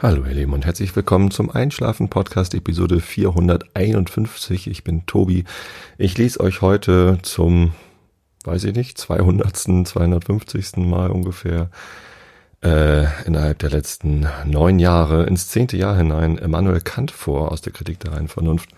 Hallo 0.00 0.24
ihr 0.26 0.34
Lieben 0.34 0.52
und 0.52 0.64
herzlich 0.64 0.94
willkommen 0.94 1.32
zum 1.32 1.50
Einschlafen 1.50 2.08
Podcast 2.08 2.54
Episode 2.54 3.00
451. 3.00 4.68
Ich 4.68 4.84
bin 4.84 5.06
Tobi. 5.06 5.42
Ich 5.96 6.16
lese 6.16 6.38
euch 6.38 6.62
heute 6.62 7.18
zum, 7.22 7.72
weiß 8.44 8.62
ich 8.62 8.76
nicht, 8.76 8.96
200., 8.96 9.56
250. 9.56 10.76
Mal 10.76 11.10
ungefähr 11.10 11.70
äh, 12.62 13.06
innerhalb 13.24 13.58
der 13.58 13.70
letzten 13.70 14.28
neun 14.44 14.78
Jahre 14.78 15.24
ins 15.26 15.48
zehnte 15.48 15.76
Jahr 15.76 15.96
hinein 15.96 16.38
Immanuel 16.38 16.80
Kant 16.80 17.10
vor 17.10 17.50
aus 17.50 17.60
der 17.60 17.72
Kritik 17.72 17.98
der 17.98 18.12
reinen 18.12 18.28
Vernunft. 18.28 18.70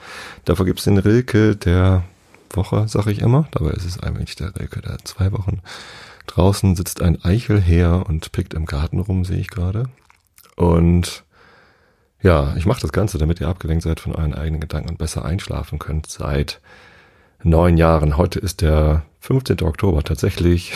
Davor 0.47 0.65
gibt's 0.65 0.85
den 0.85 0.97
Rilke 0.97 1.55
der 1.55 2.03
Woche, 2.49 2.87
sag 2.89 3.09
ich 3.09 3.21
immer. 3.21 3.47
Dabei 3.51 3.73
ist 3.73 3.85
es 3.85 4.03
eigentlich 4.03 4.37
der 4.37 4.59
Rilke 4.59 4.81
der 4.81 4.97
zwei 5.05 5.33
Wochen. 5.33 5.61
Draußen 6.29 6.77
sitzt 6.77 7.03
ein 7.03 7.23
Eichelherr 7.23 8.07
und 8.09 8.33
pickt 8.33 8.55
im 8.55 8.65
Garten 8.65 9.01
rum, 9.01 9.27
sehe 9.27 9.37
ich 9.37 9.49
gerade. 9.49 9.91
Und 10.61 11.25
ja, 12.21 12.55
ich 12.55 12.67
mache 12.67 12.83
das 12.83 12.93
Ganze, 12.93 13.17
damit 13.17 13.41
ihr 13.41 13.49
abgelenkt 13.49 13.83
seid 13.83 13.99
von 13.99 14.15
euren 14.15 14.35
eigenen 14.35 14.61
Gedanken 14.61 14.91
und 14.91 14.99
besser 14.99 15.25
einschlafen 15.25 15.79
könnt 15.79 16.07
seit 16.07 16.61
neun 17.43 17.79
Jahren. 17.79 18.19
Heute 18.19 18.41
ist 18.41 18.61
der 18.61 19.05
15. 19.21 19.63
Oktober. 19.63 20.03
Tatsächlich 20.03 20.75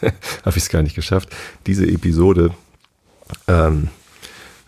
habe 0.00 0.56
ich 0.56 0.62
es 0.62 0.70
gar 0.70 0.82
nicht 0.82 0.94
geschafft, 0.94 1.28
diese 1.66 1.86
Episode 1.86 2.54
ähm, 3.48 3.90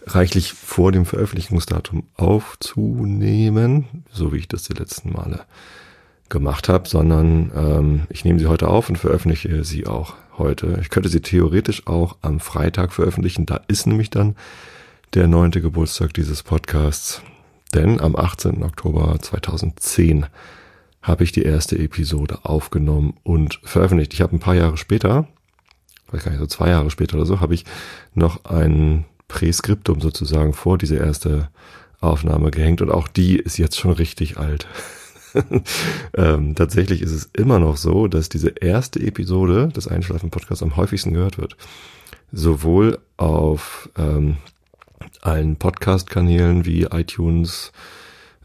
reichlich 0.06 0.52
vor 0.52 0.92
dem 0.92 1.06
Veröffentlichungsdatum 1.06 2.02
aufzunehmen, 2.16 4.04
so 4.12 4.34
wie 4.34 4.38
ich 4.38 4.48
das 4.48 4.65
die 4.65 4.74
letzten 4.74 5.10
Male 5.15 5.40
gemacht 6.29 6.68
habe, 6.68 6.87
sondern 6.87 7.51
ähm, 7.56 8.02
ich 8.10 8.27
nehme 8.27 8.38
sie 8.38 8.46
heute 8.46 8.68
auf 8.68 8.90
und 8.90 8.98
veröffentliche 8.98 9.65
sie 9.65 9.87
auch 9.87 10.16
heute. 10.40 10.78
Ich 10.80 10.90
könnte 10.90 11.08
sie 11.08 11.20
theoretisch 11.20 11.86
auch 11.86 12.16
am 12.22 12.40
Freitag 12.40 12.92
veröffentlichen. 12.92 13.46
Da 13.46 13.60
ist 13.68 13.87
nämlich 13.87 14.10
dann 14.10 14.34
der 15.15 15.28
neunte 15.28 15.60
Geburtstag 15.60 16.12
dieses 16.15 16.42
Podcasts. 16.42 17.23
Denn 17.73 18.01
am 18.01 18.16
18. 18.16 18.65
Oktober 18.65 19.16
2010 19.20 20.26
habe 21.02 21.23
ich 21.24 21.30
die 21.30 21.42
erste 21.42 21.78
Episode 21.78 22.40
aufgenommen 22.42 23.15
und 23.23 23.60
veröffentlicht. 23.62 24.12
Ich 24.12 24.20
habe 24.20 24.34
ein 24.34 24.40
paar 24.40 24.56
Jahre 24.56 24.76
später, 24.76 25.28
weiß 26.10 26.24
gar 26.24 26.32
nicht, 26.32 26.40
so 26.40 26.46
zwei 26.46 26.70
Jahre 26.70 26.90
später 26.90 27.16
oder 27.16 27.26
so, 27.26 27.40
habe 27.40 27.54
ich 27.54 27.65
noch 28.15 28.45
ein 28.45 29.04
Präskriptum 29.28 30.00
sozusagen 30.00 30.52
vor 30.52 30.76
diese 30.76 30.96
erste 30.96 31.48
Aufnahme 32.00 32.50
gehängt 32.50 32.82
und 32.82 32.90
auch 32.90 33.09
die 33.09 33.37
ist 33.37 33.59
jetzt 33.59 33.78
schon 33.78 33.93
richtig 33.93 34.38
alt. 34.38 34.66
ähm, 36.14 36.54
tatsächlich 36.54 37.02
ist 37.02 37.12
es 37.12 37.30
immer 37.32 37.59
noch 37.59 37.76
so, 37.76 38.09
dass 38.09 38.28
diese 38.28 38.50
erste 38.50 39.00
Episode 39.00 39.68
des 39.68 39.88
Einschlafen-Podcasts 39.88 40.62
am 40.62 40.76
häufigsten 40.76 41.12
gehört 41.12 41.38
wird. 41.38 41.56
Sowohl 42.32 42.98
auf 43.16 43.88
ähm, 43.96 44.37
allen 45.22 45.56
Podcast-Kanälen 45.56 46.64
wie 46.64 46.82
iTunes, 46.84 47.72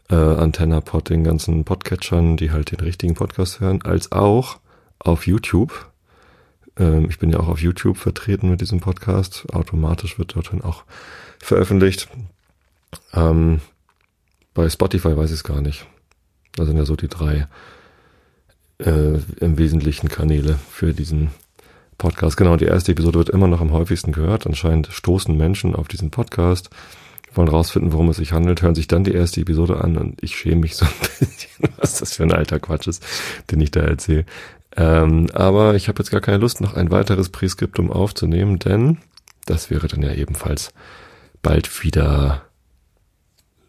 äh, 0.08 0.14
AntennaPod, 0.14 1.10
den 1.10 1.24
ganzen 1.24 1.64
Podcatchern, 1.64 2.36
die 2.36 2.50
halt 2.50 2.72
den 2.72 2.80
richtigen 2.80 3.14
Podcast 3.14 3.60
hören, 3.60 3.82
als 3.82 4.12
auch 4.12 4.58
auf 4.98 5.26
YouTube. 5.26 5.90
Ähm, 6.78 7.08
ich 7.08 7.18
bin 7.18 7.30
ja 7.30 7.40
auch 7.40 7.48
auf 7.48 7.60
YouTube 7.60 7.96
vertreten 7.96 8.50
mit 8.50 8.60
diesem 8.60 8.80
Podcast. 8.80 9.46
Automatisch 9.52 10.18
wird 10.18 10.34
dort 10.36 10.52
dann 10.52 10.62
auch 10.62 10.84
veröffentlicht. 11.38 12.08
Ähm, 13.12 13.60
bei 14.54 14.68
Spotify 14.68 15.16
weiß 15.16 15.30
ich 15.30 15.36
es 15.36 15.44
gar 15.44 15.60
nicht. 15.60 15.86
Das 16.56 16.66
sind 16.66 16.76
ja 16.76 16.84
so 16.84 16.96
die 16.96 17.08
drei 17.08 17.46
äh, 18.78 19.18
im 19.40 19.58
Wesentlichen 19.58 20.08
Kanäle 20.08 20.58
für 20.70 20.92
diesen 20.92 21.30
Podcast. 21.98 22.36
Genau, 22.36 22.56
die 22.56 22.66
erste 22.66 22.92
Episode 22.92 23.18
wird 23.18 23.30
immer 23.30 23.46
noch 23.46 23.60
am 23.60 23.72
häufigsten 23.72 24.12
gehört. 24.12 24.46
Anscheinend 24.46 24.88
stoßen 24.88 25.36
Menschen 25.36 25.74
auf 25.74 25.88
diesen 25.88 26.10
Podcast, 26.10 26.70
wollen 27.34 27.48
rausfinden, 27.48 27.92
worum 27.92 28.08
es 28.10 28.16
sich 28.16 28.32
handelt, 28.32 28.62
hören 28.62 28.74
sich 28.74 28.88
dann 28.88 29.04
die 29.04 29.12
erste 29.12 29.40
Episode 29.40 29.82
an 29.82 29.96
und 29.96 30.22
ich 30.22 30.36
schäme 30.36 30.62
mich 30.62 30.76
so 30.76 30.86
ein 30.86 30.92
bisschen, 31.18 31.68
was 31.76 31.98
das 31.98 32.14
für 32.14 32.22
ein 32.24 32.32
alter 32.32 32.58
Quatsch 32.58 32.86
ist, 32.86 33.04
den 33.50 33.60
ich 33.60 33.70
da 33.70 33.80
erzähle. 33.80 34.24
Ähm, 34.76 35.28
aber 35.32 35.74
ich 35.74 35.88
habe 35.88 35.98
jetzt 36.00 36.10
gar 36.10 36.20
keine 36.20 36.38
Lust, 36.38 36.60
noch 36.60 36.74
ein 36.74 36.90
weiteres 36.90 37.30
Präskriptum 37.30 37.90
aufzunehmen, 37.90 38.58
denn 38.58 38.98
das 39.46 39.70
wäre 39.70 39.88
dann 39.88 40.02
ja 40.02 40.12
ebenfalls 40.12 40.72
bald 41.40 41.82
wieder 41.82 42.45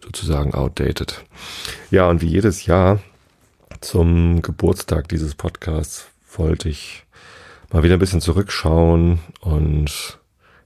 sozusagen 0.08 0.54
outdated. 0.54 1.26
Ja, 1.92 2.10
und 2.10 2.22
wie 2.22 2.28
jedes 2.28 2.66
Jahr 2.66 3.00
zum 3.82 4.42
Geburtstag 4.42 5.10
dieses 5.10 5.36
Podcasts 5.36 6.08
wollte 6.36 6.70
ich 6.70 7.04
mal 7.72 7.84
wieder 7.84 7.96
ein 7.96 8.00
bisschen 8.00 8.22
zurückschauen 8.22 9.20
und 9.42 10.20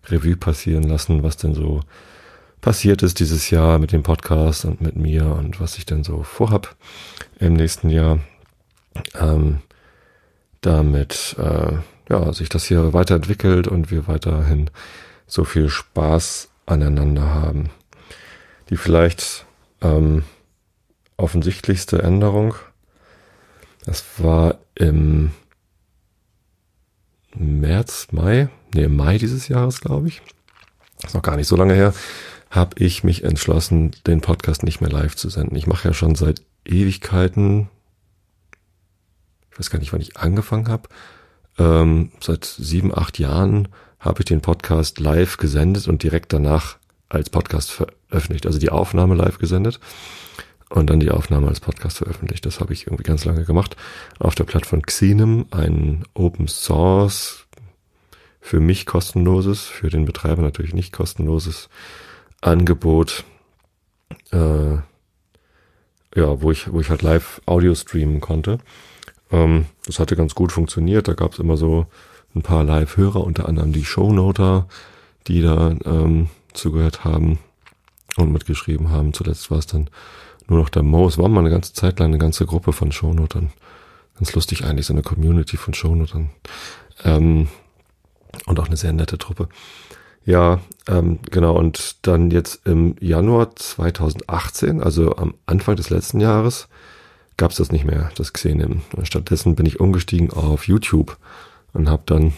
Revue 0.06 0.38
passieren 0.38 0.84
lassen, 0.84 1.24
was 1.24 1.38
denn 1.38 1.56
so 1.56 1.82
passiert 2.62 3.02
ist 3.02 3.20
dieses 3.20 3.50
Jahr 3.50 3.80
mit 3.80 3.92
dem 3.92 4.04
Podcast 4.04 4.66
und 4.66 4.80
mit 4.80 4.96
mir 4.96 5.26
und 5.26 5.60
was 5.60 5.80
ich 5.80 5.88
denn 5.88 6.04
so 6.04 6.22
vorhab 6.22 6.76
im 7.40 7.54
nächsten 7.54 7.90
Jahr. 7.90 8.20
Ähm, 9.20 9.62
damit 10.62 11.36
äh, 11.40 11.78
ja, 12.10 12.34
sich 12.34 12.50
das 12.50 12.66
hier 12.66 12.94
weiterentwickelt 12.94 13.68
und 13.68 13.90
wir 13.90 14.08
weiterhin 14.08 14.70
so 15.26 15.44
viel 15.44 15.70
Spaß 15.70 16.50
aneinander 16.68 17.34
haben. 17.34 17.72
Die 18.72 18.78
vielleicht 18.78 19.46
ähm, 19.82 20.24
offensichtlichste 21.18 22.02
Änderung, 22.02 22.56
das 23.86 24.06
war 24.18 24.60
im 24.76 25.32
März, 27.36 28.08
Mai, 28.12 28.48
nee, 28.74 28.88
Mai 28.88 29.18
dieses 29.18 29.50
Jahres, 29.50 29.82
glaube 29.82 30.08
ich, 30.08 30.22
ist 31.04 31.14
noch 31.14 31.22
gar 31.22 31.36
nicht 31.36 31.48
so 31.48 31.58
lange 31.58 31.74
her, 31.74 31.94
habe 32.50 32.82
ich 32.82 33.04
mich 33.04 33.26
entschlossen, 33.26 33.92
den 34.08 34.22
Podcast 34.22 34.64
nicht 34.64 34.80
mehr 34.80 34.90
live 34.90 35.18
zu 35.18 35.30
senden. 35.30 35.58
Ich 35.58 35.68
mache 35.68 35.90
ja 35.90 35.94
schon 35.94 36.16
seit 36.16 36.42
Ewigkeiten, 36.64 37.70
ich 39.52 39.60
weiß 39.60 39.70
gar 39.70 39.80
nicht, 39.80 39.92
wann 39.92 40.02
ich 40.02 40.16
angefangen 40.16 40.70
habe, 40.70 40.88
ähm, 41.58 42.14
seit 42.22 42.46
sieben, 42.46 42.98
acht 42.98 43.20
Jahren 43.20 43.68
habe 44.00 44.22
ich 44.22 44.26
den 44.26 44.40
Podcast 44.40 45.02
live 45.02 45.36
gesendet 45.36 45.90
und 45.90 46.04
direkt 46.04 46.32
danach 46.32 46.78
als 47.10 47.30
Podcast 47.30 47.70
veröffentlicht, 47.70 48.01
also 48.12 48.60
die 48.60 48.70
Aufnahme 48.70 49.16
live 49.16 49.38
gesendet 49.38 49.80
und 50.70 50.90
dann 50.90 51.00
die 51.00 51.12
Aufnahme 51.12 51.48
als 51.48 51.60
Podcast 51.60 51.98
veröffentlicht. 51.98 52.46
Das 52.46 52.60
habe 52.60 52.74
ich 52.74 52.88
irgendwie 52.88 53.04
ganz 53.04 53.26
lange 53.26 53.44
gemacht. 53.44 53.76
Auf 54.20 54.36
der 54.36 54.46
Plattform 54.46 54.82
Xenem, 54.82 55.46
ein 55.52 56.04
Open 56.14 56.48
Source, 56.48 57.46
für 58.40 58.60
mich 58.60 58.86
kostenloses, 58.86 59.66
für 59.66 59.90
den 59.90 60.06
Betreiber 60.06 60.42
natürlich 60.42 60.74
nicht 60.74 60.94
kostenloses 60.94 61.70
Angebot, 62.42 63.24
äh, 64.32 64.74
ja, 66.16 66.42
wo 66.42 66.52
ich, 66.52 66.72
wo 66.72 66.80
ich 66.82 66.90
halt 66.90 67.04
live 67.04 67.42
Audio 67.46 67.76
streamen 67.76 68.20
konnte. 68.20 68.58
Ähm, 69.32 69.66
das 69.86 70.00
hatte 70.00 70.16
ganz 70.16 70.36
gut 70.36 70.52
funktioniert. 70.52 71.08
Da 71.08 71.14
gab 71.14 71.34
es 71.34 71.40
immer 71.40 71.56
so 71.56 71.86
ein 72.34 72.42
paar 72.42 72.64
Live-Hörer, 72.64 73.24
unter 73.24 73.48
anderem 73.48 73.74
die 73.74 73.86
Shownoter, 73.86 74.68
die 75.28 75.42
da 75.42 75.76
ähm, 75.86 76.30
zugehört 76.54 77.04
haben 77.04 77.40
und 78.18 78.32
mitgeschrieben 78.32 78.90
haben. 78.90 79.14
Zuletzt 79.14 79.52
war 79.52 79.60
es 79.60 79.68
dann 79.68 79.90
nur 80.48 80.60
noch 80.60 80.70
der 80.70 80.84
Mo. 80.84 81.08
Es 81.08 81.18
war 81.18 81.30
mal 81.30 81.42
eine 81.42 81.50
ganze 81.50 81.74
Zeit 81.74 82.00
lang 82.00 82.10
eine 82.10 82.18
ganze 82.18 82.46
Gruppe 82.46 82.74
von 82.74 82.92
Shownotern. 82.92 83.52
Ganz 84.16 84.34
lustig 84.34 84.66
eigentlich, 84.66 84.86
so 84.86 84.94
eine 84.94 85.02
Community 85.02 85.58
von 85.58 85.74
Shownotern. 85.74 86.30
Ähm, 87.04 87.48
und 88.46 88.60
auch 88.60 88.68
eine 88.68 88.78
sehr 88.78 88.94
nette 88.94 89.18
Truppe. 89.18 89.50
Ja, 90.26 90.60
ähm, 90.88 91.20
genau. 91.30 91.58
Und 91.58 92.06
dann 92.06 92.32
jetzt 92.32 92.66
im 92.66 92.96
Januar 93.00 93.56
2018, 93.56 94.82
also 94.82 95.16
am 95.16 95.34
Anfang 95.46 95.76
des 95.76 95.90
letzten 95.90 96.20
Jahres, 96.20 96.68
gab 97.38 97.52
es 97.52 97.58
das 97.58 97.72
nicht 97.72 97.86
mehr, 97.86 98.12
das 98.16 98.34
Xenem. 98.34 98.82
Stattdessen 99.04 99.56
bin 99.56 99.66
ich 99.66 99.80
umgestiegen 99.80 100.32
auf 100.32 100.68
YouTube 100.68 101.18
und 101.74 101.90
habe 101.90 102.04
dann 102.06 102.34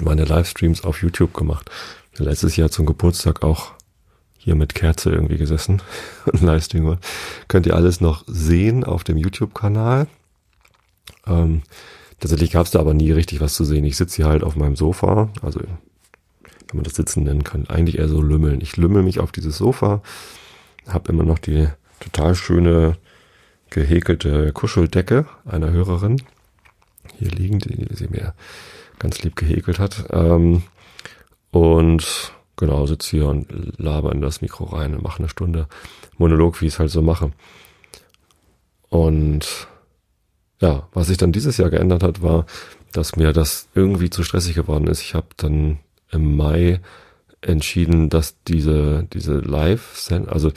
meine 0.00 0.24
Livestreams 0.24 0.84
auf 0.84 1.02
YouTube 1.02 1.34
gemacht. 1.34 1.70
Letztes 2.16 2.56
Jahr 2.56 2.70
zum 2.70 2.86
Geburtstag 2.86 3.42
auch 3.42 3.72
hier 4.48 4.54
mit 4.54 4.74
Kerze 4.74 5.10
irgendwie 5.10 5.36
gesessen 5.36 5.82
und 6.24 6.40
Livestream. 6.40 6.96
Könnt 7.48 7.66
ihr 7.66 7.76
alles 7.76 8.00
noch 8.00 8.24
sehen 8.26 8.82
auf 8.82 9.04
dem 9.04 9.18
YouTube-Kanal. 9.18 10.06
Ähm, 11.26 11.62
tatsächlich 12.18 12.52
gab 12.52 12.64
es 12.64 12.72
da 12.72 12.80
aber 12.80 12.94
nie 12.94 13.12
richtig 13.12 13.42
was 13.42 13.52
zu 13.52 13.64
sehen. 13.64 13.84
Ich 13.84 13.98
sitze 13.98 14.16
hier 14.16 14.26
halt 14.26 14.42
auf 14.42 14.56
meinem 14.56 14.74
Sofa, 14.74 15.28
also 15.42 15.60
wenn 15.60 16.76
man 16.76 16.84
das 16.84 16.94
Sitzen 16.94 17.24
nennen 17.24 17.44
kann, 17.44 17.66
eigentlich 17.68 17.98
eher 17.98 18.08
so 18.08 18.22
lümmeln. 18.22 18.62
Ich 18.62 18.78
lümmel 18.78 19.02
mich 19.02 19.20
auf 19.20 19.32
dieses 19.32 19.58
Sofa, 19.58 20.02
habe 20.86 21.12
immer 21.12 21.24
noch 21.24 21.38
die 21.38 21.68
total 22.00 22.34
schöne 22.34 22.96
gehäkelte 23.68 24.52
Kuscheldecke 24.52 25.26
einer 25.44 25.72
Hörerin 25.72 26.22
hier 27.18 27.30
liegen, 27.30 27.58
die 27.58 27.86
sie 27.94 28.08
mir 28.08 28.32
ganz 28.98 29.22
lieb 29.22 29.36
gehäkelt 29.36 29.78
hat. 29.78 30.06
Ähm, 30.10 30.62
und 31.50 32.32
genau, 32.58 32.84
sitze 32.86 33.10
hier 33.10 33.26
und 33.28 33.46
laber 33.78 34.12
in 34.12 34.20
das 34.20 34.42
Mikro 34.42 34.64
rein 34.64 34.94
und 34.94 35.02
mache 35.02 35.20
eine 35.20 35.30
Stunde 35.30 35.66
Monolog, 36.18 36.60
wie 36.60 36.66
ich 36.66 36.74
es 36.74 36.78
halt 36.78 36.90
so 36.90 37.00
mache. 37.00 37.32
Und 38.90 39.68
ja, 40.60 40.88
was 40.92 41.06
sich 41.06 41.16
dann 41.16 41.32
dieses 41.32 41.56
Jahr 41.56 41.70
geändert 41.70 42.02
hat, 42.02 42.20
war, 42.20 42.44
dass 42.92 43.16
mir 43.16 43.32
das 43.32 43.68
irgendwie 43.74 44.10
zu 44.10 44.22
stressig 44.24 44.54
geworden 44.54 44.88
ist. 44.88 45.00
Ich 45.00 45.14
habe 45.14 45.28
dann 45.36 45.78
im 46.10 46.36
Mai 46.36 46.80
entschieden, 47.40 48.08
dass 48.08 48.42
diese, 48.44 49.06
diese 49.12 49.38
live 49.38 50.10
also 50.26 50.50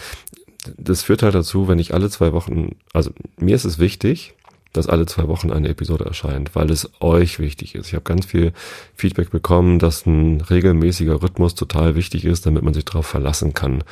das 0.77 1.03
führt 1.03 1.23
halt 1.23 1.35
dazu, 1.35 1.67
wenn 1.67 1.79
ich 1.79 1.93
alle 1.93 2.09
zwei 2.09 2.33
Wochen, 2.33 2.75
also 2.93 3.11
mir 3.37 3.55
ist 3.55 3.65
es 3.65 3.79
wichtig, 3.79 4.35
dass 4.73 4.87
alle 4.87 5.05
zwei 5.05 5.27
Wochen 5.27 5.51
eine 5.51 5.69
Episode 5.69 6.05
erscheint, 6.05 6.55
weil 6.55 6.69
es 6.71 6.89
euch 7.01 7.39
wichtig 7.39 7.75
ist. 7.75 7.87
Ich 7.87 7.93
habe 7.93 8.03
ganz 8.03 8.25
viel 8.25 8.53
Feedback 8.95 9.29
bekommen, 9.29 9.79
dass 9.79 10.05
ein 10.05 10.41
regelmäßiger 10.41 11.21
Rhythmus 11.21 11.55
total 11.55 11.95
wichtig 11.95 12.25
ist, 12.25 12.45
damit 12.45 12.63
man 12.63 12.73
sich 12.73 12.85
darauf 12.85 13.05
verlassen 13.05 13.53
kann, 13.53 13.83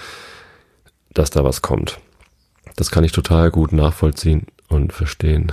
dass 1.13 1.29
da 1.29 1.43
was 1.43 1.61
kommt. 1.61 1.99
Das 2.75 2.91
kann 2.91 3.03
ich 3.03 3.11
total 3.11 3.51
gut 3.51 3.73
nachvollziehen 3.73 4.47
und 4.67 4.93
verstehen. 4.93 5.51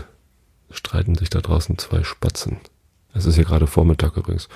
Streiten 0.71 1.17
sich 1.17 1.31
da 1.31 1.41
draußen 1.41 1.79
zwei 1.79 2.05
Spatzen. 2.05 2.59
Es 3.15 3.25
ist 3.25 3.37
hier 3.37 3.45
gerade 3.45 3.67
Vormittag 3.67 4.17
übrigens, 4.17 4.49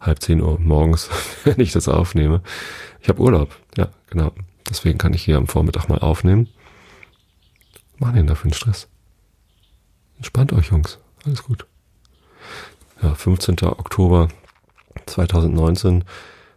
halb 0.00 0.20
zehn 0.22 0.40
Uhr 0.40 0.58
morgens, 0.58 1.10
wenn 1.44 1.60
ich 1.60 1.72
das 1.72 1.88
aufnehme. 1.88 2.42
Ich 3.00 3.08
habe 3.08 3.20
Urlaub, 3.20 3.54
ja, 3.76 3.88
genau. 4.08 4.32
Deswegen 4.68 4.98
kann 4.98 5.14
ich 5.14 5.22
hier 5.22 5.36
am 5.36 5.46
Vormittag 5.46 5.88
mal 5.88 5.98
aufnehmen. 5.98 6.48
Machen 7.98 8.16
ihn 8.16 8.26
dafür 8.26 8.46
einen 8.46 8.54
Stress. 8.54 8.88
Entspannt 10.16 10.52
euch, 10.52 10.70
Jungs. 10.70 10.98
Alles 11.24 11.42
gut. 11.42 11.66
Ja, 13.02 13.14
15. 13.14 13.56
Oktober 13.62 14.28
2019. 15.06 16.04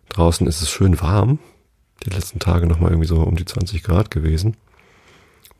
Draußen 0.09 0.47
ist 0.47 0.61
es 0.61 0.69
schön 0.69 0.99
warm. 1.01 1.39
Die 2.05 2.09
letzten 2.09 2.39
Tage 2.39 2.65
nochmal 2.65 2.91
irgendwie 2.91 3.07
so 3.07 3.21
um 3.21 3.35
die 3.35 3.45
20 3.45 3.83
Grad 3.83 4.09
gewesen. 4.09 4.55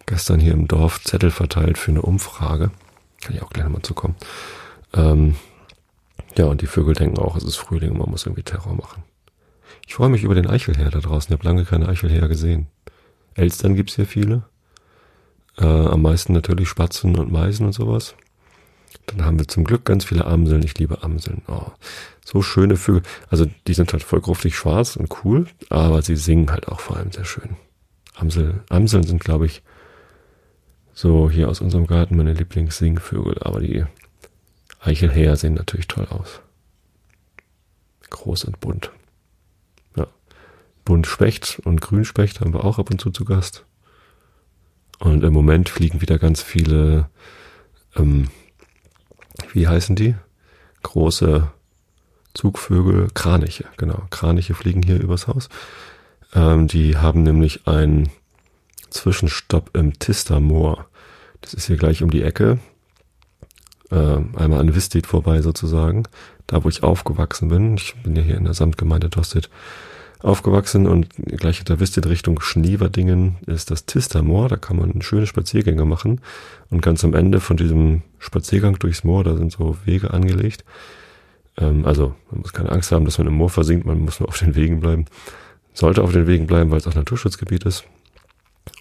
Gestern 0.06 0.40
hier 0.40 0.54
im 0.54 0.68
Dorf 0.68 1.04
Zettel 1.04 1.32
verteilt 1.32 1.78
für 1.78 1.92
eine 1.92 2.02
Umfrage. 2.02 2.72
Kann 3.22 3.36
ich 3.36 3.42
auch 3.42 3.50
gleich 3.50 3.66
nochmal 3.66 3.82
zukommen. 3.82 4.16
Ähm, 4.94 5.36
ja, 6.38 6.46
und 6.46 6.62
die 6.62 6.68
Vögel 6.68 6.96
denken 6.96 7.20
auch, 7.20 7.36
es 7.36 7.44
ist 7.44 7.58
Frühling 7.58 7.92
und 7.92 8.00
man 8.00 8.10
muss 8.10 8.26
irgendwie 8.26 8.44
Terror 8.44 8.74
machen. 8.74 9.04
Ich 9.86 9.96
freue 9.96 10.10
mich 10.10 10.24
über 10.24 10.36
den 10.36 10.48
Eichelherr 10.48 10.90
da 10.90 11.00
draußen. 11.00 11.34
Ich 11.34 11.40
habe 11.40 11.48
lange 11.48 11.66
keine 11.66 11.88
Eichelherr 11.90 12.28
gesehen. 12.28 12.68
Elstern 13.36 13.76
gibt's 13.76 13.96
hier 13.96 14.06
viele. 14.06 14.44
Äh, 15.60 15.66
am 15.66 16.02
meisten 16.02 16.34
natürlich 16.34 16.70
Spatzen 16.70 17.18
und 17.18 17.32
Meisen 17.32 17.66
und 17.66 17.74
sowas. 17.74 18.16
Dann 19.08 19.26
haben 19.26 19.40
wir 19.40 19.48
zum 19.48 19.64
Glück 19.64 19.86
ganz 19.86 20.06
viele 20.06 20.26
Amseln. 20.26 20.64
Ich 20.64 20.78
liebe 20.78 21.04
Amseln. 21.04 21.42
Oh, 21.48 21.72
so 22.24 22.42
schöne 22.42 22.78
Vögel. 22.78 23.04
Also 23.30 23.46
die 23.68 23.74
sind 23.74 23.92
halt 23.92 24.04
voll 24.04 24.22
gruftig 24.22 24.56
schwarz 24.56 24.96
und 24.96 25.24
cool, 25.24 25.48
aber 25.70 26.02
sie 26.02 26.16
singen 26.16 26.52
halt 26.52 26.68
auch 26.68 26.80
vor 26.80 26.98
allem 26.98 27.12
sehr 27.12 27.26
schön. 27.26 27.58
Amsel, 28.16 28.64
Amseln 28.70 29.04
sind, 29.04 29.24
glaube 29.24 29.46
ich, 29.46 29.64
so 30.94 31.30
hier 31.30 31.50
aus 31.50 31.62
unserem 31.62 31.88
Garten 31.88 32.18
meine 32.18 32.34
Lieblingssingvögel, 32.34 33.38
aber 33.42 33.62
die 33.62 33.86
Eichelhäher 34.82 35.36
sehen 35.36 35.54
natürlich 35.54 35.88
toll 35.88 36.08
aus. 36.10 36.42
Groß 38.10 38.46
und 38.46 38.60
bunt. 38.60 38.92
Ja. 39.96 40.08
Buntspecht 40.84 41.62
und 41.64 41.82
Grünspecht 41.82 42.42
haben 42.42 42.54
wir 42.54 42.64
auch 42.64 42.80
ab 42.80 42.92
und 42.92 43.00
zu 43.00 43.12
zu 43.12 43.24
Gast. 43.24 43.66
Und 45.00 45.24
im 45.24 45.34
Moment 45.34 45.70
fliegen 45.70 46.02
wieder 46.02 46.20
ganz 46.20 46.42
viele, 46.42 47.10
ähm, 47.96 48.30
wie 49.54 49.68
heißen 49.68 49.96
die? 49.96 50.16
Große 50.84 51.50
Zugvögel, 52.34 53.08
Kraniche, 53.14 53.66
genau. 53.78 54.04
Kraniche 54.12 54.54
fliegen 54.54 54.84
hier 54.84 55.02
übers 55.02 55.28
Haus. 55.28 55.50
Ähm, 56.34 56.68
die 56.68 56.98
haben 56.98 57.24
nämlich 57.24 57.68
einen 57.68 58.10
Zwischenstopp 58.90 59.76
im 59.76 59.98
Tistermoor. 59.98 60.86
Das 61.42 61.54
ist 61.54 61.68
hier 61.68 61.78
gleich 61.78 62.04
um 62.04 62.12
die 62.12 62.24
Ecke. 62.24 62.60
Ähm, 63.92 64.36
einmal 64.36 64.60
an 64.60 64.76
Vistit 64.76 65.08
vorbei 65.08 65.42
sozusagen. 65.42 66.04
Da, 66.46 66.64
wo 66.64 66.70
ich 66.70 66.84
aufgewachsen 66.84 67.50
bin. 67.50 67.76
Ich 67.76 67.96
bin 68.04 68.16
ja 68.16 68.22
hier 68.22 68.38
in 68.38 68.46
der 68.46 68.54
Samtgemeinde 68.54 69.10
Tosted 69.10 69.50
aufgewachsen 70.22 70.86
und 70.86 71.10
gleich 71.16 71.58
hinter 71.58 71.80
Vistit 71.80 72.06
Richtung 72.06 72.42
Schneewerdingen 72.42 73.38
ist 73.46 73.72
das 73.72 73.86
Tistermoor. 73.86 74.50
Da 74.50 74.58
kann 74.58 74.78
man 74.78 75.02
schöne 75.02 75.28
Spaziergänge 75.28 75.86
machen. 75.86 76.22
Und 76.70 76.82
ganz 76.82 77.04
am 77.04 77.14
Ende 77.14 77.40
von 77.40 77.58
diesem 77.58 78.02
Spaziergang 78.20 78.78
durchs 78.80 79.04
Moor, 79.04 79.24
da 79.24 79.36
sind 79.38 79.52
so 79.52 79.78
Wege 79.86 80.14
angelegt. 80.14 80.66
Ähm, 81.58 81.86
also 81.86 82.16
man 82.32 82.42
muss 82.42 82.54
keine 82.54 82.72
Angst 82.72 82.92
haben, 82.92 83.06
dass 83.06 83.18
man 83.18 83.28
im 83.28 83.36
Moor 83.36 83.50
versinkt, 83.50 83.86
man 83.86 84.00
muss 84.00 84.20
nur 84.20 84.30
auf 84.30 84.38
den 84.38 84.56
Wegen 84.56 84.82
bleiben. 84.82 85.06
Sollte 85.74 86.04
auf 86.04 86.12
den 86.12 86.28
Wegen 86.28 86.48
bleiben, 86.48 86.72
weil 86.72 86.80
es 86.80 86.88
auch 86.88 86.96
Naturschutzgebiet 86.96 87.64
ist. 87.64 87.86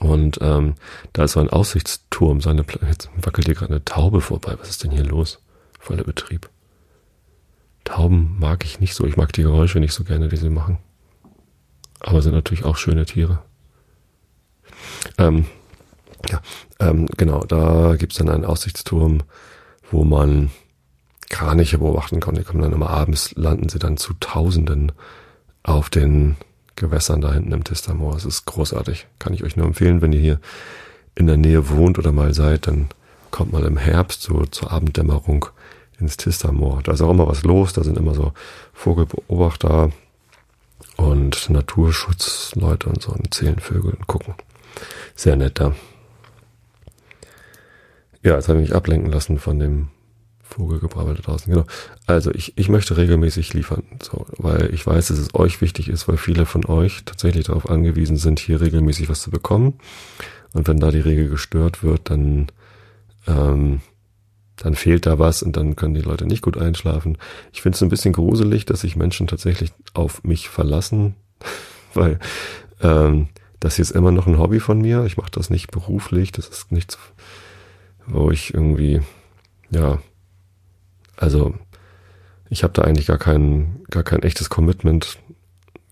Und 0.00 0.38
ähm, 0.40 0.74
da 1.12 1.24
ist 1.24 1.32
so 1.32 1.40
ein 1.40 1.50
Aussichtsturm. 1.50 2.40
Seine 2.40 2.64
Jetzt 2.88 3.10
wackelt 3.20 3.46
hier 3.46 3.54
gerade 3.54 3.74
eine 3.74 3.84
Taube 3.84 4.20
vorbei. 4.20 4.56
Was 4.58 4.70
ist 4.70 4.82
denn 4.82 4.90
hier 4.90 5.04
los? 5.04 5.40
Voller 5.78 6.04
Betrieb. 6.04 6.48
Tauben 7.84 8.36
mag 8.38 8.64
ich 8.64 8.80
nicht 8.80 8.94
so. 8.94 9.06
Ich 9.06 9.16
mag 9.16 9.32
die 9.32 9.42
Geräusche 9.42 9.78
nicht 9.78 9.92
so 9.92 10.04
gerne, 10.04 10.28
die 10.28 10.36
sie 10.36 10.50
machen. 10.50 10.78
Aber 12.00 12.22
sind 12.22 12.34
natürlich 12.34 12.64
auch 12.64 12.76
schöne 12.76 13.06
Tiere. 13.06 13.40
Ähm, 15.16 15.46
ja, 16.28 16.40
ähm, 16.80 17.06
genau, 17.16 17.44
da 17.44 17.96
gibt's 17.96 18.16
dann 18.16 18.28
einen 18.28 18.44
Aussichtsturm, 18.44 19.22
wo 19.90 20.04
man 20.04 20.50
Kraniche 21.28 21.78
beobachten 21.78 22.20
kann. 22.20 22.34
Die 22.34 22.44
kommen 22.44 22.62
dann 22.62 22.72
immer 22.72 22.90
abends, 22.90 23.34
landen 23.36 23.68
sie 23.68 23.78
dann 23.78 23.96
zu 23.96 24.14
Tausenden 24.14 24.92
auf 25.62 25.90
den 25.90 26.36
Gewässern 26.76 27.20
da 27.20 27.32
hinten 27.32 27.52
im 27.52 27.64
Testermoor. 27.64 28.14
Es 28.14 28.24
ist 28.24 28.44
großartig. 28.46 29.06
Kann 29.18 29.34
ich 29.34 29.44
euch 29.44 29.56
nur 29.56 29.66
empfehlen, 29.66 30.00
wenn 30.00 30.12
ihr 30.12 30.20
hier 30.20 30.40
in 31.14 31.26
der 31.26 31.36
Nähe 31.36 31.68
wohnt 31.70 31.98
oder 31.98 32.12
mal 32.12 32.32
seid, 32.32 32.68
dann 32.68 32.88
kommt 33.30 33.52
mal 33.52 33.64
im 33.64 33.76
Herbst 33.76 34.22
so 34.22 34.44
zur 34.46 34.70
Abenddämmerung 34.70 35.46
ins 35.98 36.16
Tistermoor. 36.16 36.82
Da 36.84 36.92
ist 36.92 37.00
auch 37.00 37.10
immer 37.10 37.26
was 37.26 37.42
los. 37.42 37.72
Da 37.72 37.82
sind 37.82 37.98
immer 37.98 38.14
so 38.14 38.32
Vogelbeobachter 38.72 39.90
und 40.98 41.48
Naturschutzleute 41.48 42.88
und 42.88 43.00
so 43.00 43.12
und 43.12 43.32
zählen 43.32 43.60
Vögel 43.60 43.92
und 43.94 44.06
gucken. 44.06 44.34
Sehr 45.14 45.36
nett 45.36 45.60
da. 45.60 45.74
Ja, 48.22 48.34
jetzt 48.34 48.48
habe 48.48 48.60
ich 48.60 48.68
mich 48.68 48.76
ablenken 48.76 49.10
lassen 49.10 49.38
von 49.38 49.58
dem 49.58 49.88
Vogelgebrabbel 50.42 51.14
da 51.14 51.22
draußen. 51.22 51.52
Genau. 51.52 51.66
Also 52.06 52.32
ich, 52.32 52.58
ich 52.58 52.68
möchte 52.68 52.96
regelmäßig 52.96 53.54
liefern, 53.54 53.84
so, 54.02 54.26
weil 54.38 54.74
ich 54.74 54.84
weiß, 54.86 55.08
dass 55.08 55.18
es 55.18 55.34
euch 55.34 55.60
wichtig 55.60 55.88
ist, 55.88 56.08
weil 56.08 56.16
viele 56.16 56.46
von 56.46 56.66
euch 56.66 57.04
tatsächlich 57.04 57.46
darauf 57.46 57.70
angewiesen 57.70 58.16
sind, 58.16 58.40
hier 58.40 58.60
regelmäßig 58.60 59.08
was 59.08 59.22
zu 59.22 59.30
bekommen. 59.30 59.78
Und 60.52 60.66
wenn 60.66 60.80
da 60.80 60.90
die 60.90 61.00
Regel 61.00 61.28
gestört 61.28 61.84
wird, 61.84 62.10
dann 62.10 62.48
ähm, 63.28 63.82
dann 64.58 64.74
fehlt 64.74 65.06
da 65.06 65.18
was 65.18 65.42
und 65.42 65.56
dann 65.56 65.76
können 65.76 65.94
die 65.94 66.00
Leute 66.00 66.26
nicht 66.26 66.42
gut 66.42 66.58
einschlafen. 66.58 67.16
Ich 67.52 67.62
finde 67.62 67.76
es 67.76 67.82
ein 67.82 67.88
bisschen 67.88 68.12
gruselig, 68.12 68.66
dass 68.66 68.80
sich 68.80 68.96
Menschen 68.96 69.26
tatsächlich 69.26 69.72
auf 69.94 70.24
mich 70.24 70.48
verlassen, 70.48 71.14
weil 71.94 72.18
ähm, 72.82 73.28
das 73.60 73.78
ist 73.78 73.90
immer 73.90 74.12
noch 74.12 74.26
ein 74.26 74.38
Hobby 74.38 74.60
von 74.60 74.80
mir. 74.80 75.04
Ich 75.04 75.16
mache 75.16 75.30
das 75.30 75.50
nicht 75.50 75.70
beruflich, 75.70 76.32
das 76.32 76.48
ist 76.48 76.72
nichts, 76.72 76.98
wo 78.06 78.30
ich 78.30 78.54
irgendwie, 78.54 79.00
ja, 79.70 79.98
also 81.16 81.54
ich 82.50 82.62
habe 82.62 82.72
da 82.72 82.82
eigentlich 82.82 83.06
gar 83.06 83.18
kein, 83.18 83.82
gar 83.90 84.02
kein 84.02 84.22
echtes 84.22 84.48
Commitment, 84.48 85.18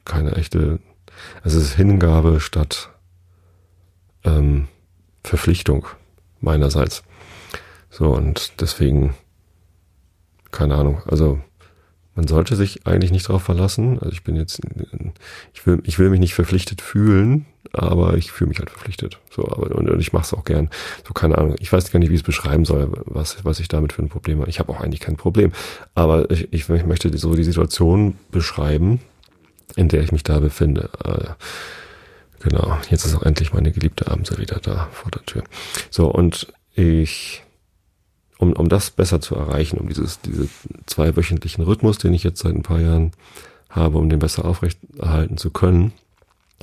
keine 0.05 0.37
echte, 0.37 0.79
also 1.43 1.59
es 1.59 1.65
ist 1.65 1.75
Hingabe 1.75 2.41
statt 2.41 2.91
ähm, 4.25 4.69
Verpflichtung 5.23 5.87
meinerseits. 6.41 7.03
So, 7.91 8.11
und 8.11 8.61
deswegen, 8.61 9.15
keine 10.51 10.75
Ahnung, 10.75 11.03
also 11.07 11.41
man 12.17 12.27
sollte 12.27 12.57
sich 12.57 12.87
eigentlich 12.87 13.13
nicht 13.13 13.29
darauf 13.29 13.43
verlassen. 13.43 13.99
Also 13.99 14.11
ich 14.11 14.25
bin 14.25 14.37
jetzt, 14.37 14.61
ich 15.53 15.67
will, 15.67 15.83
ich 15.85 15.99
will 15.99 16.09
mich 16.09 16.19
nicht 16.19 16.35
verpflichtet 16.35 16.81
fühlen, 16.81 17.45
aber 17.73 18.17
ich 18.17 18.33
fühle 18.33 18.49
mich 18.49 18.59
halt 18.59 18.71
verpflichtet. 18.71 19.19
So, 19.31 19.45
aber 19.45 19.77
und, 19.77 19.91
und 19.91 20.01
ich 20.01 20.15
mache 20.15 20.25
es 20.25 20.33
auch 20.33 20.45
gern. 20.45 20.71
So 21.07 21.13
keine 21.13 21.37
Ahnung. 21.37 21.57
Ich 21.59 21.71
weiß 21.71 21.93
gar 21.93 22.01
nicht, 22.01 22.09
wie 22.09 22.15
ich 22.15 22.21
es 22.21 22.27
beschreiben 22.27 22.65
soll, 22.65 22.91
was 23.05 23.45
was 23.45 23.61
ich 23.61 23.69
damit 23.69 23.93
für 23.93 24.03
ein 24.03 24.09
Problem 24.09 24.41
habe. 24.41 24.49
Ich 24.49 24.59
habe 24.59 24.73
auch 24.73 24.81
eigentlich 24.81 25.01
kein 25.01 25.17
Problem, 25.17 25.53
aber 25.95 26.31
ich, 26.31 26.51
ich, 26.55 26.71
ich 26.71 26.87
möchte 26.87 27.17
so 27.19 27.35
die 27.35 27.45
Situation 27.45 28.17
beschreiben, 28.31 29.01
in 29.77 29.89
der 29.89 30.03
ich 30.03 30.11
mich 30.11 30.23
da 30.23 30.41
befinde. 30.41 30.89
Äh, 31.05 31.35
genau. 32.43 32.79
Jetzt 32.89 33.05
ist 33.05 33.15
auch 33.15 33.25
endlich 33.25 33.53
meine 33.53 33.73
geliebte 33.73 34.11
Amsel 34.11 34.39
wieder 34.39 34.59
da 34.61 34.89
vor 34.91 35.11
der 35.11 35.25
Tür. 35.27 35.45
So 35.91 36.11
und 36.11 36.47
ich 36.75 37.43
um, 38.39 38.53
um 38.53 38.69
das 38.69 38.91
besser 38.91 39.21
zu 39.21 39.35
erreichen, 39.35 39.79
um 39.79 39.89
dieses, 39.89 40.21
diese 40.21 40.49
zweiwöchentlichen 40.87 41.65
Rhythmus, 41.65 41.99
den 41.99 42.15
ich 42.15 42.25
jetzt 42.25 42.41
seit 42.41 42.55
ein 42.55 42.63
paar 42.63 42.81
Jahren 42.81 43.13
habe, 43.71 43.99
um 43.99 44.09
den 44.09 44.19
besser 44.19 44.45
aufrechterhalten 44.45 45.37
zu 45.37 45.51
können 45.51 45.93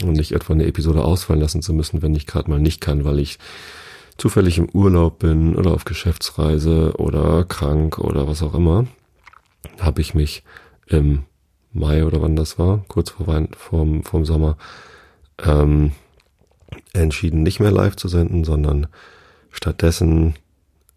und 0.02 0.14
nicht 0.14 0.32
etwa 0.32 0.54
eine 0.54 0.66
Episode 0.66 1.04
ausfallen 1.04 1.42
lassen 1.42 1.62
zu 1.62 1.74
müssen, 1.74 2.02
wenn 2.02 2.16
ich 2.16 2.28
gerade 2.28 2.50
mal 2.50 2.60
nicht 2.60 2.82
kann, 2.82 3.06
weil 3.06 3.20
ich 3.20 3.40
zufällig 4.18 4.58
im 4.58 4.70
Urlaub 4.70 5.20
bin 5.20 5.56
oder 5.56 5.72
auf 5.72 5.86
Geschäftsreise 5.86 6.94
oder 6.98 7.44
krank 7.46 7.98
oder 7.98 8.28
was 8.28 8.44
auch 8.44 8.54
immer, 8.54 8.86
habe 9.80 10.02
ich 10.02 10.14
mich 10.14 10.44
im 10.88 11.24
Mai 11.72 12.06
oder 12.06 12.22
wann 12.22 12.36
das 12.36 12.60
war, 12.60 12.86
kurz 12.88 13.10
vor 13.10 13.28
Wein, 13.28 13.50
vorm, 13.58 14.04
vorm 14.04 14.26
Sommer, 14.26 14.58
ähm, 15.44 15.92
entschieden, 16.94 17.42
nicht 17.42 17.60
mehr 17.60 17.72
live 17.72 17.96
zu 17.96 18.08
senden, 18.08 18.44
sondern 18.44 18.88
stattdessen 19.52 20.36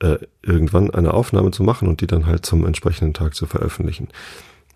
äh, 0.00 0.18
irgendwann 0.42 0.90
eine 0.90 1.14
Aufnahme 1.14 1.50
zu 1.50 1.62
machen 1.62 1.88
und 1.88 2.00
die 2.00 2.06
dann 2.06 2.26
halt 2.26 2.44
zum 2.44 2.66
entsprechenden 2.66 3.14
Tag 3.14 3.34
zu 3.34 3.46
veröffentlichen. 3.46 4.08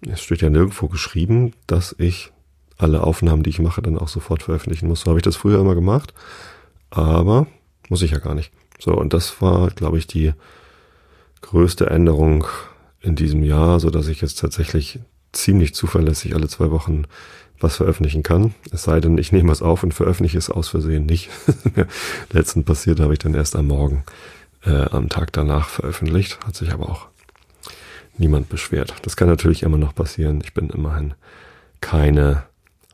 Es 0.08 0.22
steht 0.22 0.40
ja 0.40 0.50
nirgendwo 0.50 0.88
geschrieben, 0.88 1.52
dass 1.66 1.94
ich 1.98 2.32
alle 2.78 3.02
Aufnahmen, 3.02 3.42
die 3.42 3.50
ich 3.50 3.58
mache, 3.58 3.82
dann 3.82 3.98
auch 3.98 4.08
sofort 4.08 4.42
veröffentlichen 4.42 4.88
muss. 4.88 5.02
So 5.02 5.10
habe 5.10 5.18
ich 5.18 5.24
das 5.24 5.36
früher 5.36 5.60
immer 5.60 5.74
gemacht, 5.74 6.14
aber 6.88 7.46
muss 7.88 8.02
ich 8.02 8.12
ja 8.12 8.18
gar 8.18 8.34
nicht. 8.34 8.52
So, 8.78 8.94
und 8.94 9.12
das 9.12 9.42
war, 9.42 9.68
glaube 9.70 9.98
ich, 9.98 10.06
die 10.06 10.32
größte 11.42 11.88
Änderung 11.88 12.46
in 13.00 13.16
diesem 13.16 13.42
Jahr, 13.42 13.80
so 13.80 13.90
dass 13.90 14.08
ich 14.08 14.20
jetzt 14.20 14.38
tatsächlich 14.38 15.00
ziemlich 15.32 15.74
zuverlässig 15.74 16.34
alle 16.34 16.48
zwei 16.48 16.70
Wochen 16.70 17.04
was 17.60 17.76
veröffentlichen 17.76 18.22
kann. 18.22 18.54
Es 18.72 18.84
sei 18.84 19.00
denn, 19.00 19.18
ich 19.18 19.32
nehme 19.32 19.52
es 19.52 19.62
auf 19.62 19.82
und 19.82 19.92
veröffentliche 19.92 20.38
es 20.38 20.50
aus 20.50 20.68
Versehen 20.68 21.06
nicht. 21.06 21.28
Letzten 22.32 22.64
passiert 22.64 23.00
habe 23.00 23.12
ich 23.12 23.18
dann 23.18 23.34
erst 23.34 23.54
am 23.54 23.66
Morgen, 23.66 24.04
äh, 24.64 24.88
am 24.90 25.08
Tag 25.08 25.32
danach 25.32 25.68
veröffentlicht. 25.68 26.38
Hat 26.46 26.56
sich 26.56 26.72
aber 26.72 26.88
auch 26.88 27.08
niemand 28.18 28.48
beschwert. 28.48 28.94
Das 29.02 29.16
kann 29.16 29.28
natürlich 29.28 29.62
immer 29.62 29.78
noch 29.78 29.94
passieren. 29.94 30.40
Ich 30.42 30.54
bin 30.54 30.70
immerhin 30.70 31.14
keine 31.80 32.44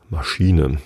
Maschine. 0.09 0.79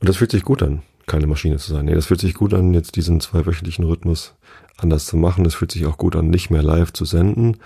Und 0.00 0.08
das 0.08 0.16
fühlt 0.16 0.32
sich 0.32 0.42
gut 0.42 0.62
an, 0.62 0.82
keine 1.06 1.26
Maschine 1.26 1.56
zu 1.58 1.72
sein. 1.72 1.86
Nee, 1.86 1.94
das 1.94 2.06
fühlt 2.06 2.20
sich 2.20 2.34
gut 2.34 2.52
an, 2.52 2.74
jetzt 2.74 2.96
diesen 2.96 3.20
zweiwöchentlichen 3.20 3.84
Rhythmus 3.84 4.34
anders 4.76 5.06
zu 5.06 5.16
machen. 5.16 5.46
Es 5.46 5.54
fühlt 5.54 5.72
sich 5.72 5.86
auch 5.86 5.96
gut 5.96 6.16
an, 6.16 6.28
nicht 6.28 6.50
mehr 6.50 6.62
live 6.62 6.92
zu 6.92 7.04
senden, 7.04 7.58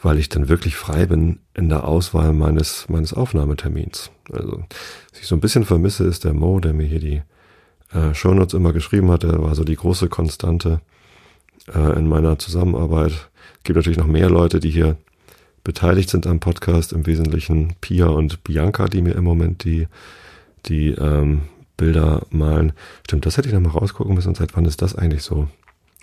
weil 0.00 0.18
ich 0.18 0.28
dann 0.28 0.48
wirklich 0.48 0.76
frei 0.76 1.06
bin 1.06 1.40
in 1.54 1.68
der 1.68 1.84
Auswahl 1.84 2.32
meines, 2.32 2.88
meines 2.88 3.12
Aufnahmetermins. 3.12 4.10
Also, 4.30 4.64
was 5.10 5.20
ich 5.20 5.26
so 5.26 5.34
ein 5.34 5.40
bisschen 5.40 5.64
vermisse, 5.64 6.04
ist 6.04 6.24
der 6.24 6.34
Mo, 6.34 6.60
der 6.60 6.74
mir 6.74 6.86
hier 6.86 7.00
die 7.00 7.22
äh, 7.92 8.14
Shownotes 8.14 8.54
immer 8.54 8.72
geschrieben 8.72 9.10
hat. 9.10 9.22
Der 9.22 9.42
war 9.42 9.54
so 9.54 9.64
die 9.64 9.76
große 9.76 10.08
Konstante 10.08 10.80
äh, 11.74 11.98
in 11.98 12.08
meiner 12.08 12.38
Zusammenarbeit. 12.38 13.12
Es 13.12 13.64
gibt 13.64 13.76
natürlich 13.76 13.98
noch 13.98 14.06
mehr 14.06 14.30
Leute, 14.30 14.60
die 14.60 14.70
hier 14.70 14.96
beteiligt 15.64 16.10
sind 16.10 16.26
am 16.26 16.40
Podcast, 16.40 16.92
im 16.92 17.06
Wesentlichen 17.06 17.74
Pia 17.80 18.06
und 18.06 18.44
Bianca, 18.44 18.86
die 18.86 19.02
mir 19.02 19.14
im 19.14 19.24
Moment 19.24 19.64
die, 19.64 19.86
die 20.66 20.88
ähm, 20.90 21.42
Bilder 21.76 22.22
malen. 22.30 22.72
Stimmt, 23.04 23.26
das 23.26 23.36
hätte 23.36 23.48
ich 23.48 23.54
noch 23.54 23.60
mal 23.60 23.70
rausgucken 23.70 24.14
müssen. 24.14 24.34
Seit 24.34 24.56
wann 24.56 24.64
ist 24.64 24.82
das 24.82 24.94
eigentlich 24.94 25.22
so? 25.22 25.48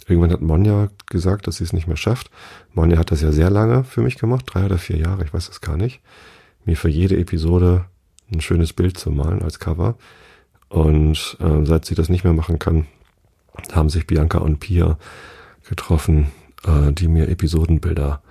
Irgendwann 0.08 0.32
hat 0.32 0.42
Monja 0.42 0.90
gesagt, 1.08 1.48
dass 1.48 1.58
sie 1.58 1.64
es 1.64 1.74
nicht 1.74 1.88
mehr 1.88 1.98
schafft. 1.98 2.30
Monja 2.74 2.98
hat 2.98 3.12
das 3.12 3.22
ja 3.22 3.32
sehr 3.32 3.50
lange 3.50 3.84
für 3.84 4.02
mich 4.02 4.18
gemacht, 4.18 4.46
drei 4.48 4.66
oder 4.66 4.78
vier 4.78 4.98
Jahre, 4.98 5.24
ich 5.24 5.34
weiß 5.34 5.50
es 5.50 5.62
gar 5.62 5.78
nicht. 5.78 6.00
Mir 6.64 6.78
für 6.78 6.90
jede 6.90 7.18
Episode 7.18 7.86
ein 8.32 8.42
schönes 8.42 8.74
Bild 8.74 8.98
zu 8.98 9.12
malen 9.12 9.42
als 9.42 9.60
Cover. 9.60 9.98
Und 10.76 11.38
äh, 11.40 11.66
seit 11.66 11.86
sie 11.86 11.96
das 11.96 12.10
nicht 12.10 12.26
mehr 12.26 12.34
machen 12.34 12.60
kann, 12.60 12.86
haben 13.72 13.90
sich 13.90 14.08
Bianca 14.08 14.40
und 14.40 14.60
Pia 14.60 14.98
getroffen, 15.70 16.34
äh, 16.68 16.92
die 16.92 17.08
mir 17.08 17.30
Episodenbilder 17.30 18.22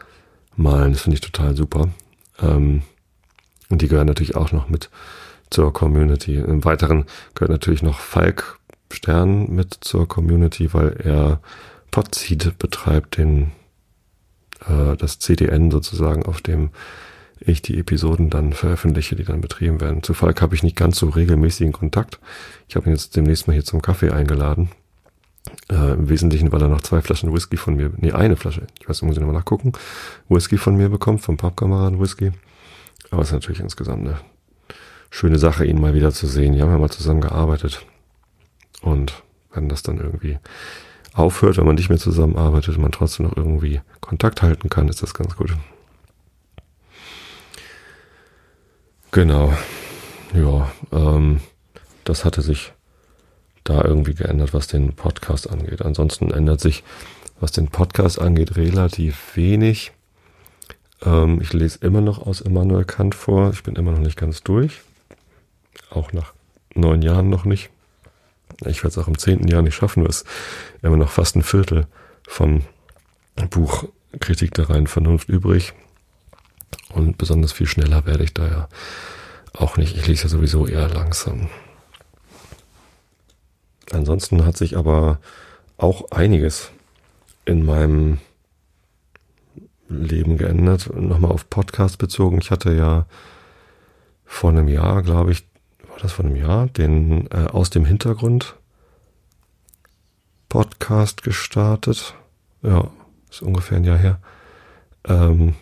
malen. 0.55 0.93
Das 0.93 1.01
finde 1.01 1.15
ich 1.15 1.23
total 1.23 1.57
super. 1.57 1.89
Ähm, 2.43 2.83
und 3.71 3.81
die 3.81 3.89
gehören 3.89 4.07
natürlich 4.07 4.37
auch 4.37 4.53
noch 4.53 4.69
mit 4.69 4.91
zur 5.49 5.73
Community. 5.73 6.37
Im 6.37 6.67
Weiteren 6.67 7.07
gehört 7.35 7.51
natürlich 7.51 7.83
noch 7.83 7.99
Falk 7.99 8.59
Stern 8.93 9.51
mit 9.51 9.79
zur 9.81 10.07
Community, 10.07 10.75
weil 10.75 11.01
er 11.03 11.41
Podseed 11.91 12.59
betreibt, 12.59 13.17
den 13.17 13.53
äh, 14.69 14.99
das 14.99 15.19
CDN 15.19 15.71
sozusagen, 15.71 16.27
auf 16.27 16.43
dem 16.43 16.73
ich 17.47 17.63
die 17.63 17.79
Episoden 17.79 18.31
dann 18.31 18.53
veröffentliche, 18.53 19.17
die 19.17 19.25
dann 19.25 19.41
betrieben 19.41 19.81
werden. 19.81 20.03
Zu 20.03 20.15
Falk 20.15 20.41
habe 20.41 20.55
ich 20.55 20.63
nicht 20.63 20.77
ganz 20.77 20.99
so 20.99 21.09
regelmäßigen 21.09 21.73
Kontakt. 21.73 22.19
Ich 22.69 22.77
habe 22.77 22.87
ihn 22.87 22.93
jetzt 22.93 23.17
demnächst 23.17 23.47
mal 23.47 23.53
hier 23.53 23.65
zum 23.65 23.83
Kaffee 23.83 24.11
eingeladen. 24.11 24.71
Äh, 25.71 25.93
Im 25.93 26.09
Wesentlichen, 26.09 26.53
weil 26.53 26.63
er 26.63 26.69
noch 26.69 26.81
zwei 26.81 27.03
Flaschen 27.03 27.33
Whisky 27.33 27.57
von 27.57 27.77
mir, 27.77 27.93
nee, 27.99 28.13
eine 28.13 28.37
Flasche, 28.37 28.67
ich 28.81 28.89
weiß, 28.89 29.03
muss 29.03 29.17
ich 29.17 29.21
nochmal 29.21 29.37
nachgucken, 29.37 29.73
Whisky 30.29 30.57
von 30.57 30.77
mir 30.77 30.89
bekommt, 30.89 31.21
vom 31.21 31.37
Pappkameraden 31.37 32.01
Whisky. 32.01 32.33
Aber 33.11 33.23
es 33.23 33.29
ist 33.29 33.35
natürlich 33.35 33.61
insgesamt 33.61 34.07
eine 34.07 34.19
schöne 35.11 35.39
Sache, 35.39 35.67
ihn 35.67 35.81
mal 35.81 35.95
wieder 35.95 36.13
zu 36.13 36.27
sehen. 36.27 36.55
Wir 36.55 36.63
haben 36.63 36.71
ja 36.71 36.79
mal 36.79 36.91
zusammen 36.91 37.21
gearbeitet. 37.21 37.85
Und 38.81 39.23
wenn 39.53 39.69
das 39.69 39.83
dann 39.83 39.99
irgendwie 39.99 40.39
aufhört, 41.13 41.59
wenn 41.59 41.67
man 41.67 41.77
nicht 41.77 41.91
mehr 41.91 41.99
zusammenarbeitet, 41.99 42.79
man 42.79 42.91
trotzdem 42.91 43.27
noch 43.27 43.37
irgendwie 43.37 43.81
Kontakt 44.01 44.43
halten 44.43 44.69
kann, 44.69 44.89
ist 44.89 45.03
das 45.03 45.15
ganz 45.15 45.37
gut. 45.37 45.55
Genau. 49.15 49.57
Ja, 50.35 50.73
ähm, 50.91 51.41
das 52.03 52.25
hatte 52.25 52.43
sich 52.43 52.73
da 53.63 53.81
irgendwie 53.85 54.15
geändert, 54.15 54.53
was 54.53 54.67
den 54.67 54.95
Podcast 54.95 55.49
angeht. 55.49 55.83
Ansonsten 55.83 56.33
ändert 56.33 56.61
sich, 56.61 56.83
was 57.39 57.53
den 57.53 57.69
Podcast 57.69 58.21
angeht, 58.21 58.57
relativ 58.57 59.37
wenig. 59.37 59.93
Ähm, 61.05 61.41
ich 61.41 61.53
lese 61.53 61.79
immer 61.83 62.01
noch 62.01 62.27
aus 62.27 62.41
Immanuel 62.41 62.85
Kant 62.87 63.15
vor. 63.15 63.51
Ich 63.53 63.63
bin 63.63 63.77
immer 63.77 63.93
noch 63.93 64.01
nicht 64.01 64.19
ganz 64.19 64.43
durch. 64.43 64.81
Auch 65.91 66.13
nach 66.13 66.35
neun 66.75 67.01
Jahren 67.01 67.31
noch 67.31 67.45
nicht. 67.45 67.71
Ich 68.67 68.79
werde 68.83 68.89
es 68.89 68.99
auch 68.99 69.07
im 69.07 69.17
zehnten 69.17 69.47
Jahr 69.47 69.63
nicht 69.63 69.77
schaffen, 69.77 70.05
es 70.07 70.25
immer 70.83 70.97
noch 70.97 71.11
fast 71.11 71.37
ein 71.37 71.45
Viertel 71.45 71.87
vom 72.27 72.63
Buch 73.51 73.85
Kritik 74.19 74.55
der 74.55 74.71
reinen 74.71 74.89
Vernunft 74.89 75.29
übrig. 75.29 75.73
Und 76.91 77.19
besonders 77.19 77.53
viel 77.53 77.67
schneller 77.67 78.07
werde 78.07 78.25
ich 78.25 78.35
da 78.35 78.47
ja 78.47 78.69
auch 79.53 79.77
nicht. 79.77 79.97
Ich 79.97 80.07
lese 80.07 80.25
ja 80.25 80.29
sowieso 80.29 80.67
eher 80.67 80.89
langsam. 80.89 81.49
Ansonsten 83.91 84.45
hat 84.45 84.57
sich 84.57 84.77
aber 84.77 85.19
auch 85.77 86.11
einiges 86.11 86.71
in 87.45 87.65
meinem 87.65 88.19
Leben 89.89 90.37
geändert. 90.37 90.91
Nochmal 90.95 91.33
auf 91.33 91.51
Podcast 91.51 91.99
bezogen. 91.99 92.39
Ich 92.41 92.51
hatte 92.51 92.73
ja 92.73 93.07
vor 94.25 94.51
einem 94.51 94.69
Jahr, 94.69 95.03
glaube 95.03 95.33
ich, 95.33 95.47
war 95.89 95.99
das 96.01 96.13
vor 96.13 96.25
einem 96.25 96.37
Jahr, 96.37 96.67
den 96.67 97.31
äh, 97.31 97.47
aus 97.47 97.71
dem 97.71 97.85
Hintergrund 97.85 98.57
Podcast 100.49 101.23
gestartet. 101.23 102.15
Ja, 102.63 102.91
ist 103.31 103.43
ungefähr 103.43 103.77
ein 103.77 103.85
Jahr 103.85 103.99
her. 103.99 104.21
Ähm, 105.07 105.55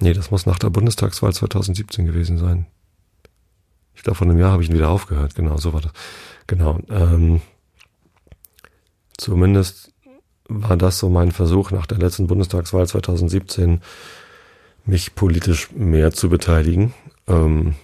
nee, 0.00 0.12
das 0.12 0.30
muss 0.30 0.46
nach 0.46 0.58
der 0.58 0.70
Bundestagswahl 0.70 1.32
2017 1.32 2.06
gewesen 2.06 2.38
sein. 2.38 2.66
Ich 3.94 4.02
glaube, 4.02 4.16
vor 4.16 4.26
einem 4.26 4.38
Jahr 4.38 4.52
habe 4.52 4.62
ich 4.62 4.68
ihn 4.68 4.74
wieder 4.74 4.90
aufgehört. 4.90 5.34
Genau, 5.34 5.56
so 5.56 5.72
war 5.72 5.80
das. 5.80 5.92
Genau. 6.46 6.78
Ähm, 6.90 7.40
zumindest 9.16 9.92
war 10.48 10.76
das 10.76 10.98
so 10.98 11.08
mein 11.08 11.32
Versuch 11.32 11.70
nach 11.70 11.86
der 11.86 11.98
letzten 11.98 12.26
Bundestagswahl 12.26 12.86
2017, 12.86 13.80
mich 14.84 15.14
politisch 15.14 15.70
mehr 15.72 16.12
zu 16.12 16.28
beteiligen. 16.28 16.94
Ähm, 17.26 17.74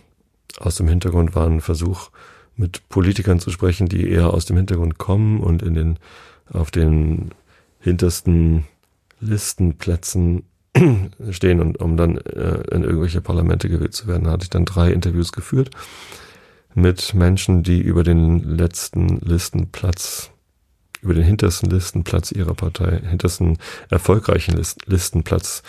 aus 0.59 0.77
dem 0.77 0.87
Hintergrund 0.87 1.35
war 1.35 1.47
ein 1.47 1.61
Versuch, 1.61 2.11
mit 2.57 2.89
Politikern 2.89 3.41
zu 3.41 3.51
sprechen, 3.51 3.89
die 3.89 4.09
eher 4.09 4.33
aus 4.33 4.45
dem 4.45 4.57
Hintergrund 4.57 4.99
kommen 4.99 5.41
und 5.41 5.63
in 5.63 5.75
den, 5.75 5.99
auf 6.53 6.71
den 6.71 7.33
hintersten 7.81 8.65
Listenplätzen 9.21 10.45
stehen 11.31 11.61
und 11.61 11.81
um 11.81 11.97
dann 11.97 12.17
äh, 12.19 12.63
in 12.75 12.85
irgendwelche 12.85 13.21
Parlamente 13.21 13.69
gewählt 13.69 13.95
zu 13.95 14.07
werden, 14.07 14.29
hatte 14.29 14.45
ich 14.45 14.51
dann 14.51 14.65
drei 14.65 14.93
Interviews 14.93 15.33
geführt 15.33 15.71
mit 16.75 17.15
Menschen, 17.15 17.63
die 17.63 17.81
über 17.81 18.03
den 18.03 18.39
letzten 18.57 19.19
Listenplatz, 19.19 20.31
über 21.03 21.15
den 21.15 21.25
hintersten 21.25 21.71
Listenplatz 21.71 22.33
ihrer 22.33 22.55
Partei, 22.55 23.01
hintersten 23.07 23.59
erfolgreichen 23.91 24.57
List, 24.57 24.87
Listenplatz 24.87 25.63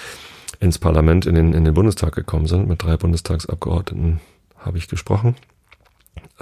ins 0.59 0.79
Parlament, 0.79 1.25
in 1.25 1.35
den, 1.35 1.53
in 1.53 1.65
den 1.65 1.73
Bundestag 1.73 2.15
gekommen 2.15 2.45
sind. 2.45 2.67
Mit 2.67 2.83
drei 2.83 2.95
Bundestagsabgeordneten 2.97 4.21
habe 4.57 4.77
ich 4.77 4.87
gesprochen. 4.87 5.35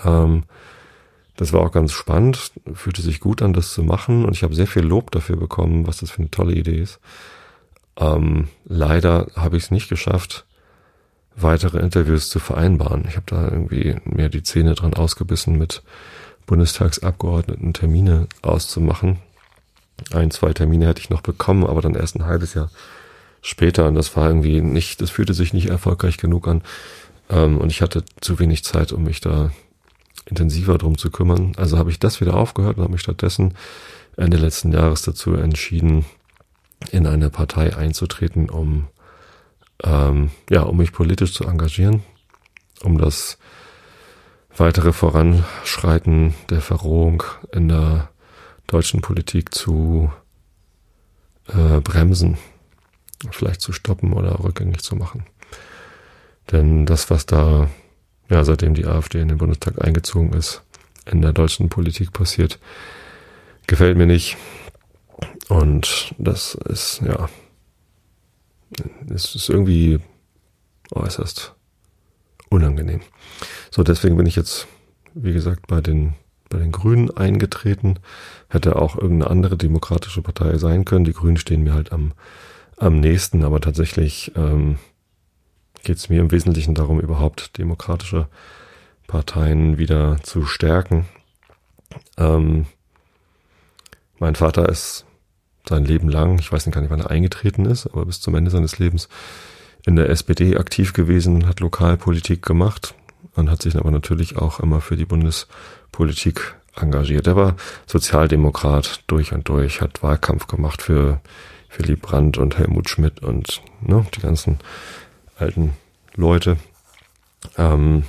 Ähm, 0.03 0.43
das 1.37 1.53
war 1.53 1.61
auch 1.61 1.71
ganz 1.71 1.91
spannend, 1.91 2.51
fühlte 2.73 3.01
sich 3.01 3.19
gut 3.19 3.41
an, 3.41 3.53
das 3.53 3.73
zu 3.73 3.83
machen 3.83 4.25
und 4.25 4.33
ich 4.33 4.43
habe 4.43 4.53
sehr 4.53 4.67
viel 4.67 4.83
Lob 4.83 5.09
dafür 5.11 5.37
bekommen, 5.37 5.87
was 5.87 5.97
das 5.97 6.11
für 6.11 6.19
eine 6.19 6.29
tolle 6.29 6.53
Idee 6.53 6.79
ist. 6.79 6.99
Ähm, 7.97 8.47
leider 8.65 9.27
habe 9.35 9.57
ich 9.57 9.63
es 9.63 9.71
nicht 9.71 9.89
geschafft, 9.89 10.45
weitere 11.35 11.79
Interviews 11.79 12.29
zu 12.29 12.39
vereinbaren. 12.39 13.05
Ich 13.07 13.15
habe 13.15 13.25
da 13.27 13.43
irgendwie 13.45 13.95
mir 14.05 14.29
die 14.29 14.43
Zähne 14.43 14.75
dran 14.75 14.93
ausgebissen, 14.93 15.57
mit 15.57 15.81
Bundestagsabgeordneten 16.45 17.73
Termine 17.73 18.27
auszumachen. 18.41 19.19
Ein, 20.11 20.31
zwei 20.31 20.53
Termine 20.53 20.87
hätte 20.87 21.01
ich 21.01 21.09
noch 21.09 21.21
bekommen, 21.21 21.65
aber 21.65 21.81
dann 21.81 21.95
erst 21.95 22.15
ein 22.15 22.25
halbes 22.25 22.53
Jahr 22.53 22.69
später. 23.41 23.87
Und 23.87 23.95
das 23.95 24.15
war 24.15 24.27
irgendwie 24.27 24.61
nicht, 24.61 25.01
das 25.01 25.09
fühlte 25.09 25.33
sich 25.33 25.53
nicht 25.53 25.69
erfolgreich 25.69 26.17
genug 26.17 26.47
an. 26.47 26.61
Ähm, 27.29 27.57
und 27.57 27.71
ich 27.71 27.81
hatte 27.81 28.03
zu 28.19 28.39
wenig 28.39 28.63
Zeit, 28.63 28.91
um 28.91 29.03
mich 29.03 29.21
da 29.21 29.51
intensiver 30.25 30.77
drum 30.77 30.97
zu 30.97 31.11
kümmern. 31.11 31.53
Also 31.57 31.77
habe 31.77 31.91
ich 31.91 31.99
das 31.99 32.21
wieder 32.21 32.35
aufgehört 32.35 32.77
und 32.77 32.83
habe 32.83 32.93
mich 32.93 33.01
stattdessen 33.01 33.53
Ende 34.17 34.37
letzten 34.37 34.73
Jahres 34.73 35.03
dazu 35.03 35.33
entschieden, 35.35 36.05
in 36.89 37.07
eine 37.07 37.29
Partei 37.29 37.75
einzutreten, 37.75 38.49
um 38.49 38.87
ähm, 39.83 40.31
ja, 40.49 40.63
um 40.63 40.77
mich 40.77 40.91
politisch 40.91 41.33
zu 41.33 41.45
engagieren, 41.45 42.03
um 42.83 42.97
das 42.97 43.37
weitere 44.55 44.93
Voranschreiten 44.93 46.33
der 46.49 46.61
Verrohung 46.61 47.23
in 47.51 47.69
der 47.69 48.09
deutschen 48.67 49.01
Politik 49.01 49.53
zu 49.53 50.11
äh, 51.47 51.79
bremsen, 51.81 52.37
vielleicht 53.31 53.61
zu 53.61 53.71
stoppen 53.71 54.13
oder 54.13 54.43
rückgängig 54.43 54.81
zu 54.81 54.95
machen. 54.95 55.25
Denn 56.51 56.85
das, 56.85 57.09
was 57.09 57.25
da, 57.25 57.69
ja, 58.29 58.43
seitdem 58.43 58.73
die 58.73 58.85
AfD 58.85 59.21
in 59.21 59.27
den 59.27 59.37
Bundestag 59.37 59.83
eingezogen 59.83 60.33
ist, 60.33 60.63
in 61.05 61.21
der 61.21 61.33
deutschen 61.33 61.69
Politik 61.69 62.13
passiert, 62.13 62.59
gefällt 63.67 63.97
mir 63.97 64.05
nicht. 64.05 64.37
Und 65.49 66.15
das 66.17 66.55
ist, 66.55 67.01
ja, 67.05 67.29
es 69.13 69.35
ist 69.35 69.49
irgendwie 69.49 69.99
äußerst 70.93 71.55
unangenehm. 72.49 73.01
So, 73.69 73.83
deswegen 73.83 74.17
bin 74.17 74.25
ich 74.25 74.35
jetzt, 74.35 74.67
wie 75.13 75.33
gesagt, 75.33 75.67
bei 75.67 75.81
den, 75.81 76.13
bei 76.49 76.57
den 76.57 76.71
Grünen 76.71 77.09
eingetreten. 77.11 77.99
Hätte 78.49 78.75
auch 78.75 78.97
irgendeine 78.97 79.31
andere 79.31 79.57
demokratische 79.57 80.21
Partei 80.21 80.57
sein 80.57 80.85
können. 80.85 81.05
Die 81.05 81.13
Grünen 81.13 81.37
stehen 81.37 81.63
mir 81.63 81.73
halt 81.73 81.91
am, 81.91 82.13
am 82.77 82.99
nächsten, 82.99 83.43
aber 83.43 83.61
tatsächlich 83.61 84.31
ähm, 84.35 84.77
geht 85.83 85.97
es 85.97 86.09
mir 86.09 86.21
im 86.21 86.31
Wesentlichen 86.31 86.75
darum, 86.75 86.99
überhaupt 86.99 87.57
demokratische 87.57 88.27
Parteien 89.07 89.77
wieder 89.77 90.17
zu 90.23 90.45
stärken. 90.45 91.05
Ähm, 92.17 92.65
mein 94.19 94.35
Vater 94.35 94.69
ist 94.69 95.05
sein 95.67 95.85
Leben 95.85 96.09
lang, 96.09 96.39
ich 96.39 96.51
weiß 96.51 96.65
nicht 96.65 96.75
gar 96.75 96.81
nicht, 96.81 96.91
wann 96.91 96.99
er 96.99 97.11
eingetreten 97.11 97.65
ist, 97.65 97.87
aber 97.87 98.05
bis 98.05 98.21
zum 98.21 98.35
Ende 98.35 98.51
seines 98.51 98.79
Lebens 98.79 99.09
in 99.85 99.95
der 99.95 100.09
SPD 100.09 100.57
aktiv 100.57 100.93
gewesen, 100.93 101.47
hat 101.47 101.59
Lokalpolitik 101.59 102.41
gemacht 102.41 102.93
und 103.35 103.49
hat 103.49 103.61
sich 103.61 103.75
aber 103.75 103.91
natürlich 103.91 104.37
auch 104.37 104.59
immer 104.59 104.81
für 104.81 104.97
die 104.97 105.05
Bundespolitik 105.05 106.55
engagiert. 106.75 107.27
Er 107.27 107.35
war 107.35 107.55
Sozialdemokrat 107.87 109.03
durch 109.07 109.33
und 109.33 109.47
durch, 109.49 109.81
hat 109.81 110.03
Wahlkampf 110.03 110.47
gemacht 110.47 110.81
für 110.81 111.21
Willy 111.77 111.95
Brandt 111.95 112.37
und 112.37 112.57
Helmut 112.57 112.89
Schmidt 112.89 113.21
und 113.23 113.61
ne, 113.81 114.05
die 114.15 114.21
ganzen 114.21 114.59
alten 115.37 115.73
Leute. 116.15 116.57
Ähm, 117.57 118.03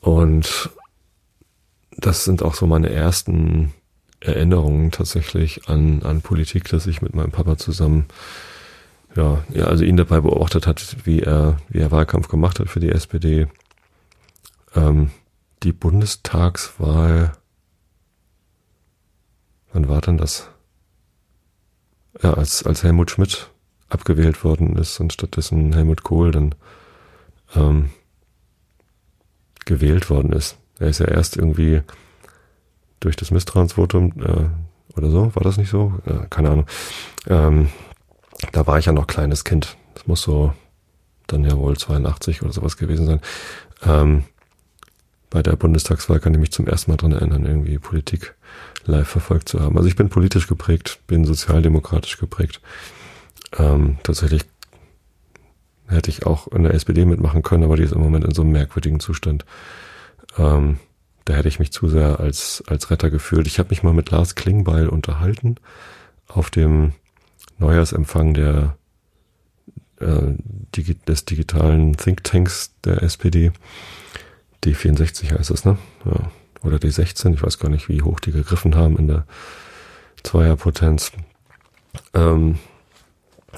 und 0.00 0.70
das 1.96 2.24
sind 2.24 2.42
auch 2.42 2.54
so 2.54 2.66
meine 2.66 2.90
ersten 2.90 3.72
Erinnerungen 4.24 4.90
tatsächlich 4.90 5.68
an, 5.68 6.02
an 6.02 6.22
Politik, 6.22 6.68
dass 6.68 6.86
ich 6.86 7.02
mit 7.02 7.14
meinem 7.14 7.30
Papa 7.30 7.56
zusammen, 7.56 8.06
ja, 9.16 9.44
ja, 9.52 9.64
also 9.64 9.84
ihn 9.84 9.96
dabei 9.96 10.20
beobachtet 10.20 10.66
hat, 10.66 10.96
wie 11.04 11.20
er, 11.20 11.58
wie 11.68 11.80
er 11.80 11.90
Wahlkampf 11.90 12.28
gemacht 12.28 12.60
hat 12.60 12.68
für 12.68 12.80
die 12.80 12.90
SPD. 12.90 13.48
Ähm, 14.74 15.10
die 15.62 15.72
Bundestagswahl, 15.72 17.32
wann 19.72 19.88
war 19.88 20.00
denn 20.00 20.18
das? 20.18 20.48
Ja, 22.22 22.34
als, 22.34 22.64
als 22.64 22.82
Helmut 22.82 23.10
Schmidt 23.10 23.50
abgewählt 23.88 24.44
worden 24.44 24.76
ist 24.76 25.00
und 25.00 25.12
stattdessen 25.12 25.72
Helmut 25.74 26.02
Kohl 26.02 26.30
dann 26.30 26.54
ähm, 27.54 27.90
gewählt 29.64 30.10
worden 30.10 30.32
ist. 30.32 30.56
Er 30.78 30.88
ist 30.88 31.00
ja 31.00 31.06
erst 31.06 31.36
irgendwie 31.36 31.82
durch 33.04 33.16
das 33.16 33.30
Misstrauensvotum 33.30 34.12
äh, 34.20 34.96
oder 34.96 35.10
so, 35.10 35.34
war 35.34 35.42
das 35.42 35.56
nicht 35.56 35.70
so? 35.70 35.94
Äh, 36.06 36.26
keine 36.30 36.50
Ahnung. 36.50 36.66
Ähm, 37.28 37.68
da 38.52 38.66
war 38.66 38.78
ich 38.78 38.86
ja 38.86 38.92
noch 38.92 39.06
kleines 39.06 39.44
Kind. 39.44 39.76
Das 39.94 40.06
muss 40.06 40.22
so 40.22 40.52
dann 41.26 41.44
ja 41.44 41.56
wohl 41.56 41.76
82 41.76 42.42
oder 42.42 42.52
sowas 42.52 42.76
gewesen 42.76 43.06
sein. 43.06 43.20
Ähm, 43.84 44.24
bei 45.30 45.42
der 45.42 45.56
Bundestagswahl 45.56 46.20
kann 46.20 46.34
ich 46.34 46.40
mich 46.40 46.52
zum 46.52 46.66
ersten 46.66 46.90
Mal 46.90 46.96
dran 46.96 47.12
erinnern, 47.12 47.46
irgendwie 47.46 47.78
Politik 47.78 48.34
live 48.84 49.08
verfolgt 49.08 49.48
zu 49.48 49.60
haben. 49.60 49.76
Also 49.76 49.88
ich 49.88 49.96
bin 49.96 50.08
politisch 50.08 50.46
geprägt, 50.46 51.00
bin 51.06 51.24
sozialdemokratisch 51.24 52.18
geprägt. 52.18 52.60
Ähm, 53.56 53.98
tatsächlich 54.02 54.44
hätte 55.86 56.10
ich 56.10 56.26
auch 56.26 56.48
in 56.48 56.64
der 56.64 56.74
SPD 56.74 57.04
mitmachen 57.04 57.42
können, 57.42 57.64
aber 57.64 57.76
die 57.76 57.82
ist 57.82 57.92
im 57.92 58.00
Moment 58.00 58.24
in 58.24 58.32
so 58.32 58.42
einem 58.42 58.52
merkwürdigen 58.52 59.00
Zustand. 59.00 59.44
Ähm, 60.36 60.78
da 61.24 61.34
hätte 61.34 61.48
ich 61.48 61.58
mich 61.58 61.72
zu 61.72 61.88
sehr 61.88 62.20
als, 62.20 62.62
als 62.66 62.90
Retter 62.90 63.10
gefühlt. 63.10 63.46
Ich 63.46 63.58
habe 63.58 63.70
mich 63.70 63.82
mal 63.82 63.94
mit 63.94 64.10
Lars 64.10 64.34
Klingbeil 64.34 64.88
unterhalten 64.88 65.56
auf 66.28 66.50
dem 66.50 66.92
Neujahrsempfang 67.58 68.34
der, 68.34 68.76
äh, 70.00 70.34
Digi 70.74 70.94
des 70.94 71.24
digitalen 71.24 71.96
Thinktanks 71.96 72.72
der 72.84 73.02
SPD. 73.02 73.52
D64 74.64 75.36
heißt 75.38 75.50
es, 75.50 75.64
ne? 75.64 75.78
Ja. 76.04 76.30
Oder 76.62 76.76
D16, 76.76 77.34
ich 77.34 77.42
weiß 77.42 77.58
gar 77.58 77.68
nicht, 77.68 77.88
wie 77.88 78.02
hoch 78.02 78.20
die 78.20 78.30
gegriffen 78.30 78.76
haben 78.76 78.96
in 78.96 79.08
der 79.08 79.26
Zweierpotenz. 80.22 81.12
Ähm, 82.14 82.58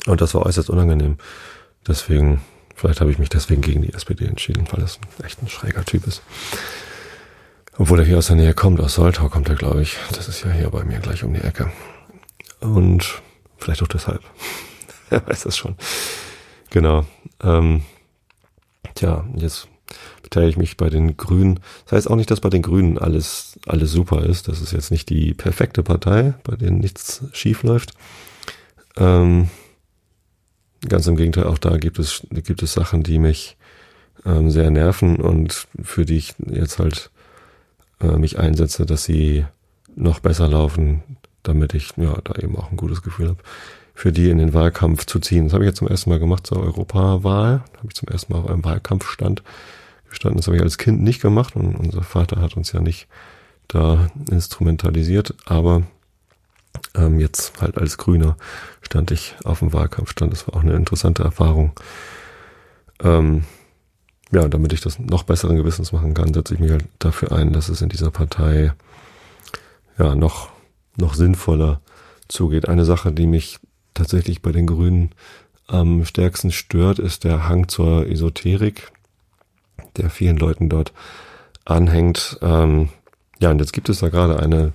und 0.07 0.21
das 0.21 0.35
war 0.35 0.47
äußerst 0.47 0.71
unangenehm. 0.71 1.19
Deswegen, 1.87 2.41
vielleicht 2.75 3.01
habe 3.01 3.11
ich 3.11 3.19
mich 3.19 3.29
deswegen 3.29 3.61
gegen 3.61 3.83
die 3.83 3.93
SPD 3.93 4.25
entschieden, 4.25 4.67
weil 4.71 4.81
das 4.81 4.99
echt 5.23 5.43
ein 5.43 5.49
schräger 5.49 5.85
Typ 5.85 6.07
ist. 6.07 6.23
Obwohl 7.77 7.99
er 7.99 8.05
hier 8.05 8.19
aus 8.19 8.29
der 8.29 8.37
Nähe 8.37 8.55
kommt, 8.55 8.81
aus 8.81 8.95
Soltau 8.95 9.29
kommt 9.29 9.49
er, 9.49 9.57
glaube 9.57 9.83
ich. 9.83 9.97
Das 10.13 10.29
ist 10.29 10.45
ja 10.45 10.53
hier 10.53 10.71
bei 10.71 10.85
mir 10.85 11.01
gleich 11.01 11.25
um 11.25 11.35
die 11.35 11.41
Ecke. 11.41 11.73
Und 12.61 13.21
vielleicht 13.59 13.83
auch 13.83 13.89
deshalb. 13.89 14.23
Wer 15.11 15.27
weiß 15.27 15.43
das 15.43 15.57
schon. 15.57 15.75
Genau. 16.71 17.05
Ähm, 17.43 17.83
tja, 18.95 19.25
jetzt 19.37 19.69
beteilige 20.23 20.51
ich 20.51 20.57
mich 20.57 20.77
bei 20.77 20.89
den 20.89 21.17
Grünen. 21.17 21.61
Das 21.85 21.93
heißt 21.93 22.11
auch 22.11 22.17
nicht, 22.17 22.31
dass 22.31 22.41
bei 22.41 22.49
den 22.49 22.63
Grünen 22.63 22.97
alles, 22.97 23.59
alles 23.67 23.91
super 23.91 24.25
ist. 24.25 24.47
Das 24.47 24.61
ist 24.61 24.73
jetzt 24.73 24.93
nicht 24.93 25.09
die 25.09 25.35
perfekte 25.35 25.83
Partei, 25.83 26.35
bei 26.45 26.55
denen 26.55 26.79
nichts 26.79 27.25
schief 27.33 27.65
läuft. 27.65 27.95
Ähm, 28.97 29.51
ganz 30.89 31.09
im 31.09 31.17
Gegenteil, 31.17 31.45
auch 31.45 31.59
da 31.59 31.77
gibt 31.77 31.99
es, 31.99 32.25
gibt 32.31 32.63
es 32.63 32.73
Sachen, 32.73 33.03
die 33.03 33.19
mich 33.19 33.57
ähm, 34.25 34.51
sehr 34.51 34.71
nerven 34.71 35.17
und 35.17 35.67
für 35.83 36.05
die 36.05 36.17
ich 36.17 36.35
jetzt 36.39 36.79
halt 36.79 37.11
äh, 38.05 38.19
mich 38.19 38.39
einsetze, 38.39 38.87
dass 38.87 39.05
sie 39.05 39.47
noch 39.97 40.21
besser 40.21 40.49
laufen, 40.49 41.03
damit 41.43 41.75
ich 41.75 41.93
ja 41.97 42.17
da 42.25 42.35
eben 42.41 42.57
auch 42.57 42.71
ein 42.71 42.77
gutes 42.77 43.03
Gefühl 43.03 43.29
habe, 43.29 43.39
für 43.95 44.13
die 44.13 44.31
in 44.31 44.39
den 44.39 44.55
Wahlkampf 44.55 45.07
zu 45.07 45.21
ziehen. 45.21 45.45
Das 45.45 45.55
habe 45.55 45.65
ich 45.65 45.69
jetzt 45.69 45.79
zum 45.79 45.89
ersten 45.89 46.11
Mal 46.11 46.19
gemacht 46.19 46.47
zur 46.47 46.61
Europawahl. 46.61 47.63
Da 47.73 47.79
habe 47.79 47.89
ich 47.89 47.95
zum 47.95 48.09
ersten 48.09 48.33
Mal 48.33 48.41
auf 48.41 48.51
einem 48.51 48.65
Wahlkampfstand 48.65 49.43
gestanden. 50.09 50.39
Das 50.39 50.47
habe 50.47 50.57
ich 50.57 50.63
als 50.63 50.79
Kind 50.79 51.03
nicht 51.03 51.21
gemacht 51.23 51.57
und 51.57 51.77
unser 51.77 52.03
Vater 52.03 52.41
hat 52.41 52.57
uns 52.57 52.73
ja 52.73 52.81
nicht 52.81 53.07
da 53.69 54.09
instrumentalisiert, 54.31 55.35
aber 55.47 55.83
ähm, 56.95 57.21
jetzt 57.21 57.61
halt 57.61 57.79
als 57.79 57.99
Grüner 57.99 58.37
stand 58.83 59.11
ich 59.11 59.37
auf 59.45 59.61
dem 59.61 59.73
Wahlkampfstand. 59.73 60.33
Das 60.33 60.47
war 60.47 60.57
auch 60.57 60.63
eine 60.63 60.75
interessante 60.75 61.23
Erfahrung. 61.23 61.73
Ähm, 63.03 63.45
ja, 64.35 64.49
damit 64.49 64.73
ich 64.73 64.81
das 64.81 64.99
noch 64.99 65.23
besseren 65.23 65.57
Gewissens 65.57 65.93
machen 65.93 66.13
kann, 66.13 66.35
setze 66.35 66.55
ich 66.55 66.61
mich 66.61 66.73
halt 66.73 66.87
dafür 66.99 67.31
ein, 67.33 67.53
dass 67.53 67.69
es 67.69 67.81
in 67.83 67.89
dieser 67.89 68.11
Partei 68.11 68.73
ja 69.97 70.17
noch, 70.17 70.49
noch 70.97 71.15
sinnvoller 71.15 71.81
zugeht. 72.27 72.69
Eine 72.69 72.85
Sache, 72.85 73.13
die 73.13 73.29
mich 73.29 73.61
tatsächlich 73.95 74.43
bei 74.43 74.51
den 74.51 74.67
Grünen 74.67 75.13
am 75.69 76.05
stärksten 76.05 76.51
stört, 76.51 76.99
ist 76.99 77.23
der 77.23 77.49
Hang 77.49 77.69
zur 77.69 78.09
Esoterik, 78.09 78.91
der 79.97 80.11
vielen 80.11 80.37
Leuten 80.37 80.69
dort 80.69 80.93
anhängt. 81.65 82.37
Ähm, 82.43 82.89
ja, 83.39 83.53
und 83.53 83.61
jetzt 83.61 83.73
gibt 83.73 83.89
es 83.89 84.01
da 84.01 84.09
gerade 84.09 84.41
eine, 84.41 84.73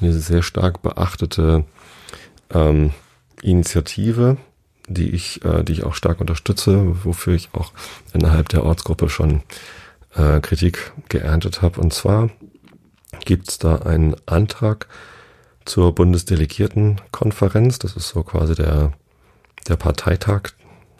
eine 0.00 0.12
sehr 0.14 0.42
stark 0.42 0.80
beachtete 0.80 1.64
ähm, 2.50 2.92
Initiative, 3.42 4.38
die 4.88 5.10
ich, 5.10 5.44
äh, 5.44 5.62
die 5.62 5.72
ich 5.72 5.84
auch 5.84 5.94
stark 5.94 6.20
unterstütze, 6.20 7.04
wofür 7.04 7.34
ich 7.34 7.50
auch 7.52 7.72
innerhalb 8.12 8.48
der 8.48 8.64
Ortsgruppe 8.64 9.08
schon 9.08 9.42
äh, 10.14 10.40
Kritik 10.40 10.92
geerntet 11.08 11.62
habe. 11.62 11.80
Und 11.80 11.92
zwar 11.92 12.30
gibt 13.24 13.48
es 13.48 13.58
da 13.58 13.76
einen 13.76 14.16
Antrag 14.26 14.88
zur 15.64 15.94
Bundesdelegiertenkonferenz. 15.94 17.78
Das 17.78 17.96
ist 17.96 18.08
so 18.08 18.22
quasi 18.22 18.54
der, 18.54 18.92
der 19.68 19.76
Parteitag, 19.76 20.50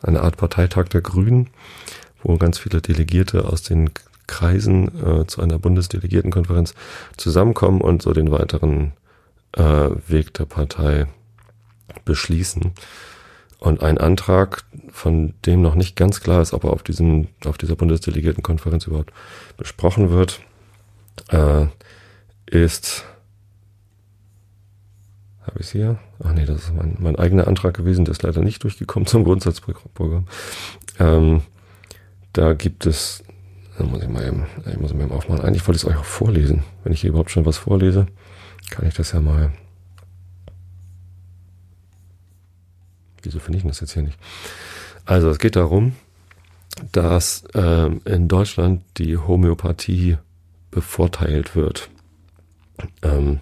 eine 0.02 0.22
Art 0.22 0.36
Parteitag 0.36 0.88
der 0.88 1.00
Grünen, 1.00 1.50
wo 2.22 2.36
ganz 2.36 2.58
viele 2.58 2.80
Delegierte 2.80 3.44
aus 3.44 3.62
den 3.62 3.90
Kreisen 4.26 4.88
äh, 5.04 5.26
zu 5.26 5.42
einer 5.42 5.58
Bundesdelegiertenkonferenz 5.58 6.74
zusammenkommen 7.16 7.80
und 7.80 8.02
so 8.02 8.12
den 8.12 8.30
weiteren 8.30 8.92
äh, 9.52 9.90
Weg 10.06 10.32
der 10.34 10.46
Partei 10.46 11.06
beschließen. 12.04 12.72
Und 13.62 13.80
ein 13.80 13.96
Antrag, 13.96 14.64
von 14.90 15.34
dem 15.46 15.62
noch 15.62 15.76
nicht 15.76 15.94
ganz 15.94 16.20
klar 16.20 16.42
ist, 16.42 16.52
ob 16.52 16.64
er 16.64 16.72
auf 16.72 16.82
diesem, 16.82 17.28
auf 17.44 17.58
dieser 17.58 17.76
Bundesdelegiertenkonferenz 17.76 18.88
überhaupt 18.88 19.12
besprochen 19.56 20.10
wird, 20.10 20.40
äh, 21.28 21.66
ist, 22.46 23.04
habe 25.42 25.60
ich 25.60 25.70
hier? 25.70 26.00
Ach 26.24 26.32
nee, 26.32 26.44
das 26.44 26.64
ist 26.64 26.74
mein, 26.74 26.96
mein 26.98 27.14
eigener 27.14 27.46
Antrag 27.46 27.74
gewesen, 27.74 28.04
der 28.04 28.10
ist 28.10 28.24
leider 28.24 28.40
nicht 28.40 28.64
durchgekommen 28.64 29.06
zum 29.06 29.22
Grundsatzprogramm. 29.22 30.26
Ähm, 30.98 31.42
da 32.32 32.54
gibt 32.54 32.84
es, 32.84 33.22
da 33.78 33.84
muss 33.84 34.02
ich 34.02 34.08
mal 34.08 34.26
eben, 34.26 34.46
ich 34.68 34.76
muss 34.76 34.92
mal 34.92 35.04
eben 35.04 35.12
aufmachen. 35.12 35.44
Eigentlich 35.44 35.68
wollte 35.68 35.76
ich 35.76 35.84
es 35.84 35.88
euch 35.88 35.98
auch 35.98 36.04
vorlesen. 36.04 36.64
Wenn 36.82 36.94
ich 36.94 37.02
hier 37.02 37.10
überhaupt 37.10 37.30
schon 37.30 37.46
was 37.46 37.58
vorlese, 37.58 38.08
kann 38.70 38.88
ich 38.88 38.94
das 38.94 39.12
ja 39.12 39.20
mal 39.20 39.52
Wieso 43.22 43.38
finde 43.38 43.58
ich 43.58 43.64
das 43.64 43.80
jetzt 43.80 43.92
hier 43.92 44.02
nicht? 44.02 44.18
Also 45.04 45.28
es 45.30 45.38
geht 45.38 45.56
darum, 45.56 45.94
dass 46.92 47.44
äh, 47.54 47.90
in 48.04 48.28
Deutschland 48.28 48.82
die 48.98 49.16
Homöopathie 49.16 50.16
bevorteilt 50.70 51.54
wird. 51.54 51.90
Ähm, 53.02 53.40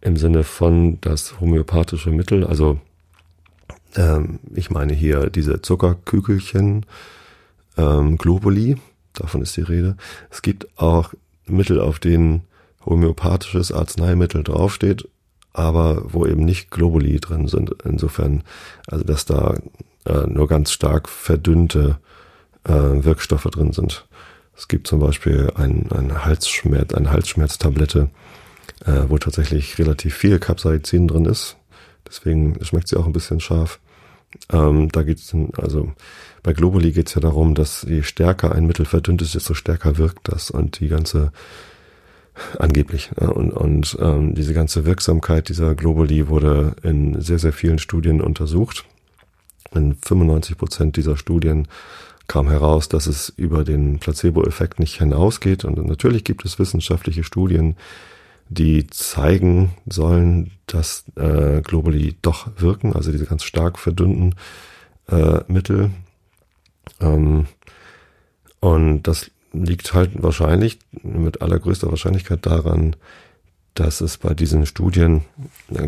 Im 0.00 0.16
Sinne 0.16 0.44
von, 0.44 1.00
dass 1.00 1.40
homöopathische 1.40 2.10
Mittel, 2.10 2.44
also 2.44 2.80
ähm, 3.96 4.40
ich 4.54 4.70
meine 4.70 4.92
hier 4.92 5.30
diese 5.30 5.62
Zuckerkügelchen, 5.62 6.84
ähm, 7.76 8.18
Globuli, 8.18 8.76
davon 9.14 9.42
ist 9.42 9.56
die 9.56 9.62
Rede. 9.62 9.96
Es 10.30 10.42
gibt 10.42 10.68
auch 10.78 11.14
Mittel, 11.46 11.80
auf 11.80 11.98
denen 11.98 12.42
homöopathisches 12.84 13.72
Arzneimittel 13.72 14.42
draufsteht, 14.42 15.08
aber 15.52 16.02
wo 16.12 16.26
eben 16.26 16.44
nicht 16.44 16.70
Globuli 16.70 17.18
drin 17.20 17.48
sind. 17.48 17.74
Insofern, 17.84 18.42
also 18.86 19.04
dass 19.04 19.24
da 19.24 19.54
äh, 20.04 20.26
nur 20.26 20.48
ganz 20.48 20.72
stark 20.72 21.08
verdünnte 21.08 21.98
äh, 22.64 22.72
Wirkstoffe 22.72 23.44
drin 23.44 23.72
sind. 23.72 24.06
Es 24.56 24.68
gibt 24.68 24.86
zum 24.86 25.00
Beispiel 25.00 25.52
ein, 25.54 25.88
ein 25.92 26.24
Halsschmerz, 26.24 26.92
eine 26.94 27.10
Halsschmerztablette, 27.10 28.10
äh, 28.84 29.02
wo 29.08 29.18
tatsächlich 29.18 29.78
relativ 29.78 30.16
viel 30.16 30.38
Capsaicin 30.38 31.08
drin 31.08 31.26
ist. 31.26 31.56
Deswegen 32.08 32.62
schmeckt 32.64 32.88
sie 32.88 32.96
auch 32.96 33.06
ein 33.06 33.12
bisschen 33.12 33.40
scharf. 33.40 33.78
Ähm, 34.52 34.90
da 34.90 35.02
geht's 35.02 35.34
also 35.56 35.92
bei 36.42 36.52
Globuli 36.52 36.92
geht's 36.92 37.14
ja 37.14 37.20
darum, 37.20 37.54
dass 37.54 37.82
je 37.82 38.02
stärker 38.02 38.52
ein 38.52 38.66
Mittel 38.66 38.84
verdünnt 38.84 39.22
ist, 39.22 39.34
desto 39.34 39.54
stärker 39.54 39.96
wirkt 39.96 40.28
das 40.28 40.50
und 40.50 40.80
die 40.80 40.88
ganze 40.88 41.32
angeblich 42.58 43.10
und 43.16 43.52
und 43.52 43.96
ähm, 44.00 44.34
diese 44.34 44.54
ganze 44.54 44.84
Wirksamkeit 44.84 45.48
dieser 45.48 45.74
Globuli 45.74 46.28
wurde 46.28 46.76
in 46.82 47.20
sehr 47.20 47.38
sehr 47.38 47.52
vielen 47.52 47.78
Studien 47.78 48.20
untersucht. 48.20 48.84
In 49.74 49.96
95 49.96 50.56
Prozent 50.56 50.96
dieser 50.96 51.16
Studien 51.16 51.68
kam 52.28 52.48
heraus, 52.48 52.88
dass 52.88 53.06
es 53.06 53.30
über 53.30 53.64
den 53.64 53.98
Placebo-Effekt 53.98 54.78
nicht 54.78 54.98
hinausgeht. 54.98 55.64
Und 55.64 55.84
natürlich 55.86 56.24
gibt 56.24 56.44
es 56.44 56.58
wissenschaftliche 56.58 57.24
Studien, 57.24 57.76
die 58.50 58.86
zeigen 58.86 59.72
sollen, 59.86 60.52
dass 60.66 61.04
äh, 61.16 61.62
Globally 61.62 62.16
doch 62.22 62.48
wirken, 62.58 62.92
also 62.94 63.10
diese 63.12 63.26
ganz 63.26 63.44
stark 63.44 63.78
verdünnten 63.78 64.34
äh, 65.08 65.40
Mittel. 65.48 65.90
Ähm, 67.00 67.46
und 68.60 69.02
das 69.02 69.30
liegt 69.64 69.94
halt 69.94 70.22
wahrscheinlich 70.22 70.78
mit 71.02 71.42
allergrößter 71.42 71.90
Wahrscheinlichkeit 71.90 72.46
daran, 72.46 72.96
dass 73.74 74.00
es 74.00 74.18
bei 74.18 74.34
diesen 74.34 74.66
Studien 74.66 75.22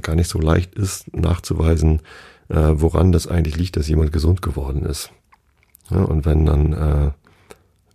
gar 0.03 0.15
nicht 0.15 0.29
so 0.29 0.39
leicht 0.39 0.75
ist, 0.75 1.15
nachzuweisen, 1.15 2.01
äh, 2.49 2.73
woran 2.75 3.13
das 3.13 3.27
eigentlich 3.27 3.57
liegt, 3.57 3.77
dass 3.77 3.89
jemand 3.89 4.13
gesund 4.13 4.43
geworden 4.43 4.85
ist. 4.85 5.11
Ja, 5.91 6.03
und 6.03 6.25
wenn 6.25 6.47
dann, 6.47 6.73
äh, 6.73 7.11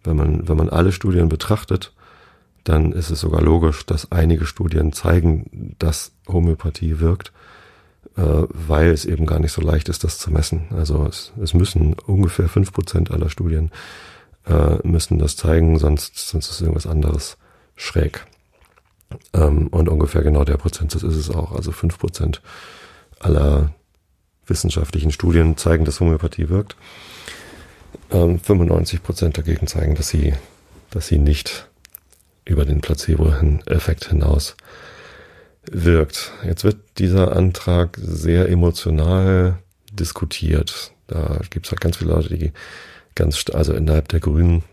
wenn 0.04 0.18
man, 0.18 0.48
wenn 0.48 0.58
man 0.58 0.70
alle 0.70 0.92
Studien 0.92 1.30
betrachtet, 1.30 1.94
dann 2.66 2.92
ist 2.92 3.10
es 3.12 3.22
sogar 3.22 3.42
logisch, 3.42 3.86
dass 3.86 4.12
einige 4.12 4.46
Studien 4.46 4.92
zeigen, 4.92 5.76
dass 5.80 6.12
Homöopathie 6.28 7.00
wirkt, 7.00 7.32
äh, 8.18 8.22
weil 8.50 8.90
es 8.90 9.06
eben 9.06 9.26
gar 9.26 9.40
nicht 9.40 9.52
so 9.52 9.62
leicht 9.62 9.88
ist, 9.88 10.04
das 10.04 10.18
zu 10.18 10.32
messen. 10.32 10.64
Also 10.72 11.06
es, 11.06 11.32
es 11.42 11.54
müssen 11.54 11.94
ungefähr 12.06 12.50
fünf 12.50 12.74
Prozent 12.74 13.12
aller 13.12 13.30
Studien 13.30 13.72
äh, 14.48 14.78
müssen 14.84 15.20
das 15.20 15.36
zeigen, 15.36 15.78
sonst, 15.80 16.18
sonst 16.18 16.50
ist 16.50 16.62
irgendwas 16.62 16.88
anderes 16.88 17.38
schräg. 17.76 18.26
Ähm, 19.34 19.68
und 19.68 19.90
ungefähr 19.90 20.22
genau 20.22 20.44
der 20.44 20.58
Prozentsatz 20.58 21.04
ist 21.04 21.16
es 21.16 21.30
auch. 21.30 21.52
Also 21.54 21.72
fünf 21.72 21.98
Prozent 22.00 22.42
aller 23.20 23.74
wissenschaftlichen 24.48 25.12
Studien 25.12 25.58
zeigen, 25.58 25.86
dass 25.86 26.00
Homöopathie 26.00 26.50
wirkt. 26.50 26.76
Ähm, 28.12 28.40
95 28.40 29.04
Prozent 29.04 29.38
dagegen 29.38 29.68
zeigen, 29.68 29.96
dass 29.96 30.10
sie, 30.10 30.34
dass 30.92 31.08
sie 31.08 31.18
nicht 31.18 31.68
über 32.46 32.66
den 32.66 32.82
Placebo-Effekt 32.82 34.10
hinaus 34.10 34.56
wirkt. 35.72 36.32
Jetzt 36.44 36.64
wird 36.64 36.78
dieser 37.00 37.36
Antrag 37.36 37.98
sehr 38.00 38.50
emotional 38.50 39.58
diskutiert. 39.92 40.92
Da 41.08 41.40
gibt 41.50 41.66
es 41.66 41.72
halt 41.72 41.82
ganz 41.82 41.98
viele 41.98 42.12
Leute, 42.12 42.38
die 42.38 42.52
ganz, 43.16 43.46
also 43.54 43.74
innerhalb 43.74 44.10
der 44.10 44.20
Grünen, 44.20 44.64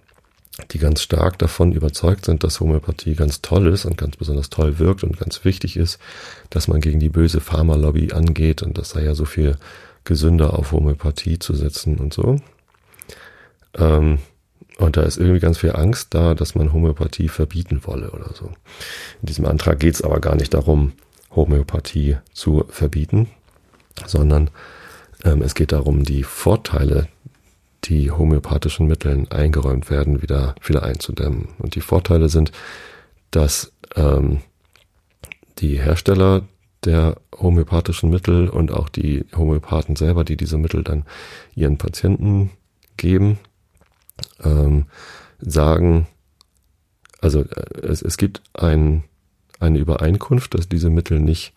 die 0.73 0.79
ganz 0.79 1.01
stark 1.01 1.39
davon 1.39 1.73
überzeugt 1.73 2.27
sind, 2.27 2.45
dass 2.45 2.61
Homöopathie 2.61 3.15
ganz 3.15 3.41
toll 3.41 3.69
ist 3.69 3.87
und 3.87 3.97
ganz 3.97 4.17
besonders 4.17 4.51
toll 4.51 4.79
wirkt 4.79 5.03
und 5.03 5.19
ganz 5.19 5.45
wichtig 5.45 5.77
ist, 5.77 5.99
dass 6.51 6.69
man 6.69 6.81
gegen 6.81 7.01
die 7.01 7.09
böse 7.09 7.41
Pharmalobby 7.41 8.13
angeht 8.13 8.63
und 8.63 8.77
das 8.77 8.91
sei 8.91 9.05
ja 9.05 9.15
so 9.15 9.25
viel 9.25 9.57
gesünder 10.05 10.59
auf 10.59 10.73
Homöopathie 10.73 11.39
zu 11.39 11.55
setzen 11.55 11.97
und 11.97 12.13
so. 12.13 12.37
Ähm, 13.77 14.19
und 14.79 14.97
da 14.97 15.03
ist 15.03 15.19
irgendwie 15.19 15.41
ganz 15.41 15.59
viel 15.59 15.73
Angst 15.75 16.09
da, 16.11 16.35
dass 16.35 16.55
man 16.55 16.73
Homöopathie 16.73 17.29
verbieten 17.29 17.81
wolle 17.85 18.11
oder 18.11 18.35
so. 18.35 18.47
In 19.21 19.27
diesem 19.27 19.47
Antrag 19.47 19.79
geht 19.79 19.95
es 19.95 20.03
aber 20.03 20.21
gar 20.21 20.35
nicht 20.35 20.55
darum, 20.55 20.93
Homöopathie 21.35 22.19
zu 22.33 22.65
verbieten, 22.69 23.31
sondern 24.07 24.51
ähm, 25.25 25.43
es 25.43 25.55
geht 25.55 25.73
darum, 25.73 26.05
die 26.05 26.25
Vorteile, 26.25 27.09
die 27.85 28.11
homöopathischen 28.11 28.87
Mitteln 28.87 29.31
eingeräumt 29.31 29.91
werden, 29.91 30.23
wieder, 30.23 30.55
wieder 30.65 30.83
einzudämmen. 30.83 31.49
Und 31.59 31.75
die 31.75 31.81
Vorteile 31.81 32.29
sind, 32.29 32.53
dass 33.31 33.73
ähm, 33.97 34.41
die 35.59 35.81
Hersteller 35.81 36.43
der 36.85 37.17
homöopathischen 37.37 38.11
Mittel 38.11 38.49
und 38.49 38.73
auch 38.73 38.89
die 38.89 39.25
Homöopathen 39.37 39.97
selber, 39.97 40.25
die 40.25 40.37
diese 40.37 40.59
Mittel 40.59 40.83
dann 40.83 41.05
ihren 41.55 41.79
Patienten 41.79 42.51
geben, 42.97 43.39
ähm, 44.43 44.87
sagen, 45.41 46.07
also 47.21 47.41
äh, 47.41 47.81
es, 47.83 48.03
es 48.03 48.17
gibt 48.17 48.43
ein, 48.55 49.05
eine 49.61 49.79
Übereinkunft, 49.79 50.55
dass 50.55 50.69
diese 50.69 50.91
Mittel 50.91 51.21
nicht 51.21 51.53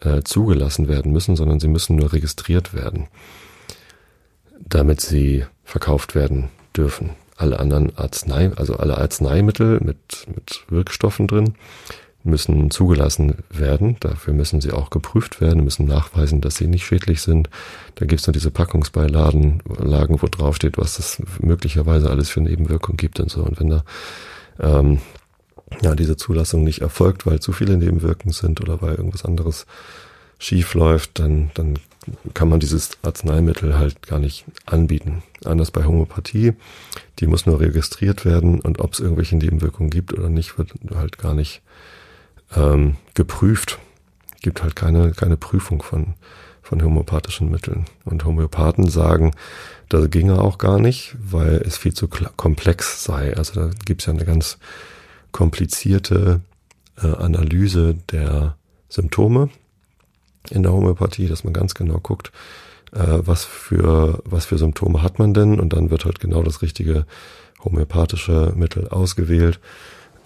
äh, 0.00 0.22
zugelassen 0.22 0.88
werden 0.88 1.12
müssen, 1.12 1.36
sondern 1.36 1.58
sie 1.58 1.68
müssen 1.68 1.96
nur 1.96 2.12
registriert 2.12 2.74
werden, 2.74 3.08
damit 4.60 5.00
sie 5.00 5.44
verkauft 5.64 6.14
werden 6.14 6.48
dürfen. 6.76 7.10
Alle 7.36 7.58
anderen 7.58 7.96
Arznei, 7.96 8.50
also 8.56 8.76
alle 8.76 8.98
Arzneimittel 8.98 9.80
mit, 9.80 10.26
mit 10.34 10.64
Wirkstoffen 10.68 11.26
drin, 11.26 11.54
müssen 12.26 12.70
zugelassen 12.70 13.36
werden. 13.50 13.96
Dafür 14.00 14.34
müssen 14.34 14.60
sie 14.60 14.72
auch 14.72 14.90
geprüft 14.90 15.40
werden, 15.40 15.64
müssen 15.64 15.86
nachweisen, 15.86 16.40
dass 16.40 16.56
sie 16.56 16.66
nicht 16.66 16.84
schädlich 16.84 17.22
sind. 17.22 17.48
Da 17.94 18.04
gibt 18.04 18.20
es 18.20 18.26
noch 18.26 18.32
diese 18.32 18.50
Packungsbeilagen, 18.50 19.62
Lagen, 19.78 20.20
wo 20.20 20.26
drauf 20.26 20.56
steht, 20.56 20.76
was 20.76 20.96
das 20.96 21.22
möglicherweise 21.40 22.10
alles 22.10 22.28
für 22.28 22.40
Nebenwirkungen 22.40 22.96
gibt 22.96 23.20
und 23.20 23.30
so. 23.30 23.42
Und 23.42 23.60
wenn 23.60 23.70
da 23.70 23.84
ähm, 24.60 25.00
ja 25.82 25.94
diese 25.94 26.16
Zulassung 26.16 26.64
nicht 26.64 26.80
erfolgt, 26.82 27.26
weil 27.26 27.40
zu 27.40 27.52
viele 27.52 27.76
Nebenwirkungen 27.76 28.32
sind 28.32 28.60
oder 28.60 28.82
weil 28.82 28.96
irgendwas 28.96 29.24
anderes 29.24 29.66
schief 30.38 30.74
läuft, 30.74 31.18
dann, 31.18 31.50
dann 31.54 31.78
kann 32.34 32.48
man 32.48 32.60
dieses 32.60 32.98
Arzneimittel 33.02 33.78
halt 33.78 34.06
gar 34.06 34.18
nicht 34.18 34.44
anbieten. 34.64 35.22
Anders 35.44 35.70
bei 35.70 35.84
Homöopathie, 35.84 36.54
die 37.18 37.26
muss 37.26 37.46
nur 37.46 37.60
registriert 37.60 38.24
werden 38.24 38.60
und 38.60 38.80
ob 38.80 38.92
es 38.92 39.00
irgendwelche 39.00 39.36
Nebenwirkungen 39.36 39.90
gibt 39.90 40.12
oder 40.12 40.28
nicht, 40.28 40.58
wird 40.58 40.72
halt 40.94 41.18
gar 41.18 41.34
nicht 41.34 41.62
ähm, 42.54 42.96
geprüft. 43.14 43.78
Gibt 44.42 44.62
halt 44.62 44.76
keine, 44.76 45.12
keine 45.12 45.36
Prüfung 45.36 45.82
von, 45.82 46.14
von 46.62 46.82
homöopathischen 46.82 47.50
Mitteln. 47.50 47.86
Und 48.04 48.24
Homöopathen 48.24 48.88
sagen, 48.88 49.32
das 49.88 50.10
ginge 50.10 50.40
auch 50.40 50.58
gar 50.58 50.78
nicht, 50.78 51.16
weil 51.18 51.62
es 51.64 51.76
viel 51.76 51.94
zu 51.94 52.08
komplex 52.08 53.04
sei. 53.04 53.36
Also 53.36 53.54
da 53.54 53.70
gibt 53.84 54.02
es 54.02 54.06
ja 54.06 54.12
eine 54.12 54.24
ganz 54.24 54.58
komplizierte 55.32 56.40
äh, 57.02 57.06
Analyse 57.06 57.94
der 58.10 58.56
Symptome 58.88 59.50
in 60.50 60.62
der 60.62 60.72
Homöopathie, 60.72 61.28
dass 61.28 61.44
man 61.44 61.52
ganz 61.52 61.74
genau 61.74 61.98
guckt, 61.98 62.32
äh, 62.92 62.98
was 63.18 63.44
für 63.44 64.22
was 64.24 64.46
für 64.46 64.58
Symptome 64.58 65.02
hat 65.02 65.18
man 65.18 65.34
denn 65.34 65.60
und 65.60 65.72
dann 65.72 65.90
wird 65.90 66.04
halt 66.04 66.20
genau 66.20 66.42
das 66.42 66.62
richtige 66.62 67.06
homöopathische 67.64 68.52
Mittel 68.56 68.88
ausgewählt 68.88 69.60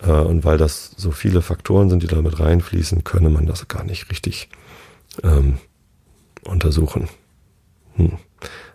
äh, 0.02 0.10
und 0.10 0.44
weil 0.44 0.58
das 0.58 0.92
so 0.96 1.10
viele 1.10 1.42
Faktoren 1.42 1.90
sind, 1.90 2.02
die 2.02 2.06
da 2.06 2.22
mit 2.22 2.38
reinfließen, 2.38 3.04
könne 3.04 3.30
man 3.30 3.46
das 3.46 3.68
gar 3.68 3.84
nicht 3.84 4.10
richtig 4.10 4.48
ähm, 5.22 5.58
untersuchen. 6.44 7.08
Hm. 7.96 8.18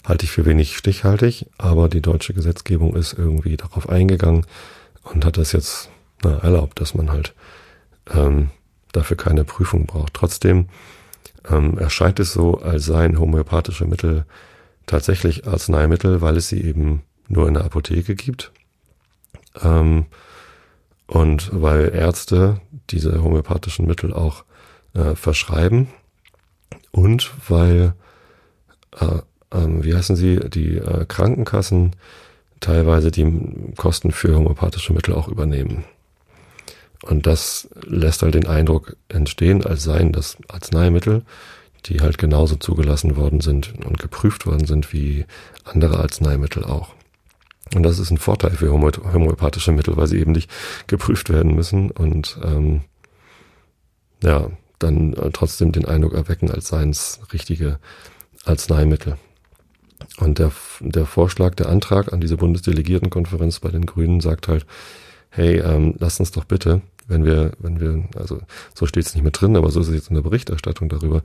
Halte 0.04 0.26
ich 0.26 0.32
für 0.32 0.46
wenig 0.46 0.78
stichhaltig, 0.78 1.48
aber 1.58 1.90
die 1.90 2.02
deutsche 2.02 2.34
Gesetzgebung 2.34 2.96
ist 2.96 3.14
irgendwie 3.14 3.58
darauf 3.58 3.90
eingegangen 3.90 4.46
und 5.04 5.26
hat 5.26 5.38
das 5.38 5.52
jetzt 5.52 5.90
na, 6.24 6.38
erlaubt, 6.38 6.80
dass 6.80 6.94
man 6.94 7.12
halt 7.12 7.34
ähm, 8.14 8.52
dafür 8.92 9.18
keine 9.18 9.44
Prüfung 9.44 9.88
braucht. 9.88 10.14
Trotzdem 10.14 10.68
ähm, 11.50 11.78
erscheint 11.78 12.20
es 12.20 12.34
so, 12.34 12.60
als 12.60 12.86
seien 12.86 13.20
homöopathische 13.20 13.86
Mittel 13.86 14.26
tatsächlich 14.86 15.48
Arzneimittel, 15.48 16.22
weil 16.22 16.38
es 16.38 16.50
sie 16.50 16.62
eben 16.62 17.04
nur 17.28 17.48
in 17.48 17.56
der 17.56 17.66
Apotheke 17.66 18.16
gibt. 18.16 18.52
Ähm, 19.62 20.06
und 21.08 21.50
weil 21.54 21.94
Ärzte 21.94 22.62
diese 22.90 23.24
homöopathischen 23.24 23.86
Mittel 23.86 24.14
auch 24.14 24.44
äh, 24.94 25.16
verschreiben 25.16 25.88
und 26.92 27.32
weil, 27.48 27.94
äh, 29.00 29.06
äh, 29.52 29.84
wie 29.84 29.94
heißen 29.94 30.16
sie, 30.16 30.40
die 30.50 30.78
äh, 30.78 31.06
Krankenkassen 31.06 31.92
teilweise 32.60 33.12
die 33.12 33.74
Kosten 33.76 34.12
für 34.12 34.36
homöopathische 34.36 34.94
Mittel 34.94 35.14
auch 35.14 35.28
übernehmen. 35.28 35.84
Und 37.06 37.28
das 37.28 37.70
lässt 37.86 38.24
halt 38.24 38.34
den 38.34 38.48
Eindruck 38.48 38.98
entstehen, 39.10 39.64
als 39.64 39.84
seien 39.84 40.12
das 40.12 40.38
Arzneimittel, 40.48 41.24
die 41.86 42.02
halt 42.02 42.18
genauso 42.18 42.56
zugelassen 42.56 43.16
worden 43.16 43.42
sind 43.42 43.74
und 43.86 44.00
geprüft 44.00 44.48
worden 44.48 44.66
sind 44.66 44.92
wie 44.92 45.26
andere 45.64 46.00
Arzneimittel 46.00 46.64
auch. 46.64 46.94
Und 47.74 47.84
das 47.84 48.00
ist 48.00 48.12
ein 48.12 48.18
Vorteil 48.18 48.52
für 48.52 48.72
homöopathische 48.72 49.72
Mittel, 49.72 49.98
weil 49.98 50.08
sie 50.08 50.20
eben 50.20 50.32
nicht 50.32 50.50
geprüft 50.88 51.30
werden 51.30 51.56
müssen 51.56 51.92
und 51.92 52.40
ähm, 52.44 52.82
ja, 54.24 54.50
dann 54.80 55.16
trotzdem 55.34 55.72
den 55.72 55.86
Eindruck 55.86 56.14
erwecken, 56.14 56.52
als 56.52 56.68
seien 56.68 56.90
es 56.90 57.20
richtige 57.34 57.80
Arzneimittel. 58.46 59.18
Und 60.18 60.40
der, 60.40 60.52
der 60.80 61.06
Vorschlag, 61.06 61.56
der 61.56 61.70
Antrag 61.70 62.14
an 62.14 62.22
diese 62.22 62.38
Bundesdelegiertenkonferenz 62.38 63.60
bei 63.60 63.70
den 63.70 63.86
Grünen 63.86 64.22
sagt 64.22 64.48
halt, 64.48 64.66
hey, 65.30 65.60
ähm, 65.60 65.96
lasst 66.00 66.20
uns 66.20 66.32
doch 66.32 66.46
bitte, 66.46 66.82
wenn 67.08 67.26
wir, 67.26 67.52
wenn 67.60 67.80
wir, 67.80 68.04
also 68.20 68.40
so 68.74 68.86
steht 68.86 69.06
es 69.06 69.14
nicht 69.16 69.24
mit 69.24 69.40
drin, 69.40 69.56
aber 69.56 69.72
so 69.72 69.80
ist 69.80 69.88
es 69.88 69.96
jetzt 69.96 70.10
in 70.10 70.16
der 70.16 70.24
Berichterstattung 70.24 70.90
darüber, 70.90 71.22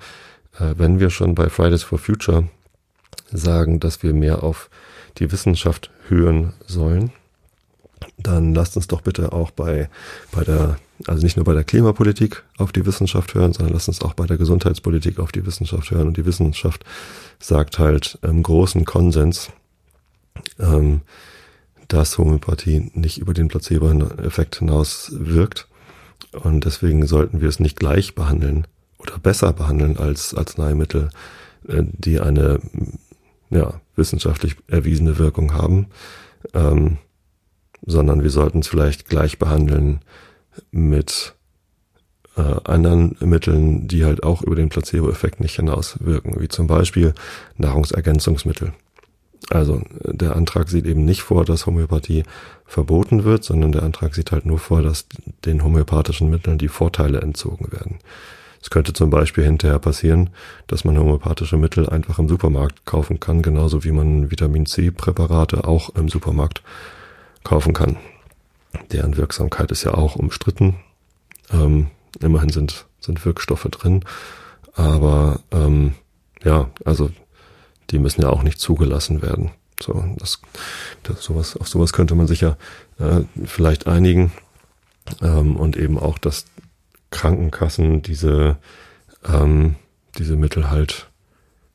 äh, 0.59 0.75
wenn 0.77 1.01
wir 1.01 1.11
schon 1.11 1.35
bei 1.35 1.49
Fridays 1.49 1.83
for 1.83 1.99
Future 1.99 2.49
sagen, 3.33 3.81
dass 3.81 4.03
wir 4.03 4.12
mehr 4.12 4.43
auf 4.43 4.71
die 5.19 5.33
Wissenschaft 5.33 5.90
hören 6.09 6.53
sollen, 6.66 7.12
dann 8.19 8.55
lasst 8.55 8.77
uns 8.77 8.87
doch 8.87 9.01
bitte 9.01 9.33
auch 9.33 9.51
bei, 9.51 9.88
bei 10.33 10.45
der, 10.45 10.77
also 11.07 11.23
nicht 11.23 11.37
nur 11.37 11.45
bei 11.45 11.55
der 11.55 11.64
Klimapolitik 11.64 12.45
auf 12.59 12.73
die 12.73 12.85
Wissenschaft 12.87 13.35
hören, 13.35 13.53
sondern 13.53 13.75
lasst 13.75 13.88
uns 13.88 14.03
auch 14.03 14.14
bei 14.14 14.27
der 14.27 14.37
Gesundheitspolitik 14.37 15.19
auf 15.19 15.33
die 15.33 15.45
Wissenschaft 15.47 15.90
hören. 15.90 16.09
Und 16.09 16.16
die 16.16 16.27
Wissenschaft 16.27 16.85
sagt 17.38 17.79
halt 17.79 18.19
im 18.23 18.43
großen 18.43 18.85
Konsens, 18.85 19.51
ähm, 20.59 21.03
dass 21.88 22.19
Homöopathie 22.19 22.90
nicht 22.95 23.19
über 23.19 23.35
den 23.35 23.49
Placebo-Effekt 23.49 24.57
hinaus 24.57 25.11
wirkt. 25.12 25.66
Und 26.33 26.64
deswegen 26.64 27.07
sollten 27.07 27.40
wir 27.40 27.49
es 27.49 27.61
nicht 27.61 27.79
gleich 27.79 28.14
behandeln 28.14 28.66
oder 28.99 29.19
besser 29.19 29.53
behandeln 29.53 29.97
als 29.97 30.35
Arzneimittel, 30.35 31.11
äh, 31.69 31.83
die 31.85 32.21
eine 32.21 32.61
ja, 33.51 33.81
wissenschaftlich 33.97 34.57
erwiesene 34.69 35.19
Wirkung 35.19 35.55
haben, 35.55 35.87
ähm, 36.55 36.99
sondern 37.85 38.23
wir 38.23 38.31
sollten 38.31 38.61
es 38.61 38.69
vielleicht 38.69 39.09
gleich 39.09 39.38
behandeln 39.38 40.01
mit 40.71 41.35
äh, 42.37 42.57
anderen 42.64 43.16
Mitteln, 43.21 43.88
die 43.88 44.05
halt 44.05 44.23
auch 44.23 44.43
über 44.43 44.55
den 44.55 44.69
Placebo-Effekt 44.69 45.40
nicht 45.40 45.57
hinauswirken, 45.57 46.40
wie 46.40 46.49
zum 46.49 46.66
Beispiel 46.66 47.14
Nahrungsergänzungsmittel. 47.57 48.73
Also 49.51 49.83
der 50.05 50.37
Antrag 50.37 50.69
sieht 50.69 50.87
eben 50.87 51.05
nicht 51.05 51.23
vor, 51.23 51.45
dass 51.45 51.67
Homöopathie 51.67 52.23
verboten 52.67 53.25
wird, 53.25 53.43
sondern 53.43 53.73
der 53.73 53.83
Antrag 53.83 54.15
sieht 54.15 54.31
halt 54.31 54.47
nur 54.47 54.61
vor, 54.61 54.81
dass 54.81 55.07
den 55.45 55.65
homöopathischen 55.65 56.31
Mitteln 56.31 56.57
die 56.57 56.69
Vorteile 56.69 57.21
entzogen 57.21 57.73
werden. 57.73 57.99
Es 58.63 58.71
könnte 58.71 58.93
zum 58.93 59.11
Beispiel 59.11 59.43
hinterher 59.43 59.81
passieren, 59.81 60.31
dass 60.69 60.85
man 60.85 60.97
homöopathische 60.97 61.57
Mittel 61.57 61.89
einfach 61.89 62.21
im 62.21 62.29
Supermarkt 62.29 62.87
kaufen 62.87 63.19
kann, 63.19 63.43
genauso 63.43 63.83
wie 63.83 63.91
man 63.91 64.31
Vitamin 64.31 64.67
C 64.67 64.93
Präparate 64.93 65.65
auch 65.65 65.91
im 65.97 66.09
Supermarkt 66.09 66.63
kaufen 67.43 67.73
kann. 67.73 67.97
Deren 68.93 69.17
Wirksamkeit 69.17 69.73
ist 69.73 69.83
ja 69.83 69.95
auch 69.95 70.15
umstritten. 70.15 70.77
Ähm, 71.53 71.89
immerhin 72.21 72.51
sind, 72.51 72.87
sind 73.01 73.25
Wirkstoffe 73.25 73.67
drin. 73.71 74.05
Aber 74.75 75.41
ähm, 75.51 75.95
ja, 76.45 76.71
also 76.85 77.11
die 77.90 77.98
müssen 77.98 78.22
ja 78.22 78.31
auch 78.31 78.42
nicht 78.42 78.61
zugelassen 78.61 79.22
werden. 79.22 79.50
So, 79.83 80.05
das, 80.18 80.40
das 81.03 81.22
sowas, 81.22 81.57
auf 81.57 81.68
sowas 81.68 81.92
könnte 81.92 82.14
man 82.14 82.26
sich 82.26 82.42
ja 82.42 82.57
äh, 82.98 83.22
vielleicht 83.44 83.87
einigen. 83.87 84.33
Ähm, 85.22 85.57
und 85.57 85.76
eben 85.76 85.98
auch, 85.98 86.18
dass 86.18 86.44
Krankenkassen 87.11 88.03
diese, 88.03 88.59
ähm, 89.26 89.76
diese 90.18 90.37
Mittel 90.37 90.70
halt 90.70 91.09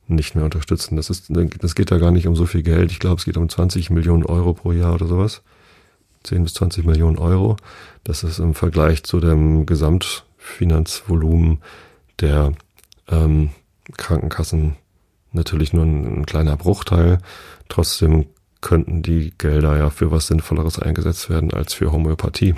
nicht 0.08 0.34
mehr 0.34 0.44
unterstützen. 0.44 0.96
Das 0.96 1.10
ist, 1.10 1.26
das 1.28 1.74
geht 1.74 1.90
da 1.90 1.98
gar 1.98 2.12
nicht 2.12 2.28
um 2.28 2.36
so 2.36 2.46
viel 2.46 2.62
Geld. 2.62 2.92
Ich 2.92 3.00
glaube, 3.00 3.16
es 3.16 3.24
geht 3.24 3.36
um 3.36 3.48
20 3.48 3.90
Millionen 3.90 4.24
Euro 4.24 4.54
pro 4.54 4.72
Jahr 4.72 4.94
oder 4.94 5.06
sowas. 5.06 5.42
10 6.22 6.44
bis 6.44 6.54
20 6.54 6.84
Millionen 6.86 7.18
Euro. 7.18 7.56
Das 8.04 8.22
ist 8.22 8.38
im 8.38 8.54
Vergleich 8.54 9.02
zu 9.02 9.20
dem 9.20 9.66
Gesamtfinanzvolumen 9.66 11.58
der 12.20 12.52
ähm, 13.08 13.50
Krankenkassen 13.96 14.76
natürlich 15.36 15.72
nur 15.72 15.84
ein, 15.84 16.20
ein 16.20 16.26
kleiner 16.26 16.56
Bruchteil. 16.56 17.18
Trotzdem 17.68 18.26
könnten 18.60 19.02
die 19.02 19.32
Gelder 19.38 19.76
ja 19.76 19.90
für 19.90 20.10
was 20.10 20.26
Sinnvolleres 20.26 20.78
eingesetzt 20.78 21.30
werden 21.30 21.52
als 21.52 21.74
für 21.74 21.92
Homöopathie. 21.92 22.54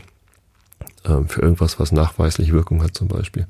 Ähm, 1.04 1.28
für 1.28 1.42
irgendwas, 1.42 1.78
was 1.78 1.92
nachweislich 1.92 2.52
Wirkung 2.52 2.82
hat 2.82 2.94
zum 2.94 3.08
Beispiel. 3.08 3.46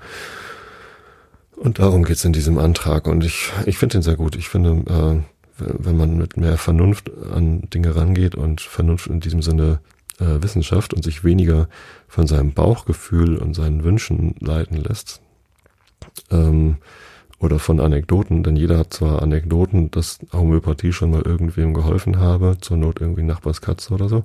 Und 1.57 1.79
darum 1.79 2.05
geht's 2.05 2.25
in 2.25 2.33
diesem 2.33 2.59
Antrag. 2.59 3.07
Und 3.07 3.25
ich, 3.25 3.53
ich 3.67 3.79
finde 3.79 3.95
den 3.95 4.03
sehr 4.03 4.17
gut. 4.17 4.37
Ich 4.37 4.49
finde, 4.49 4.71
äh, 4.93 5.23
wenn 5.59 5.97
man 5.97 6.17
mit 6.17 6.37
mehr 6.37 6.57
Vernunft 6.57 7.11
an 7.33 7.69
Dinge 7.71 7.97
rangeht 7.97 8.35
und 8.35 8.61
Vernunft 8.61 9.09
in 9.09 9.21
diesem 9.21 9.43
Sinne 9.43 9.81
äh, 10.21 10.43
Wissenschaft 10.43 10.95
und 10.95 11.03
sich 11.03 11.25
weniger 11.25 11.69
von 12.07 12.27
seinem 12.27 12.53
Bauchgefühl 12.53 13.37
und 13.37 13.55
seinen 13.55 13.83
Wünschen 13.83 14.35
leiten 14.41 14.77
lässt, 14.77 15.21
ähm, 16.31 16.77
oder 17.41 17.59
von 17.59 17.81
Anekdoten, 17.81 18.43
denn 18.43 18.57
jeder 18.57 18.79
hat 18.79 18.95
zwar 18.95 19.23
Anekdoten, 19.23 19.91
dass 19.91 20.19
Homöopathie 20.33 20.93
schon 20.93 21.11
mal 21.11 21.23
irgendwem 21.23 21.73
geholfen 21.73 22.19
habe, 22.19 22.59
zur 22.61 22.77
Not 22.77 23.01
irgendwie 23.01 23.23
Nachbarskatze 23.23 23.95
oder 23.95 24.09
so. 24.09 24.25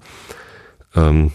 Ähm, 0.96 1.32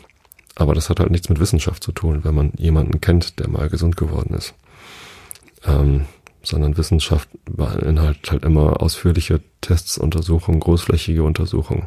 aber 0.57 0.75
das 0.75 0.91
hat 0.91 0.99
halt 0.99 1.11
nichts 1.11 1.29
mit 1.29 1.39
Wissenschaft 1.39 1.85
zu 1.85 1.93
tun, 1.93 2.25
wenn 2.25 2.35
man 2.35 2.53
jemanden 2.57 3.01
kennt, 3.01 3.39
der 3.39 3.49
mal 3.49 3.69
gesund 3.69 3.97
geworden 3.97 4.35
ist. 4.35 4.55
Ähm, 5.65 6.07
sondern 6.43 6.77
Wissenschaft 6.77 7.29
beinhaltet 7.45 8.31
halt 8.31 8.45
immer 8.45 8.83
ausführliche 8.83 9.41
Tests, 9.61 9.99
Untersuchungen, 9.99 10.61
großflächige 10.61 11.23
Untersuchungen. 11.23 11.87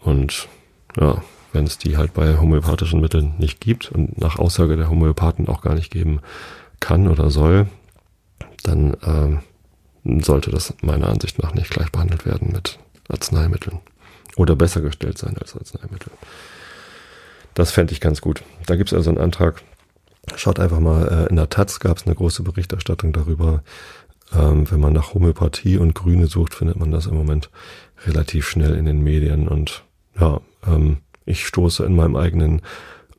Und 0.00 0.48
ja, 0.98 1.22
wenn 1.52 1.64
es 1.64 1.78
die 1.78 1.96
halt 1.96 2.14
bei 2.14 2.38
homöopathischen 2.38 3.00
Mitteln 3.00 3.34
nicht 3.38 3.60
gibt 3.60 3.92
und 3.92 4.18
nach 4.18 4.38
Aussage 4.38 4.76
der 4.76 4.90
Homöopathen 4.90 5.48
auch 5.48 5.60
gar 5.60 5.74
nicht 5.74 5.90
geben 5.90 6.20
kann 6.80 7.08
oder 7.08 7.30
soll, 7.30 7.68
dann 8.62 8.96
ähm, 9.04 9.40
sollte 10.22 10.50
das 10.50 10.74
meiner 10.82 11.08
Ansicht 11.08 11.42
nach 11.42 11.54
nicht 11.54 11.70
gleich 11.70 11.90
behandelt 11.90 12.26
werden 12.26 12.50
mit 12.52 12.78
Arzneimitteln. 13.08 13.80
Oder 14.36 14.56
besser 14.56 14.80
gestellt 14.80 15.18
sein 15.18 15.36
als 15.38 15.54
Arzneimittel. 15.54 16.10
Das 17.54 17.70
fände 17.70 17.92
ich 17.92 18.00
ganz 18.00 18.20
gut. 18.20 18.42
Da 18.66 18.76
gibt 18.76 18.90
es 18.90 18.94
also 18.94 19.10
einen 19.10 19.18
Antrag. 19.18 19.62
Schaut 20.36 20.58
einfach 20.58 20.80
mal, 20.80 21.06
äh, 21.08 21.28
in 21.28 21.36
der 21.36 21.50
Taz 21.50 21.80
gab 21.80 21.98
es 21.98 22.06
eine 22.06 22.14
große 22.14 22.42
Berichterstattung 22.42 23.12
darüber. 23.12 23.62
Ähm, 24.34 24.70
wenn 24.70 24.80
man 24.80 24.94
nach 24.94 25.12
Homöopathie 25.12 25.76
und 25.76 25.94
Grüne 25.94 26.26
sucht, 26.26 26.54
findet 26.54 26.78
man 26.78 26.90
das 26.90 27.06
im 27.06 27.14
Moment 27.14 27.50
relativ 28.06 28.48
schnell 28.48 28.74
in 28.74 28.86
den 28.86 29.02
Medien. 29.02 29.48
Und 29.48 29.84
ja, 30.18 30.40
ähm, 30.66 30.98
ich 31.26 31.46
stoße 31.46 31.84
in 31.84 31.94
meinem 31.94 32.16
eigenen 32.16 32.62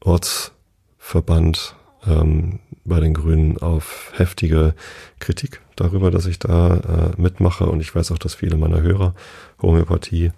Ortsverband 0.02 1.76
ähm, 2.08 2.60
bei 2.86 3.00
den 3.00 3.14
Grünen 3.14 3.58
auf 3.58 4.12
heftige 4.16 4.74
Kritik 5.20 5.62
darüber, 5.76 6.12
dass 6.12 6.26
ich 6.26 6.40
da 6.40 7.14
äh, 7.16 7.22
mitmache. 7.22 7.66
Und 7.66 7.80
ich 7.80 7.96
weiß 7.96 8.12
auch, 8.12 8.18
dass 8.18 8.36
viele 8.36 8.58
meiner 8.58 8.82
Hörer 8.82 9.16
Homöopathie 9.62 10.32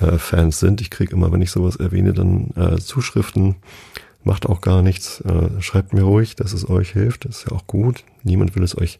äh, 0.00 0.50
sind. 0.50 0.80
Ich 0.80 0.90
kriege 0.90 1.12
immer, 1.12 1.32
wenn 1.32 1.42
ich 1.42 1.50
sowas 1.50 1.76
erwähne, 1.76 2.12
dann 2.12 2.50
äh, 2.56 2.78
Zuschriften. 2.78 3.56
Macht 4.24 4.46
auch 4.46 4.60
gar 4.60 4.82
nichts. 4.82 5.20
Äh, 5.20 5.60
schreibt 5.62 5.92
mir 5.94 6.02
ruhig, 6.02 6.34
dass 6.36 6.52
es 6.52 6.68
euch 6.68 6.90
hilft. 6.90 7.24
Das 7.24 7.38
ist 7.38 7.50
ja 7.50 7.56
auch 7.56 7.66
gut. 7.66 8.04
Niemand 8.24 8.56
will 8.56 8.64
es 8.64 8.76
euch 8.76 8.98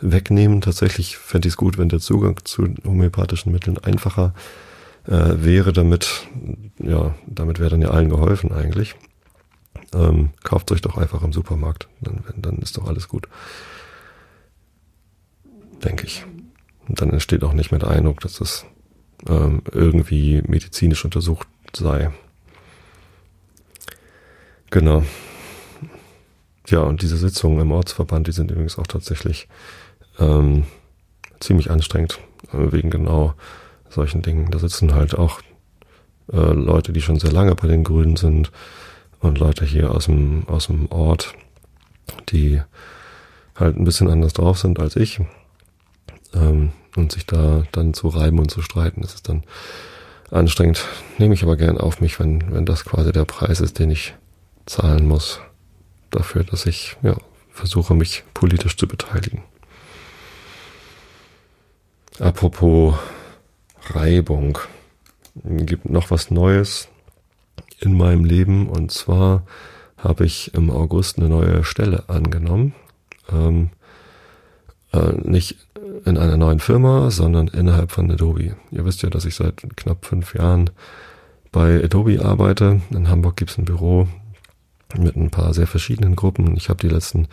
wegnehmen. 0.00 0.62
Tatsächlich 0.62 1.16
fände 1.18 1.48
ich 1.48 1.52
es 1.52 1.56
gut, 1.56 1.78
wenn 1.78 1.90
der 1.90 2.00
Zugang 2.00 2.40
zu 2.44 2.74
homöopathischen 2.84 3.52
Mitteln 3.52 3.78
einfacher 3.78 4.34
äh, 5.06 5.34
wäre, 5.36 5.72
damit, 5.72 6.26
ja, 6.78 7.14
damit 7.26 7.60
wäre 7.60 7.70
dann 7.70 7.82
ja 7.82 7.90
allen 7.90 8.08
geholfen 8.08 8.52
eigentlich. 8.52 8.96
Ähm, 9.94 10.30
kauft 10.42 10.72
euch 10.72 10.82
doch 10.82 10.96
einfach 10.96 11.22
im 11.22 11.32
Supermarkt. 11.32 11.88
Dann, 12.00 12.24
dann 12.36 12.58
ist 12.58 12.76
doch 12.76 12.86
alles 12.86 13.08
gut. 13.08 13.28
Denke 15.84 16.06
ich. 16.06 16.24
Und 16.88 17.00
dann 17.00 17.10
entsteht 17.10 17.44
auch 17.44 17.52
nicht 17.52 17.70
mehr 17.70 17.80
der 17.80 17.90
Eindruck, 17.90 18.20
dass 18.20 18.40
es 18.40 18.66
ähm, 19.28 19.62
irgendwie 19.70 20.42
medizinisch 20.46 21.04
untersucht 21.04 21.46
sei. 21.74 22.10
Genau. 24.70 25.04
Ja, 26.66 26.80
und 26.80 27.02
diese 27.02 27.16
Sitzungen 27.16 27.60
im 27.60 27.70
Ortsverband, 27.70 28.26
die 28.26 28.32
sind 28.32 28.50
übrigens 28.50 28.78
auch 28.78 28.86
tatsächlich 28.86 29.48
ähm, 30.18 30.64
ziemlich 31.40 31.70
anstrengend, 31.70 32.18
äh, 32.52 32.72
wegen 32.72 32.90
genau 32.90 33.34
solchen 33.88 34.22
Dingen. 34.22 34.50
Da 34.50 34.58
sitzen 34.58 34.94
halt 34.94 35.14
auch 35.14 35.40
äh, 36.32 36.36
Leute, 36.36 36.92
die 36.92 37.02
schon 37.02 37.20
sehr 37.20 37.32
lange 37.32 37.54
bei 37.54 37.68
den 37.68 37.84
Grünen 37.84 38.16
sind 38.16 38.50
und 39.24 39.38
Leute 39.38 39.64
hier 39.64 39.90
aus 39.90 40.06
dem, 40.06 40.46
aus 40.48 40.66
dem 40.66 40.90
Ort, 40.90 41.34
die 42.30 42.60
halt 43.56 43.76
ein 43.76 43.84
bisschen 43.84 44.08
anders 44.08 44.32
drauf 44.32 44.58
sind 44.58 44.78
als 44.78 44.96
ich. 44.96 45.20
Ähm, 46.34 46.72
und 46.96 47.12
sich 47.12 47.26
da 47.26 47.64
dann 47.72 47.92
zu 47.92 48.08
reiben 48.08 48.38
und 48.38 48.50
zu 48.50 48.62
streiten, 48.62 49.00
das 49.02 49.14
ist 49.14 49.28
dann 49.28 49.42
anstrengend. 50.30 50.84
Nehme 51.18 51.34
ich 51.34 51.42
aber 51.42 51.56
gern 51.56 51.78
auf 51.78 52.00
mich, 52.00 52.20
wenn, 52.20 52.52
wenn 52.52 52.66
das 52.66 52.84
quasi 52.84 53.10
der 53.10 53.24
Preis 53.24 53.60
ist, 53.60 53.78
den 53.78 53.90
ich 53.90 54.14
zahlen 54.66 55.06
muss. 55.06 55.40
Dafür, 56.10 56.44
dass 56.44 56.66
ich 56.66 56.96
ja, 57.02 57.16
versuche, 57.50 57.94
mich 57.94 58.22
politisch 58.32 58.76
zu 58.76 58.86
beteiligen. 58.86 59.42
Apropos 62.20 62.94
Reibung. 63.90 64.58
Gibt 65.42 65.90
noch 65.90 66.12
was 66.12 66.30
Neues 66.30 66.88
in 67.84 67.96
meinem 67.96 68.24
Leben 68.24 68.68
und 68.68 68.90
zwar 68.90 69.42
habe 69.98 70.24
ich 70.24 70.52
im 70.54 70.70
August 70.70 71.18
eine 71.18 71.28
neue 71.28 71.64
Stelle 71.64 72.04
angenommen. 72.08 72.74
Ähm, 73.32 73.70
äh, 74.92 75.12
nicht 75.22 75.56
in 76.04 76.18
einer 76.18 76.36
neuen 76.36 76.60
Firma, 76.60 77.10
sondern 77.10 77.48
innerhalb 77.48 77.90
von 77.90 78.10
Adobe. 78.10 78.56
Ihr 78.70 78.84
wisst 78.84 79.02
ja, 79.02 79.10
dass 79.10 79.24
ich 79.24 79.34
seit 79.34 79.62
knapp 79.76 80.04
fünf 80.04 80.34
Jahren 80.34 80.70
bei 81.52 81.82
Adobe 81.82 82.24
arbeite. 82.24 82.80
In 82.90 83.08
Hamburg 83.08 83.36
gibt 83.36 83.50
es 83.50 83.58
ein 83.58 83.64
Büro 83.64 84.08
mit 84.96 85.16
ein 85.16 85.30
paar 85.30 85.54
sehr 85.54 85.66
verschiedenen 85.66 86.16
Gruppen. 86.16 86.56
Ich 86.56 86.68
habe 86.68 86.86
die 86.86 86.92
letzten 86.92 87.28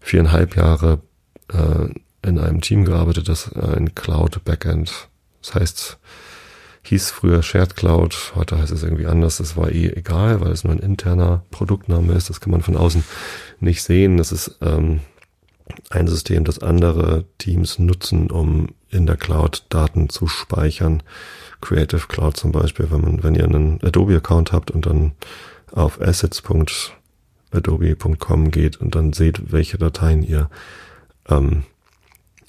viereinhalb 0.00 0.56
Jahre 0.56 0.98
äh, 1.52 1.88
in 2.26 2.38
einem 2.38 2.60
Team 2.60 2.84
gearbeitet, 2.84 3.28
das 3.28 3.52
ein 3.54 3.94
Cloud 3.94 4.44
Backend, 4.44 5.08
das 5.40 5.54
heißt, 5.54 5.98
hieß 6.82 7.10
früher 7.10 7.42
Shared 7.42 7.76
Cloud, 7.76 8.32
heute 8.34 8.58
heißt 8.58 8.72
es 8.72 8.82
irgendwie 8.82 9.06
anders. 9.06 9.38
Das 9.38 9.56
war 9.56 9.70
eh 9.70 9.88
egal, 9.88 10.40
weil 10.40 10.50
es 10.50 10.64
nur 10.64 10.72
ein 10.72 10.78
interner 10.78 11.44
Produktname 11.50 12.14
ist. 12.14 12.30
Das 12.30 12.40
kann 12.40 12.50
man 12.50 12.62
von 12.62 12.76
außen 12.76 13.04
nicht 13.60 13.82
sehen. 13.82 14.16
Das 14.16 14.32
ist 14.32 14.58
ähm, 14.62 15.00
ein 15.90 16.08
System, 16.08 16.44
das 16.44 16.58
andere 16.58 17.26
Teams 17.38 17.78
nutzen, 17.78 18.30
um 18.30 18.68
in 18.88 19.06
der 19.06 19.16
Cloud 19.16 19.64
Daten 19.68 20.08
zu 20.08 20.26
speichern. 20.26 21.02
Creative 21.60 22.06
Cloud 22.08 22.36
zum 22.36 22.50
Beispiel, 22.52 22.90
wenn 22.90 23.02
man, 23.02 23.22
wenn 23.22 23.34
ihr 23.34 23.44
einen 23.44 23.78
Adobe-Account 23.82 24.52
habt 24.52 24.70
und 24.70 24.86
dann 24.86 25.12
auf 25.72 26.00
assets.adobe.com 26.00 28.50
geht 28.50 28.78
und 28.78 28.94
dann 28.94 29.12
seht, 29.12 29.52
welche 29.52 29.76
Dateien 29.78 30.22
ihr 30.22 30.48
ähm, 31.28 31.64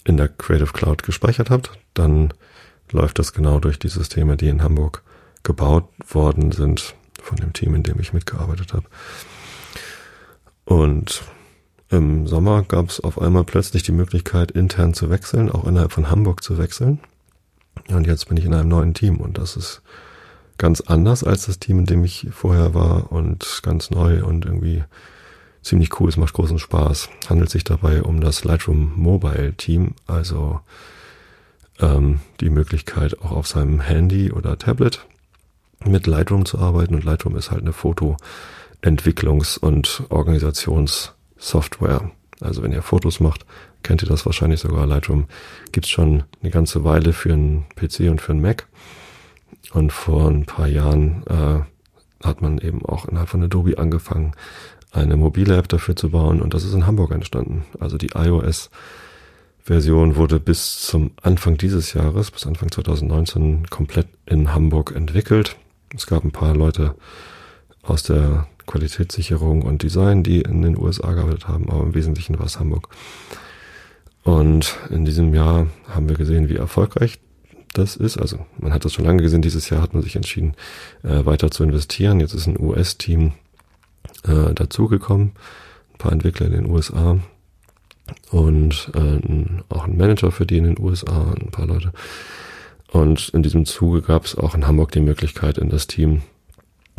in 0.03 0.17
der 0.17 0.29
Creative 0.29 0.71
Cloud 0.71 1.03
gespeichert 1.03 1.51
habt, 1.51 1.71
dann 1.93 2.33
läuft 2.91 3.19
das 3.19 3.33
genau 3.33 3.59
durch 3.59 3.79
die 3.79 3.89
Systeme, 3.89 4.37
die 4.37 4.47
in 4.47 4.63
Hamburg 4.63 5.03
gebaut 5.43 5.85
worden 6.07 6.51
sind 6.51 6.95
von 7.21 7.37
dem 7.37 7.53
Team, 7.53 7.75
in 7.75 7.83
dem 7.83 7.99
ich 7.99 8.13
mitgearbeitet 8.13 8.73
habe. 8.73 8.85
Und 10.65 11.23
im 11.89 12.27
Sommer 12.27 12.63
gab 12.63 12.89
es 12.89 12.99
auf 13.01 13.19
einmal 13.19 13.43
plötzlich 13.43 13.83
die 13.83 13.91
Möglichkeit, 13.91 14.51
intern 14.51 14.93
zu 14.93 15.09
wechseln, 15.09 15.51
auch 15.51 15.65
innerhalb 15.65 15.91
von 15.91 16.09
Hamburg 16.09 16.43
zu 16.43 16.57
wechseln. 16.57 16.99
Und 17.89 18.07
jetzt 18.07 18.27
bin 18.29 18.37
ich 18.37 18.45
in 18.45 18.53
einem 18.53 18.69
neuen 18.69 18.93
Team 18.93 19.17
und 19.17 19.37
das 19.37 19.57
ist 19.57 19.81
ganz 20.57 20.81
anders 20.81 21.23
als 21.23 21.47
das 21.47 21.59
Team, 21.59 21.79
in 21.79 21.85
dem 21.85 22.03
ich 22.03 22.27
vorher 22.31 22.73
war 22.73 23.11
und 23.11 23.61
ganz 23.63 23.89
neu 23.89 24.23
und 24.23 24.45
irgendwie 24.45 24.83
ziemlich 25.61 25.99
cool. 25.99 26.09
Es 26.09 26.17
macht 26.17 26.33
großen 26.33 26.59
Spaß. 26.59 27.09
Handelt 27.27 27.49
sich 27.49 27.63
dabei 27.63 28.03
um 28.03 28.21
das 28.21 28.43
Lightroom 28.43 28.93
Mobile 28.95 29.53
Team, 29.53 29.95
also 30.07 30.61
ähm, 31.81 32.21
die 32.39 32.49
Möglichkeit 32.49 33.19
auch 33.21 33.31
auf 33.31 33.47
seinem 33.47 33.81
Handy 33.81 34.31
oder 34.31 34.57
Tablet 34.57 35.05
mit 35.85 36.07
Lightroom 36.07 36.45
zu 36.45 36.59
arbeiten. 36.59 36.95
Und 36.95 37.03
Lightroom 37.03 37.35
ist 37.35 37.51
halt 37.51 37.61
eine 37.61 37.73
Fotoentwicklungs- 37.73 39.59
und 39.59 40.03
Organisations- 40.09 41.11
Software. 41.41 42.11
Also 42.39 42.63
wenn 42.63 42.71
ihr 42.71 42.81
Fotos 42.81 43.19
macht, 43.19 43.45
kennt 43.83 44.01
ihr 44.01 44.07
das 44.07 44.25
wahrscheinlich 44.25 44.61
sogar. 44.61 44.85
Lightroom 44.85 45.25
gibt's 45.71 45.89
schon 45.89 46.23
eine 46.41 46.51
ganze 46.51 46.83
Weile 46.83 47.13
für 47.13 47.33
einen 47.33 47.65
PC 47.75 48.09
und 48.09 48.21
für 48.21 48.31
einen 48.31 48.41
Mac. 48.41 48.67
Und 49.73 49.91
vor 49.91 50.29
ein 50.29 50.45
paar 50.45 50.67
Jahren 50.67 51.23
äh, 51.27 52.25
hat 52.25 52.41
man 52.41 52.57
eben 52.59 52.85
auch 52.85 53.05
innerhalb 53.05 53.29
von 53.29 53.43
Adobe 53.43 53.77
angefangen, 53.77 54.33
eine 54.91 55.17
mobile 55.17 55.57
App 55.57 55.67
dafür 55.67 55.95
zu 55.95 56.11
bauen. 56.11 56.41
Und 56.41 56.53
das 56.53 56.63
ist 56.63 56.73
in 56.73 56.85
Hamburg 56.85 57.11
entstanden. 57.11 57.65
Also 57.79 57.97
die 57.97 58.13
iOS-Version 59.61 60.15
wurde 60.15 60.39
bis 60.39 60.81
zum 60.81 61.11
Anfang 61.21 61.57
dieses 61.57 61.93
Jahres, 61.93 62.31
bis 62.31 62.45
Anfang 62.45 62.71
2019, 62.71 63.67
komplett 63.69 64.07
in 64.25 64.53
Hamburg 64.53 64.93
entwickelt. 64.95 65.55
Es 65.95 66.07
gab 66.07 66.23
ein 66.23 66.31
paar 66.31 66.55
Leute 66.55 66.95
aus 67.83 68.03
der 68.03 68.47
Qualitätssicherung 68.65 69.63
und 69.63 69.83
Design, 69.83 70.23
die 70.23 70.41
in 70.41 70.61
den 70.61 70.77
USA 70.77 71.13
gearbeitet 71.13 71.47
haben, 71.47 71.69
aber 71.69 71.83
im 71.83 71.93
Wesentlichen 71.93 72.39
war 72.39 72.45
es 72.45 72.59
Hamburg. 72.59 72.89
Und 74.23 74.77
in 74.89 75.05
diesem 75.05 75.33
Jahr 75.33 75.67
haben 75.89 76.07
wir 76.07 76.15
gesehen, 76.15 76.47
wie 76.49 76.55
erfolgreich 76.55 77.19
das 77.73 77.95
ist. 77.95 78.17
Also 78.17 78.45
man 78.59 78.73
hat 78.73 78.85
das 78.85 78.93
schon 78.93 79.05
lange 79.05 79.23
gesehen. 79.23 79.41
Dieses 79.41 79.69
Jahr 79.69 79.81
hat 79.81 79.93
man 79.93 80.03
sich 80.03 80.15
entschieden, 80.15 80.53
äh, 81.03 81.25
weiter 81.25 81.49
zu 81.49 81.63
investieren. 81.63 82.19
Jetzt 82.19 82.33
ist 82.33 82.47
ein 82.47 82.59
US-Team 82.59 83.33
äh, 84.23 84.53
dazugekommen, 84.53 85.31
ein 85.93 85.97
paar 85.97 86.11
Entwickler 86.11 86.47
in 86.47 86.53
den 86.53 86.69
USA 86.69 87.19
und 88.31 88.91
äh, 88.95 89.73
auch 89.73 89.85
ein 89.85 89.97
Manager 89.97 90.31
für 90.31 90.45
die 90.45 90.57
in 90.57 90.63
den 90.63 90.79
USA, 90.79 91.33
ein 91.33 91.51
paar 91.51 91.67
Leute. 91.67 91.91
Und 92.91 93.29
in 93.29 93.43
diesem 93.43 93.65
Zuge 93.65 94.01
gab 94.01 94.25
es 94.25 94.37
auch 94.37 94.53
in 94.55 94.67
Hamburg 94.67 94.91
die 94.91 94.99
Möglichkeit, 94.99 95.57
in 95.57 95.69
das 95.69 95.87
Team 95.87 96.21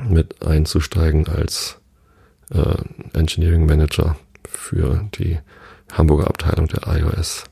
mit 0.09 0.45
einzusteigen 0.45 1.29
als 1.29 1.79
äh, 2.51 2.77
Engineering 3.13 3.67
Manager 3.67 4.17
für 4.49 5.09
die 5.19 5.39
Hamburger 5.93 6.29
Abteilung 6.29 6.69
der 6.69 6.87
iOS 6.87 7.45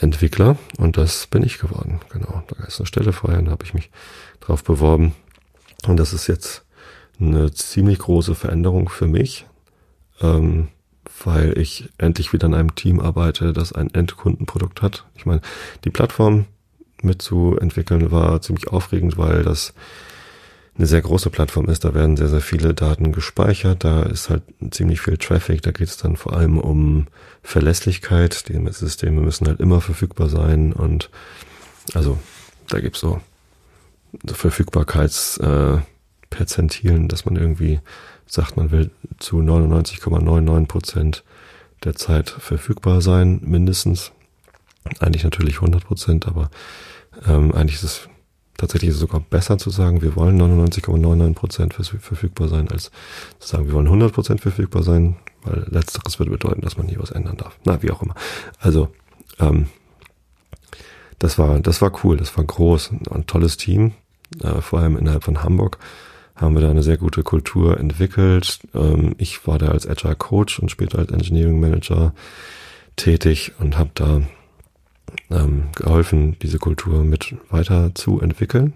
Entwickler 0.00 0.56
und 0.78 0.96
das 0.96 1.26
bin 1.26 1.42
ich 1.42 1.58
geworden. 1.58 2.00
Genau, 2.10 2.42
da 2.46 2.64
ist 2.64 2.78
eine 2.78 2.86
Stelle 2.86 3.12
frei 3.12 3.38
und 3.38 3.46
da 3.46 3.50
habe 3.50 3.64
ich 3.64 3.74
mich 3.74 3.90
drauf 4.40 4.62
beworben 4.62 5.14
und 5.86 5.98
das 5.98 6.12
ist 6.12 6.26
jetzt 6.28 6.64
eine 7.20 7.52
ziemlich 7.52 7.98
große 7.98 8.34
Veränderung 8.34 8.88
für 8.88 9.08
mich, 9.08 9.46
ähm, 10.20 10.68
weil 11.24 11.58
ich 11.58 11.90
endlich 11.98 12.32
wieder 12.32 12.46
in 12.46 12.54
einem 12.54 12.74
Team 12.74 13.00
arbeite, 13.00 13.52
das 13.52 13.72
ein 13.72 13.92
Endkundenprodukt 13.92 14.82
hat. 14.82 15.04
Ich 15.14 15.26
meine, 15.26 15.40
die 15.84 15.90
Plattform 15.90 16.46
mitzuentwickeln 17.02 18.10
war 18.10 18.40
ziemlich 18.40 18.68
aufregend, 18.68 19.18
weil 19.18 19.42
das 19.42 19.74
eine 20.78 20.86
sehr 20.86 21.02
große 21.02 21.28
Plattform 21.30 21.68
ist. 21.68 21.84
Da 21.84 21.92
werden 21.92 22.16
sehr, 22.16 22.28
sehr 22.28 22.40
viele 22.40 22.72
Daten 22.72 23.10
gespeichert. 23.12 23.82
Da 23.84 24.04
ist 24.04 24.30
halt 24.30 24.44
ziemlich 24.70 25.00
viel 25.00 25.16
Traffic. 25.16 25.62
Da 25.62 25.72
geht 25.72 25.88
es 25.88 25.96
dann 25.96 26.14
vor 26.16 26.34
allem 26.34 26.56
um 26.58 27.08
Verlässlichkeit. 27.42 28.48
Die 28.48 28.64
Systeme 28.70 29.20
müssen 29.20 29.48
halt 29.48 29.58
immer 29.60 29.80
verfügbar 29.80 30.28
sein. 30.28 30.72
Und 30.72 31.10
also 31.94 32.16
da 32.68 32.78
gibt's 32.78 33.00
so 33.00 33.20
Verfügbarkeitsperzentilen, 34.24 37.04
äh, 37.04 37.08
dass 37.08 37.24
man 37.24 37.34
irgendwie 37.34 37.80
sagt, 38.28 38.56
man 38.56 38.70
will 38.70 38.90
zu 39.18 39.38
99,99 39.38 40.66
Prozent 40.66 41.24
der 41.84 41.94
Zeit 41.94 42.30
verfügbar 42.30 43.00
sein, 43.00 43.40
mindestens. 43.42 44.12
Eigentlich 45.00 45.24
natürlich 45.24 45.56
100 45.56 45.84
Prozent, 45.84 46.26
aber 46.26 46.50
ähm, 47.26 47.52
eigentlich 47.52 47.76
ist 47.76 47.82
es 47.82 48.08
Tatsächlich 48.58 48.92
sogar 48.92 49.20
besser 49.20 49.56
zu 49.56 49.70
sagen, 49.70 50.02
wir 50.02 50.16
wollen 50.16 50.36
99,99% 50.42 52.00
verfügbar 52.00 52.48
sein, 52.48 52.68
als 52.68 52.90
zu 53.38 53.48
sagen, 53.48 53.68
wir 53.68 53.74
wollen 53.74 53.86
100% 53.86 54.40
verfügbar 54.40 54.82
sein, 54.82 55.14
weil 55.44 55.64
letzteres 55.70 56.18
würde 56.18 56.32
bedeuten, 56.32 56.62
dass 56.62 56.76
man 56.76 56.86
nie 56.86 56.98
was 56.98 57.12
ändern 57.12 57.36
darf. 57.36 57.56
Na, 57.64 57.80
wie 57.84 57.92
auch 57.92 58.02
immer. 58.02 58.16
Also, 58.58 58.88
ähm, 59.38 59.68
das 61.20 61.38
war, 61.38 61.60
das 61.60 61.80
war 61.80 61.92
cool, 62.02 62.16
das 62.16 62.36
war 62.36 62.42
groß, 62.42 62.90
ein 63.12 63.26
tolles 63.26 63.58
Team, 63.58 63.92
äh, 64.42 64.60
vor 64.60 64.80
allem 64.80 64.96
innerhalb 64.96 65.22
von 65.22 65.44
Hamburg 65.44 65.78
haben 66.38 66.54
wir 66.54 66.62
da 66.62 66.70
eine 66.70 66.82
sehr 66.82 66.96
gute 66.96 67.22
Kultur 67.22 67.78
entwickelt. 67.78 68.60
Ähm, 68.74 69.14
ich 69.18 69.46
war 69.46 69.58
da 69.58 69.68
als 69.68 69.86
Agile 69.86 70.16
Coach 70.16 70.58
und 70.58 70.70
später 70.70 70.98
als 70.98 71.10
Engineering 71.10 71.60
Manager 71.60 72.14
tätig 72.96 73.52
und 73.58 73.76
habe 73.76 73.90
da 73.94 74.22
ähm, 75.30 75.64
geholfen, 75.74 76.36
diese 76.40 76.58
Kultur 76.58 77.04
mit 77.04 77.34
weiter 77.50 77.94
zu 77.94 78.20
entwickeln. 78.20 78.74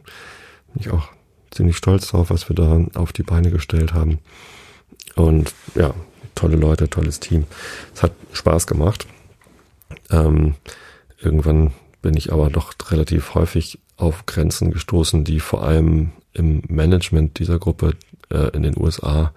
Bin 0.72 0.80
ich 0.80 0.90
auch 0.90 1.08
ziemlich 1.50 1.76
stolz 1.76 2.08
drauf, 2.08 2.30
was 2.30 2.48
wir 2.48 2.56
da 2.56 2.84
auf 2.94 3.12
die 3.12 3.22
Beine 3.22 3.50
gestellt 3.50 3.94
haben. 3.94 4.18
Und 5.14 5.54
ja, 5.74 5.94
tolle 6.34 6.56
Leute, 6.56 6.88
tolles 6.88 7.20
Team. 7.20 7.44
Es 7.94 8.02
hat 8.02 8.12
Spaß 8.32 8.66
gemacht. 8.66 9.06
Ähm, 10.10 10.54
irgendwann 11.20 11.72
bin 12.00 12.16
ich 12.16 12.32
aber 12.32 12.50
doch 12.50 12.74
relativ 12.90 13.34
häufig 13.34 13.78
auf 13.96 14.26
Grenzen 14.26 14.72
gestoßen, 14.72 15.22
die 15.24 15.38
vor 15.38 15.62
allem 15.62 16.10
im 16.34 16.62
Management 16.68 17.38
dieser 17.38 17.58
Gruppe 17.58 17.94
äh, 18.30 18.48
in 18.56 18.62
den 18.62 18.78
USA 18.78 19.32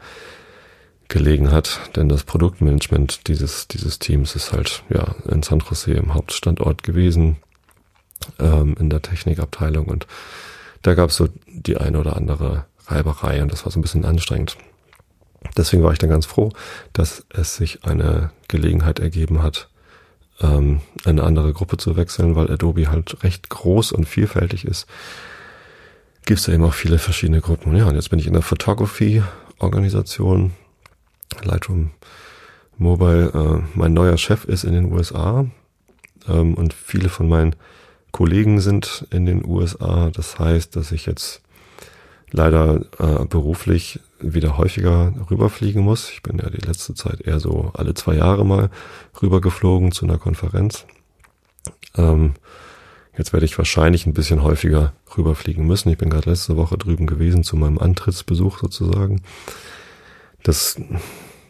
gelegen 1.07 1.51
hat, 1.51 1.79
denn 1.95 2.09
das 2.09 2.23
Produktmanagement 2.23 3.27
dieses, 3.27 3.67
dieses 3.67 3.99
Teams 3.99 4.35
ist 4.35 4.51
halt 4.51 4.83
ja 4.89 5.15
in 5.29 5.43
San 5.43 5.59
Jose 5.59 5.91
im 5.91 6.13
Hauptstandort 6.13 6.83
gewesen, 6.83 7.37
ähm, 8.39 8.75
in 8.79 8.89
der 8.89 9.01
Technikabteilung. 9.01 9.85
Und 9.85 10.07
da 10.81 10.95
gab 10.95 11.09
es 11.09 11.15
so 11.15 11.29
die 11.47 11.77
eine 11.77 11.99
oder 11.99 12.15
andere 12.15 12.65
Reiberei 12.87 13.41
und 13.41 13.51
das 13.51 13.65
war 13.65 13.71
so 13.71 13.79
ein 13.79 13.83
bisschen 13.83 14.05
anstrengend. 14.05 14.57
Deswegen 15.55 15.83
war 15.83 15.91
ich 15.91 15.99
dann 15.99 16.09
ganz 16.09 16.25
froh, 16.25 16.51
dass 16.91 17.23
es 17.29 17.55
sich 17.55 17.85
eine 17.85 18.31
Gelegenheit 18.47 18.99
ergeben 18.99 19.43
hat, 19.43 19.69
ähm, 20.41 20.81
eine 21.03 21.23
andere 21.23 21.53
Gruppe 21.53 21.77
zu 21.77 21.95
wechseln, 21.97 22.35
weil 22.35 22.51
Adobe 22.51 22.89
halt 22.89 23.23
recht 23.23 23.49
groß 23.49 23.91
und 23.91 24.05
vielfältig 24.05 24.65
ist 24.65 24.87
gibt 26.25 26.39
es 26.39 26.47
ja 26.47 26.53
eben 26.53 26.63
auch 26.63 26.73
viele 26.73 26.97
verschiedene 26.97 27.41
Gruppen. 27.41 27.75
Ja, 27.75 27.87
und 27.87 27.95
jetzt 27.95 28.09
bin 28.09 28.19
ich 28.19 28.27
in 28.27 28.33
der 28.33 28.41
Photography-Organisation, 28.41 30.53
Lightroom 31.43 31.91
Mobile. 32.77 33.31
Äh, 33.33 33.61
mein 33.77 33.93
neuer 33.93 34.17
Chef 34.17 34.45
ist 34.45 34.63
in 34.63 34.73
den 34.73 34.91
USA 34.91 35.45
ähm, 36.27 36.55
und 36.55 36.73
viele 36.73 37.09
von 37.09 37.29
meinen 37.29 37.55
Kollegen 38.11 38.59
sind 38.59 39.05
in 39.11 39.25
den 39.25 39.45
USA. 39.45 40.09
Das 40.09 40.39
heißt, 40.39 40.75
dass 40.75 40.91
ich 40.91 41.05
jetzt 41.05 41.41
leider 42.31 42.81
äh, 42.97 43.25
beruflich 43.25 43.99
wieder 44.19 44.57
häufiger 44.57 45.13
rüberfliegen 45.29 45.83
muss. 45.83 46.09
Ich 46.11 46.23
bin 46.23 46.39
ja 46.39 46.49
die 46.49 46.65
letzte 46.65 46.95
Zeit 46.95 47.21
eher 47.21 47.39
so 47.39 47.71
alle 47.75 47.93
zwei 47.93 48.15
Jahre 48.15 48.45
mal 48.45 48.71
rübergeflogen 49.21 49.91
zu 49.91 50.05
einer 50.05 50.17
Konferenz. 50.17 50.85
Ähm, 51.95 52.33
jetzt 53.17 53.33
werde 53.33 53.45
ich 53.45 53.57
wahrscheinlich 53.57 54.05
ein 54.05 54.13
bisschen 54.13 54.43
häufiger 54.43 54.93
rüberfliegen 55.17 55.65
müssen. 55.65 55.89
Ich 55.89 55.97
bin 55.97 56.09
gerade 56.09 56.29
letzte 56.29 56.57
Woche 56.57 56.77
drüben 56.77 57.07
gewesen 57.07 57.43
zu 57.43 57.55
meinem 57.55 57.77
Antrittsbesuch 57.77 58.59
sozusagen. 58.59 59.21
Das 60.43 60.79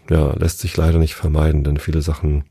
ja, 0.09 0.33
lässt 0.33 0.59
sich 0.59 0.77
leider 0.77 0.99
nicht 0.99 1.15
vermeiden, 1.15 1.63
denn 1.63 1.77
viele 1.77 2.01
Sachen 2.01 2.45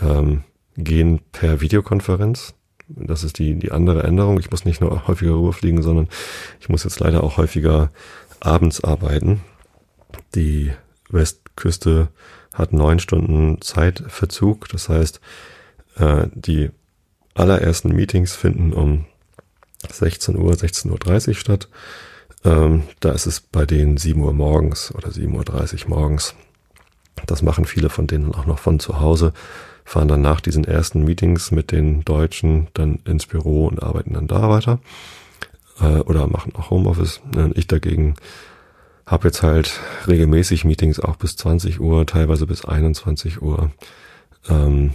ähm, 0.00 0.44
gehen 0.76 1.20
per 1.32 1.60
Videokonferenz. 1.60 2.54
Das 2.88 3.24
ist 3.24 3.38
die, 3.38 3.54
die 3.54 3.72
andere 3.72 4.02
Änderung. 4.02 4.38
Ich 4.40 4.50
muss 4.50 4.64
nicht 4.64 4.80
nur 4.80 5.06
häufiger 5.06 5.32
rüberfliegen, 5.32 5.82
sondern 5.82 6.08
ich 6.60 6.68
muss 6.68 6.84
jetzt 6.84 7.00
leider 7.00 7.22
auch 7.22 7.36
häufiger 7.36 7.90
abends 8.40 8.82
arbeiten. 8.82 9.40
Die 10.34 10.72
Westküste 11.08 12.08
hat 12.52 12.72
neun 12.72 12.98
Stunden 12.98 13.60
Zeitverzug. 13.60 14.68
Das 14.68 14.88
heißt, 14.88 15.20
äh, 15.96 16.26
die 16.34 16.70
allerersten 17.34 17.94
Meetings 17.94 18.34
finden 18.34 18.72
um 18.72 19.06
16 19.90 20.36
Uhr, 20.36 20.52
16.30 20.52 21.28
Uhr 21.28 21.34
statt. 21.34 21.68
Ähm, 22.44 22.84
da 23.00 23.12
ist 23.12 23.26
es 23.26 23.40
bei 23.40 23.66
denen 23.66 23.96
7 23.96 24.20
Uhr 24.20 24.32
morgens 24.32 24.94
oder 24.94 25.08
7.30 25.08 25.84
Uhr 25.84 25.90
morgens. 25.90 26.34
Das 27.26 27.42
machen 27.42 27.64
viele 27.64 27.90
von 27.90 28.06
denen 28.06 28.34
auch 28.34 28.46
noch 28.46 28.58
von 28.58 28.80
zu 28.80 29.00
Hause 29.00 29.32
fahren 29.84 30.08
dann 30.08 30.22
nach 30.22 30.40
diesen 30.40 30.64
ersten 30.64 31.04
Meetings 31.04 31.50
mit 31.50 31.70
den 31.70 32.04
Deutschen 32.04 32.68
dann 32.74 33.00
ins 33.04 33.26
Büro 33.26 33.66
und 33.66 33.82
arbeiten 33.82 34.14
dann 34.14 34.26
da 34.26 34.48
weiter 34.48 34.78
äh, 35.80 35.98
oder 36.00 36.26
machen 36.26 36.54
auch 36.56 36.70
Homeoffice. 36.70 37.20
Ich 37.54 37.66
dagegen 37.66 38.14
habe 39.06 39.28
jetzt 39.28 39.42
halt 39.42 39.80
regelmäßig 40.06 40.64
Meetings 40.64 40.98
auch 40.98 41.16
bis 41.16 41.36
20 41.36 41.80
Uhr, 41.80 42.06
teilweise 42.06 42.46
bis 42.46 42.64
21 42.64 43.42
Uhr 43.42 43.70
ähm, 44.48 44.94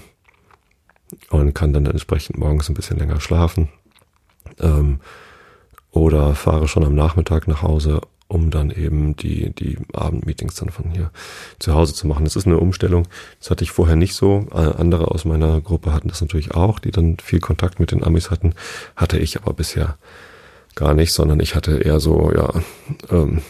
und 1.30 1.54
kann 1.54 1.74
dann 1.74 1.86
entsprechend 1.86 2.38
morgens 2.38 2.70
ein 2.70 2.76
bisschen 2.76 2.98
länger 2.98 3.20
schlafen 3.20 3.70
ähm, 4.60 5.00
oder 5.92 6.36
fahre 6.36 6.68
schon 6.68 6.84
am 6.84 6.96
Nachmittag 6.96 7.48
nach 7.48 7.62
Hause 7.62 8.02
um 8.30 8.52
dann 8.52 8.70
eben 8.70 9.16
die, 9.16 9.50
die 9.50 9.78
Abendmeetings 9.92 10.54
dann 10.54 10.70
von 10.70 10.92
hier 10.92 11.10
zu 11.58 11.74
Hause 11.74 11.96
zu 11.96 12.06
machen. 12.08 12.26
Das 12.26 12.36
ist 12.36 12.46
eine 12.46 12.60
Umstellung. 12.60 13.08
Das 13.40 13.50
hatte 13.50 13.64
ich 13.64 13.72
vorher 13.72 13.96
nicht 13.96 14.14
so. 14.14 14.48
Äh, 14.52 14.78
andere 14.78 15.10
aus 15.10 15.26
meiner 15.26 15.60
Gruppe 15.62 15.94
hatten 15.94 16.10
das 16.10 16.22
natürlich 16.22 16.54
auch, 16.54 16.78
die 16.78 16.92
dann 16.92 17.18
viel 17.18 17.40
Kontakt 17.40 17.80
mit 17.80 17.92
den 17.92 18.04
Amis 18.04 18.30
hatten. 18.30 18.54
Hatte 18.96 19.18
ich 19.18 19.38
aber 19.42 19.54
bisher 19.54 19.98
gar 20.76 20.94
nicht, 20.94 21.12
sondern 21.12 21.40
ich 21.40 21.56
hatte 21.56 21.80
eher 21.80 22.00
so, 22.00 22.32
ja, 22.32 22.54
ähm, 23.10 23.42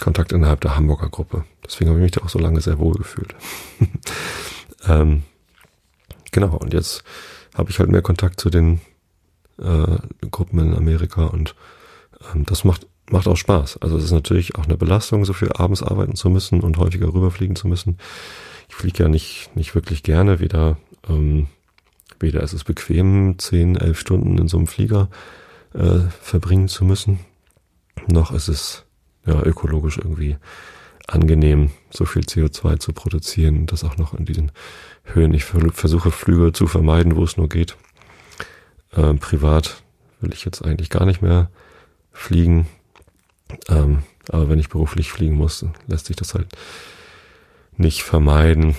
Kontakt 0.00 0.32
innerhalb 0.32 0.60
der 0.60 0.76
Hamburger 0.76 1.08
Gruppe. 1.08 1.44
Deswegen 1.66 1.90
habe 1.90 1.98
ich 1.98 2.04
mich 2.04 2.12
da 2.12 2.22
auch 2.22 2.30
so 2.30 2.38
lange 2.38 2.60
sehr 2.60 2.78
wohl 2.78 2.94
gefühlt. 2.94 3.34
ähm, 4.88 5.24
genau, 6.30 6.56
und 6.56 6.72
jetzt 6.72 7.04
habe 7.54 7.70
ich 7.70 7.78
halt 7.78 7.90
mehr 7.90 8.02
Kontakt 8.02 8.40
zu 8.40 8.50
den 8.50 8.80
äh, 9.58 9.98
Gruppen 10.30 10.58
in 10.60 10.74
Amerika 10.74 11.26
und 11.26 11.54
ähm, 12.32 12.44
das 12.44 12.64
macht 12.64 12.86
macht 13.10 13.26
auch 13.26 13.36
Spaß. 13.36 13.78
Also 13.78 13.96
es 13.96 14.04
ist 14.04 14.12
natürlich 14.12 14.54
auch 14.56 14.64
eine 14.64 14.76
Belastung, 14.76 15.24
so 15.24 15.32
viel 15.32 15.52
abends 15.52 15.82
arbeiten 15.82 16.14
zu 16.14 16.30
müssen 16.30 16.60
und 16.60 16.78
häufiger 16.78 17.12
rüberfliegen 17.12 17.56
zu 17.56 17.68
müssen. 17.68 17.98
Ich 18.68 18.74
fliege 18.74 19.02
ja 19.02 19.08
nicht, 19.08 19.50
nicht 19.56 19.74
wirklich 19.74 20.02
gerne, 20.02 20.40
weder, 20.40 20.76
ähm, 21.08 21.48
weder 22.18 22.42
ist 22.42 22.52
es 22.52 22.64
bequem, 22.64 23.38
zehn, 23.38 23.76
elf 23.76 23.98
Stunden 23.98 24.38
in 24.38 24.48
so 24.48 24.58
einem 24.58 24.66
Flieger 24.66 25.08
äh, 25.74 26.00
verbringen 26.20 26.68
zu 26.68 26.84
müssen, 26.84 27.20
noch 28.06 28.32
ist 28.32 28.48
es 28.48 28.84
ja 29.26 29.42
ökologisch 29.42 29.98
irgendwie 29.98 30.36
angenehm, 31.06 31.70
so 31.90 32.04
viel 32.04 32.22
CO2 32.22 32.78
zu 32.78 32.92
produzieren 32.92 33.66
das 33.66 33.84
auch 33.84 33.96
noch 33.96 34.14
in 34.14 34.24
diesen 34.24 34.52
Höhen. 35.14 35.34
Ich 35.34 35.44
versuche 35.44 36.10
Flüge 36.10 36.52
zu 36.52 36.66
vermeiden, 36.66 37.16
wo 37.16 37.24
es 37.24 37.36
nur 37.36 37.48
geht. 37.48 37.76
Äh, 38.92 39.14
privat 39.14 39.82
will 40.20 40.32
ich 40.32 40.44
jetzt 40.44 40.64
eigentlich 40.64 40.90
gar 40.90 41.06
nicht 41.06 41.22
mehr 41.22 41.50
fliegen. 42.12 42.66
Ähm, 43.68 44.02
aber 44.28 44.48
wenn 44.48 44.58
ich 44.58 44.68
beruflich 44.68 45.10
fliegen 45.10 45.36
muss, 45.36 45.64
lässt 45.86 46.06
sich 46.06 46.16
das 46.16 46.34
halt 46.34 46.48
nicht 47.76 48.02
vermeiden. 48.02 48.76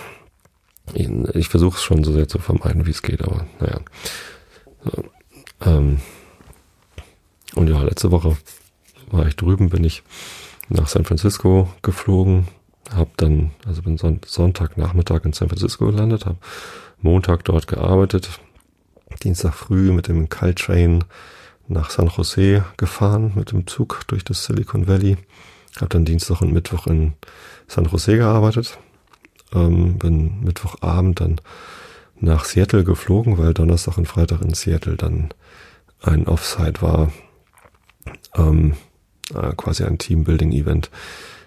Ich, 0.93 1.09
ich 1.09 1.49
versuche 1.49 1.77
es 1.77 1.83
schon 1.83 2.03
so 2.03 2.11
sehr 2.11 2.27
zu 2.27 2.39
vermeiden, 2.39 2.85
wie 2.85 2.91
es 2.91 3.01
geht, 3.01 3.21
aber 3.21 3.45
naja. 3.59 3.79
So, 4.83 5.03
ähm, 5.61 5.99
und 7.55 7.67
ja, 7.67 7.81
letzte 7.83 8.11
Woche 8.11 8.37
war 9.09 9.27
ich 9.27 9.35
drüben, 9.35 9.69
bin 9.69 9.83
ich 9.83 10.03
nach 10.69 10.87
San 10.87 11.03
Francisco 11.03 11.69
geflogen, 11.81 12.47
habe 12.93 13.11
dann, 13.17 13.51
also 13.65 13.81
bin 13.81 13.97
Son 13.97 14.19
Sonntagnachmittag 14.25 15.25
in 15.25 15.33
San 15.33 15.49
Francisco 15.49 15.87
gelandet, 15.87 16.25
habe 16.25 16.37
Montag 17.01 17.45
dort 17.45 17.67
gearbeitet, 17.67 18.39
Dienstag 19.23 19.53
früh 19.53 19.91
mit 19.91 20.07
dem 20.07 20.29
Caltrain 20.29 21.03
nach 21.67 21.89
San 21.89 22.07
Jose 22.07 22.65
gefahren 22.77 23.31
mit 23.35 23.51
dem 23.51 23.67
Zug 23.67 24.01
durch 24.07 24.23
das 24.23 24.45
Silicon 24.45 24.87
Valley. 24.87 25.17
Habe 25.77 25.89
dann 25.89 26.05
Dienstag 26.05 26.41
und 26.41 26.51
Mittwoch 26.51 26.87
in 26.87 27.13
San 27.67 27.85
Jose 27.85 28.17
gearbeitet. 28.17 28.77
Ähm, 29.53 29.97
bin 29.97 30.41
Mittwochabend 30.43 31.21
dann 31.21 31.41
nach 32.19 32.45
Seattle 32.45 32.83
geflogen, 32.83 33.37
weil 33.37 33.53
Donnerstag 33.53 33.97
und 33.97 34.07
Freitag 34.07 34.41
in 34.41 34.53
Seattle 34.53 34.95
dann 34.95 35.29
ein 36.01 36.27
Offsite 36.27 36.81
war. 36.81 37.11
Ähm, 38.35 38.75
äh, 39.33 39.53
quasi 39.55 39.83
ein 39.83 39.97
Teambuilding-Event 39.97 40.89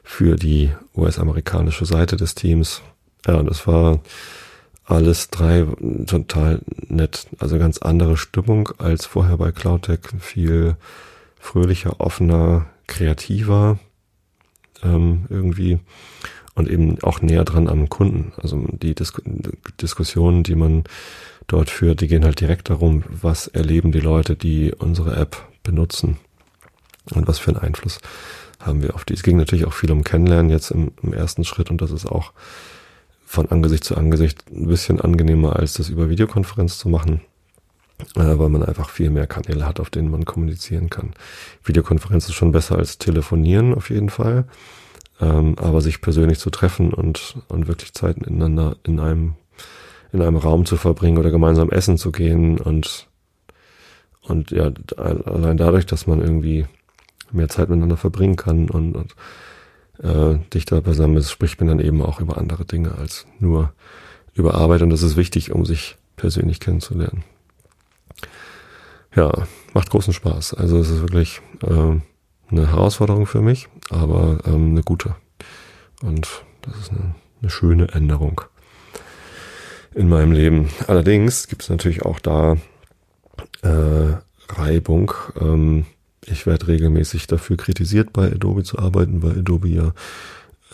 für 0.04 0.36
die 0.36 0.70
US-amerikanische 0.94 1.86
Seite 1.86 2.16
des 2.16 2.34
Teams. 2.36 2.82
Ja, 3.26 3.42
das 3.42 3.66
war 3.66 4.00
alles 4.84 5.30
drei 5.30 5.66
total 6.06 6.60
nett. 6.88 7.26
Also 7.38 7.58
ganz 7.58 7.78
andere 7.78 8.16
Stimmung 8.16 8.68
als 8.78 9.06
vorher 9.06 9.38
bei 9.38 9.50
Cloudtech. 9.50 10.00
Viel 10.20 10.76
fröhlicher, 11.40 12.00
offener, 12.00 12.66
kreativer 12.86 13.78
ähm, 14.82 15.24
irgendwie 15.30 15.80
und 16.54 16.68
eben 16.68 17.02
auch 17.02 17.20
näher 17.22 17.44
dran 17.44 17.68
am 17.68 17.88
Kunden. 17.88 18.32
Also 18.36 18.64
die 18.70 18.94
Dis 18.94 19.14
Diskussionen, 19.80 20.42
die 20.42 20.54
man 20.54 20.84
dort 21.46 21.70
führt, 21.70 22.00
die 22.00 22.08
gehen 22.08 22.24
halt 22.24 22.40
direkt 22.40 22.70
darum, 22.70 23.04
was 23.08 23.48
erleben 23.48 23.90
die 23.90 24.00
Leute, 24.00 24.36
die 24.36 24.72
unsere 24.72 25.16
App 25.16 25.48
benutzen 25.62 26.18
und 27.14 27.26
was 27.26 27.38
für 27.38 27.50
einen 27.50 27.60
Einfluss 27.60 28.00
haben 28.66 28.82
wir 28.82 28.94
auf 28.94 29.04
die. 29.04 29.14
Es 29.14 29.22
ging 29.22 29.36
natürlich 29.36 29.66
auch 29.66 29.72
viel 29.72 29.92
um 29.92 30.04
Kennenlernen 30.04 30.50
jetzt 30.50 30.70
im, 30.70 30.92
im 31.02 31.12
ersten 31.12 31.44
Schritt 31.44 31.70
und 31.70 31.80
das 31.80 31.90
ist 31.90 32.06
auch 32.06 32.32
von 33.26 33.50
Angesicht 33.50 33.84
zu 33.84 33.96
Angesicht 33.96 34.44
ein 34.50 34.68
bisschen 34.68 35.00
angenehmer, 35.00 35.56
als 35.56 35.74
das 35.74 35.88
über 35.88 36.08
Videokonferenz 36.08 36.78
zu 36.78 36.88
machen, 36.88 37.20
äh, 38.16 38.38
weil 38.38 38.48
man 38.48 38.62
einfach 38.62 38.90
viel 38.90 39.10
mehr 39.10 39.26
Kanäle 39.26 39.66
hat, 39.66 39.80
auf 39.80 39.90
denen 39.90 40.10
man 40.10 40.24
kommunizieren 40.24 40.90
kann. 40.90 41.14
Videokonferenz 41.64 42.28
ist 42.28 42.34
schon 42.34 42.52
besser 42.52 42.76
als 42.76 42.98
telefonieren 42.98 43.74
auf 43.74 43.90
jeden 43.90 44.10
Fall, 44.10 44.44
ähm, 45.20 45.56
aber 45.58 45.80
sich 45.80 46.00
persönlich 46.00 46.38
zu 46.38 46.50
treffen 46.50 46.92
und, 46.92 47.36
und 47.48 47.66
wirklich 47.66 47.92
Zeit 47.94 48.18
miteinander 48.18 48.76
in 48.84 49.00
einem 49.00 49.34
in 50.12 50.22
einem 50.22 50.36
Raum 50.36 50.64
zu 50.64 50.76
verbringen 50.76 51.18
oder 51.18 51.32
gemeinsam 51.32 51.70
essen 51.70 51.98
zu 51.98 52.12
gehen 52.12 52.58
und 52.60 53.08
und 54.22 54.52
ja 54.52 54.70
allein 54.96 55.56
dadurch, 55.56 55.86
dass 55.86 56.06
man 56.06 56.20
irgendwie 56.20 56.66
mehr 57.34 57.48
Zeit 57.48 57.68
miteinander 57.68 57.96
verbringen 57.96 58.36
kann 58.36 58.70
und, 58.70 58.94
und 58.94 59.14
äh, 60.02 60.38
dichter 60.52 60.80
beisammen 60.80 61.16
ist, 61.16 61.30
spricht 61.30 61.60
man 61.60 61.68
dann 61.68 61.80
eben 61.80 62.02
auch 62.02 62.20
über 62.20 62.38
andere 62.38 62.64
Dinge 62.64 62.96
als 62.96 63.26
nur 63.38 63.72
über 64.34 64.54
Arbeit 64.54 64.82
und 64.82 64.90
das 64.90 65.02
ist 65.02 65.16
wichtig, 65.16 65.52
um 65.52 65.64
sich 65.64 65.96
persönlich 66.16 66.60
kennenzulernen. 66.60 67.24
Ja, 69.14 69.32
macht 69.72 69.90
großen 69.90 70.12
Spaß. 70.12 70.54
Also 70.54 70.78
es 70.78 70.90
ist 70.90 71.02
wirklich 71.02 71.40
äh, 71.62 72.00
eine 72.50 72.70
Herausforderung 72.70 73.26
für 73.26 73.40
mich, 73.40 73.68
aber 73.90 74.38
ähm, 74.46 74.70
eine 74.70 74.82
gute. 74.82 75.14
Und 76.02 76.44
das 76.62 76.76
ist 76.78 76.90
eine, 76.90 77.14
eine 77.40 77.50
schöne 77.50 77.88
Änderung 77.88 78.40
in 79.94 80.08
meinem 80.08 80.32
Leben. 80.32 80.70
Allerdings 80.88 81.46
gibt 81.46 81.62
es 81.62 81.70
natürlich 81.70 82.02
auch 82.02 82.18
da 82.18 82.56
äh, 83.62 84.16
Reibung. 84.48 85.12
Ähm, 85.40 85.86
ich 86.26 86.46
werde 86.46 86.68
regelmäßig 86.68 87.26
dafür 87.26 87.56
kritisiert, 87.56 88.12
bei 88.12 88.32
Adobe 88.32 88.64
zu 88.64 88.78
arbeiten, 88.78 89.22
weil 89.22 89.38
Adobe 89.38 89.68
ja 89.68 89.92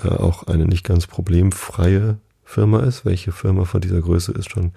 äh, 0.05 0.09
auch 0.09 0.45
eine 0.47 0.67
nicht 0.67 0.85
ganz 0.85 1.07
problemfreie 1.07 2.19
Firma 2.45 2.81
ist. 2.81 3.05
Welche 3.05 3.33
Firma 3.33 3.65
von 3.65 3.81
dieser 3.81 4.01
Größe 4.01 4.33
ist 4.33 4.51
schon 4.51 4.73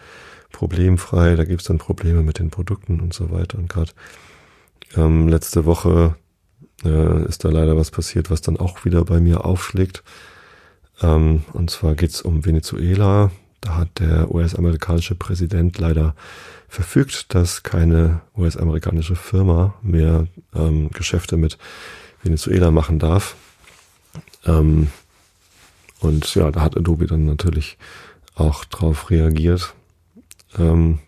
problemfrei? 0.51 1.35
Da 1.35 1.43
gibt 1.43 1.61
es 1.61 1.67
dann 1.67 1.77
Probleme 1.77 2.21
mit 2.23 2.39
den 2.39 2.49
Produkten 2.49 2.99
und 2.99 3.13
so 3.13 3.31
weiter. 3.31 3.57
Und 3.57 3.69
gerade 3.69 3.91
Ähm, 4.95 5.27
letzte 5.27 5.65
Woche 5.65 6.15
äh, 6.83 7.25
ist 7.25 7.43
da 7.43 7.49
leider 7.49 7.75
was 7.75 7.89
passiert, 7.91 8.29
was 8.29 8.41
dann 8.41 8.57
auch 8.57 8.85
wieder 8.85 9.03
bei 9.05 9.19
mir 9.19 9.45
aufschlägt. 9.45 10.03
Ähm, 11.01 11.43
und 11.53 11.71
zwar 11.71 11.95
geht's 11.95 12.21
um 12.21 12.45
Venezuela. 12.45 13.31
Da 13.61 13.75
hat 13.75 13.99
der 13.99 14.29
US-amerikanische 14.33 15.15
Präsident 15.15 15.79
leider 15.79 16.15
verfügt, 16.73 17.35
dass 17.35 17.61
keine 17.61 18.21
US-amerikanische 18.35 19.15
Firma 19.15 19.75
mehr 19.83 20.27
ähm, 20.55 20.89
Geschäfte 20.89 21.37
mit 21.37 21.59
Venezuela 22.23 22.71
machen 22.71 22.97
darf. 22.97 23.35
Ähm, 24.45 24.87
und 25.99 26.33
ja, 26.33 26.51
da 26.51 26.61
hat 26.61 26.75
Adobe 26.75 27.05
dann 27.05 27.25
natürlich 27.25 27.77
auch 28.33 28.65
drauf 28.65 29.11
reagiert. 29.11 29.75
Ähm, 30.57 30.99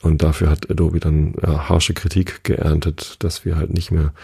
und 0.00 0.22
dafür 0.22 0.48
hat 0.48 0.70
Adobe 0.70 0.98
dann 0.98 1.34
ja, 1.42 1.68
harsche 1.68 1.92
Kritik 1.92 2.42
geerntet, 2.42 3.16
dass 3.18 3.44
wir 3.44 3.56
halt 3.56 3.74
nicht 3.74 3.90
mehr 3.90 4.14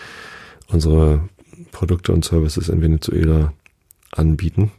unsere 0.68 1.28
Produkte 1.70 2.12
und 2.12 2.24
Services 2.24 2.70
in 2.70 2.80
Venezuela 2.80 3.52
anbieten. 4.10 4.72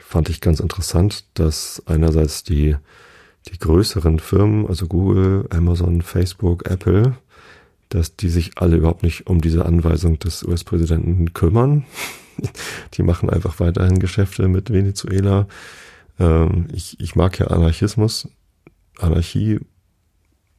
Fand 0.00 0.28
ich 0.28 0.40
ganz 0.40 0.58
interessant, 0.58 1.24
dass 1.34 1.82
einerseits 1.86 2.42
die, 2.42 2.76
die 3.48 3.58
größeren 3.58 4.18
Firmen, 4.18 4.66
also 4.66 4.86
Google, 4.86 5.46
Amazon, 5.50 6.02
Facebook, 6.02 6.68
Apple, 6.68 7.16
dass 7.88 8.16
die 8.16 8.28
sich 8.28 8.52
alle 8.56 8.76
überhaupt 8.76 9.02
nicht 9.02 9.26
um 9.26 9.40
diese 9.40 9.66
Anweisung 9.66 10.18
des 10.18 10.42
US-Präsidenten 10.44 11.32
kümmern. 11.32 11.84
Die 12.94 13.02
machen 13.02 13.28
einfach 13.28 13.60
weiterhin 13.60 13.98
Geschäfte 13.98 14.48
mit 14.48 14.70
Venezuela. 14.70 15.46
Ähm, 16.18 16.68
ich, 16.72 16.98
ich 17.00 17.16
mag 17.16 17.38
ja 17.38 17.48
Anarchismus. 17.48 18.28
Anarchie 18.98 19.58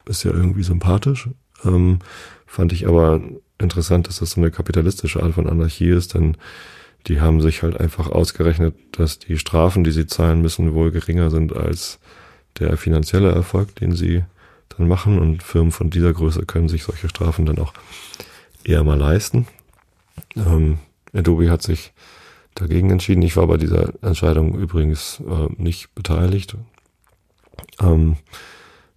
ist 0.06 0.24
ja 0.24 0.32
irgendwie 0.32 0.62
sympathisch. 0.62 1.28
Ähm, 1.64 2.00
fand 2.46 2.72
ich 2.72 2.86
aber 2.86 3.20
interessant, 3.58 4.08
dass 4.08 4.18
das 4.18 4.32
so 4.32 4.40
eine 4.40 4.50
kapitalistische 4.50 5.22
Art 5.22 5.34
von 5.34 5.48
Anarchie 5.48 5.88
ist, 5.88 6.14
denn 6.14 6.36
die 7.06 7.20
haben 7.20 7.40
sich 7.40 7.62
halt 7.62 7.80
einfach 7.80 8.10
ausgerechnet, 8.10 8.74
dass 8.92 9.18
die 9.18 9.38
Strafen, 9.38 9.84
die 9.84 9.90
sie 9.90 10.06
zahlen 10.06 10.42
müssen, 10.42 10.74
wohl 10.74 10.90
geringer 10.90 11.30
sind 11.30 11.56
als 11.56 11.98
der 12.58 12.76
finanzielle 12.76 13.32
Erfolg, 13.32 13.74
den 13.76 13.94
sie 13.94 14.24
dann 14.70 14.88
machen. 14.88 15.18
Und 15.18 15.42
Firmen 15.42 15.72
von 15.72 15.90
dieser 15.90 16.12
Größe 16.12 16.46
können 16.46 16.68
sich 16.68 16.84
solche 16.84 17.08
Strafen 17.08 17.46
dann 17.46 17.58
auch 17.58 17.72
eher 18.64 18.84
mal 18.84 18.98
leisten. 18.98 19.46
Ähm, 20.36 20.78
Adobe 21.12 21.50
hat 21.50 21.62
sich 21.62 21.92
dagegen 22.54 22.90
entschieden. 22.90 23.22
Ich 23.22 23.36
war 23.36 23.46
bei 23.46 23.56
dieser 23.56 23.92
Entscheidung 24.02 24.54
übrigens 24.54 25.20
äh, 25.20 25.48
nicht 25.56 25.94
beteiligt. 25.94 26.56
Ähm, 27.80 28.16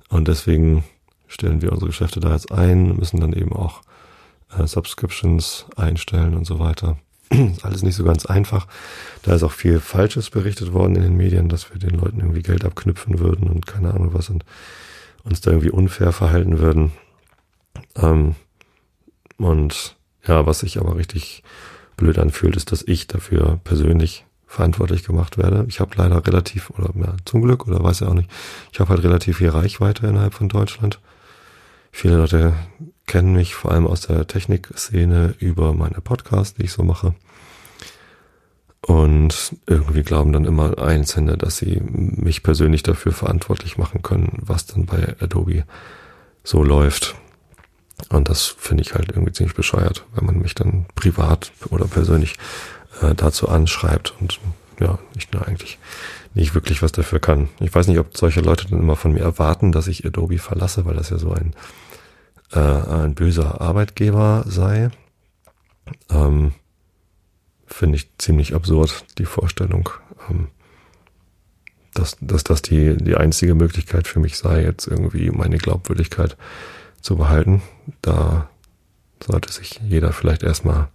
und 0.09 0.27
deswegen 0.27 0.83
stellen 1.27 1.61
wir 1.61 1.71
unsere 1.71 1.89
Geschäfte 1.89 2.19
da 2.19 2.33
jetzt 2.33 2.51
ein, 2.51 2.95
müssen 2.95 3.19
dann 3.19 3.33
eben 3.33 3.53
auch 3.53 3.81
äh, 4.57 4.67
Subscriptions 4.67 5.65
einstellen 5.75 6.35
und 6.35 6.45
so 6.45 6.59
weiter. 6.59 6.97
Ist 7.29 7.63
alles 7.65 7.83
nicht 7.83 7.95
so 7.95 8.03
ganz 8.03 8.25
einfach. 8.25 8.67
Da 9.23 9.35
ist 9.35 9.43
auch 9.43 9.51
viel 9.51 9.79
Falsches 9.79 10.29
berichtet 10.29 10.73
worden 10.73 10.95
in 10.95 11.01
den 11.01 11.17
Medien, 11.17 11.49
dass 11.49 11.71
wir 11.71 11.79
den 11.79 11.99
Leuten 11.99 12.19
irgendwie 12.19 12.43
Geld 12.43 12.65
abknüpfen 12.65 13.19
würden 13.19 13.49
und 13.49 13.65
keine 13.65 13.93
Ahnung 13.93 14.13
was 14.13 14.29
und 14.29 14.45
uns 15.23 15.41
da 15.41 15.51
irgendwie 15.51 15.71
unfair 15.71 16.11
verhalten 16.11 16.59
würden. 16.59 16.91
Ähm, 17.95 18.35
und 19.37 19.95
ja, 20.25 20.45
was 20.45 20.59
sich 20.59 20.79
aber 20.79 20.95
richtig 20.95 21.43
blöd 21.97 22.19
anfühlt, 22.19 22.55
ist, 22.55 22.71
dass 22.71 22.83
ich 22.83 23.07
dafür 23.07 23.59
persönlich 23.63 24.25
verantwortlich 24.47 25.03
gemacht 25.03 25.37
werde. 25.37 25.65
Ich 25.67 25.79
habe 25.79 25.91
leider 25.95 26.25
relativ, 26.25 26.69
oder 26.69 26.91
ja, 26.95 27.15
zum 27.25 27.41
Glück, 27.41 27.67
oder 27.67 27.83
weiß 27.83 28.01
ja 28.01 28.07
auch 28.07 28.13
nicht, 28.13 28.29
ich 28.71 28.79
habe 28.79 28.91
halt 28.91 29.03
relativ 29.03 29.37
viel 29.37 29.49
Reichweite 29.49 30.07
innerhalb 30.07 30.33
von 30.33 30.49
Deutschland. 30.49 30.99
Viele 31.91 32.17
Leute 32.17 32.53
kennen 33.05 33.33
mich 33.33 33.55
vor 33.55 33.71
allem 33.71 33.87
aus 33.87 34.01
der 34.01 34.27
Technikszene 34.27 35.35
über 35.39 35.73
meine 35.73 36.01
Podcasts, 36.01 36.55
die 36.55 36.63
ich 36.63 36.71
so 36.71 36.83
mache. 36.83 37.13
Und 38.81 39.55
irgendwie 39.65 40.03
glauben 40.03 40.31
dann 40.31 40.45
immer 40.45 40.77
Einzelne, 40.77 41.37
dass 41.37 41.57
sie 41.57 41.81
mich 41.81 42.43
persönlich 42.43 42.83
dafür 42.83 43.13
verantwortlich 43.13 43.77
machen 43.77 44.03
können, 44.03 44.43
was 44.45 44.67
dann 44.67 44.85
bei 44.85 45.15
Adobe 45.19 45.63
so 46.43 46.61
läuft. 46.63 47.15
Und 48.09 48.29
das 48.29 48.45
finde 48.45 48.83
ich 48.83 48.93
halt 48.93 49.09
irgendwie 49.09 49.31
ziemlich 49.31 49.55
bescheuert, 49.55 50.05
wenn 50.13 50.25
man 50.25 50.39
mich 50.39 50.53
dann 50.53 50.85
privat 50.93 51.51
oder 51.69 51.85
persönlich 51.85 52.37
äh, 53.01 53.15
dazu 53.15 53.49
anschreibt 53.49 54.13
und 54.19 54.39
ja, 54.79 54.99
ich 55.17 55.31
nur 55.31 55.47
eigentlich 55.47 55.79
nicht 56.33 56.53
wirklich 56.53 56.81
was 56.81 56.91
dafür 56.91 57.19
kann. 57.19 57.49
Ich 57.59 57.73
weiß 57.73 57.87
nicht, 57.87 57.97
ob 57.97 58.15
solche 58.15 58.41
Leute 58.41 58.67
dann 58.69 58.79
immer 58.79 58.97
von 58.97 59.13
mir 59.13 59.21
erwarten, 59.21 59.71
dass 59.71 59.87
ich 59.87 60.05
Adobe 60.05 60.37
verlasse, 60.37 60.85
weil 60.85 60.95
das 60.95 61.09
ja 61.09 61.17
so 61.17 61.31
ein, 61.31 61.53
äh, 62.55 62.59
ein 62.59 63.15
böser 63.15 63.61
Arbeitgeber 63.61 64.43
sei. 64.47 64.89
Ähm, 66.09 66.53
Finde 67.67 67.97
ich 67.97 68.09
ziemlich 68.17 68.53
absurd, 68.53 69.05
die 69.17 69.25
Vorstellung, 69.25 69.89
ähm, 70.29 70.47
dass, 71.93 72.17
dass 72.21 72.43
das 72.43 72.61
die, 72.61 72.95
die 72.97 73.15
einzige 73.15 73.55
Möglichkeit 73.55 74.07
für 74.07 74.19
mich 74.19 74.37
sei, 74.37 74.63
jetzt 74.63 74.87
irgendwie 74.87 75.29
meine 75.31 75.57
Glaubwürdigkeit 75.57 76.37
zu 77.01 77.15
behalten. 77.15 77.61
Da 78.01 78.49
sollte 79.23 79.51
sich 79.51 79.79
jeder 79.83 80.11
vielleicht 80.11 80.43
erstmal 80.43 80.89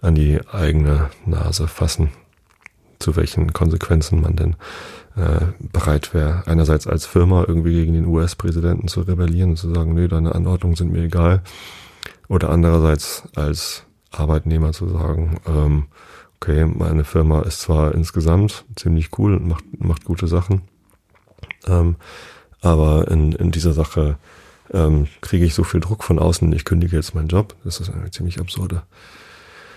an 0.00 0.14
die 0.14 0.40
eigene 0.48 1.10
Nase 1.26 1.68
fassen, 1.68 2.10
zu 3.02 3.16
welchen 3.16 3.52
Konsequenzen 3.52 4.20
man 4.20 4.36
denn 4.36 4.56
äh, 5.16 5.46
bereit 5.72 6.14
wäre, 6.14 6.42
einerseits 6.46 6.86
als 6.86 7.04
Firma 7.06 7.44
irgendwie 7.46 7.74
gegen 7.74 7.94
den 7.94 8.06
US-Präsidenten 8.06 8.88
zu 8.88 9.02
rebellieren 9.02 9.50
und 9.50 9.56
zu 9.56 9.72
sagen, 9.72 9.94
nee, 9.94 10.08
deine 10.08 10.34
Anordnungen 10.34 10.76
sind 10.76 10.92
mir 10.92 11.02
egal, 11.02 11.42
oder 12.28 12.50
andererseits 12.50 13.24
als 13.34 13.84
Arbeitnehmer 14.10 14.72
zu 14.72 14.88
sagen, 14.88 15.38
ähm, 15.46 15.86
okay, 16.36 16.64
meine 16.64 17.04
Firma 17.04 17.42
ist 17.42 17.60
zwar 17.60 17.94
insgesamt 17.94 18.64
ziemlich 18.76 19.10
cool 19.18 19.34
und 19.34 19.46
macht, 19.48 19.64
macht 19.78 20.04
gute 20.04 20.26
Sachen, 20.26 20.62
ähm, 21.66 21.96
aber 22.60 23.08
in, 23.10 23.32
in 23.32 23.50
dieser 23.50 23.72
Sache 23.72 24.16
ähm, 24.72 25.08
kriege 25.20 25.44
ich 25.44 25.54
so 25.54 25.64
viel 25.64 25.80
Druck 25.80 26.04
von 26.04 26.18
außen, 26.18 26.52
ich 26.52 26.64
kündige 26.64 26.96
jetzt 26.96 27.14
meinen 27.14 27.28
Job. 27.28 27.54
Das 27.64 27.80
ist 27.80 27.90
eine 27.90 28.10
ziemlich 28.10 28.40
absurde 28.40 28.82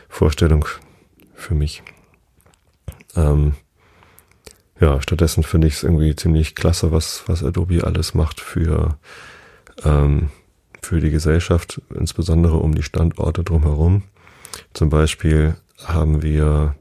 Vorstellung 0.08 0.66
für 1.34 1.56
mich. 1.56 1.84
Ähm, 3.16 3.53
ja, 4.80 5.01
stattdessen 5.01 5.43
finde 5.43 5.68
ich 5.68 5.76
es 5.76 5.84
irgendwie 5.84 6.16
ziemlich 6.16 6.55
klasse, 6.55 6.91
was, 6.91 7.24
was 7.28 7.43
Adobe 7.43 7.86
alles 7.86 8.13
macht 8.13 8.41
für, 8.41 8.97
ähm, 9.84 10.30
für 10.82 10.99
die 10.99 11.11
Gesellschaft, 11.11 11.82
insbesondere 11.93 12.57
um 12.57 12.76
die 12.76 12.84
Standorte 12.84 13.43
drumherum. 13.43 14.03
Zum 14.74 14.89
Beispiel 14.89 15.55
haben 15.84 16.22
wir 16.22 16.76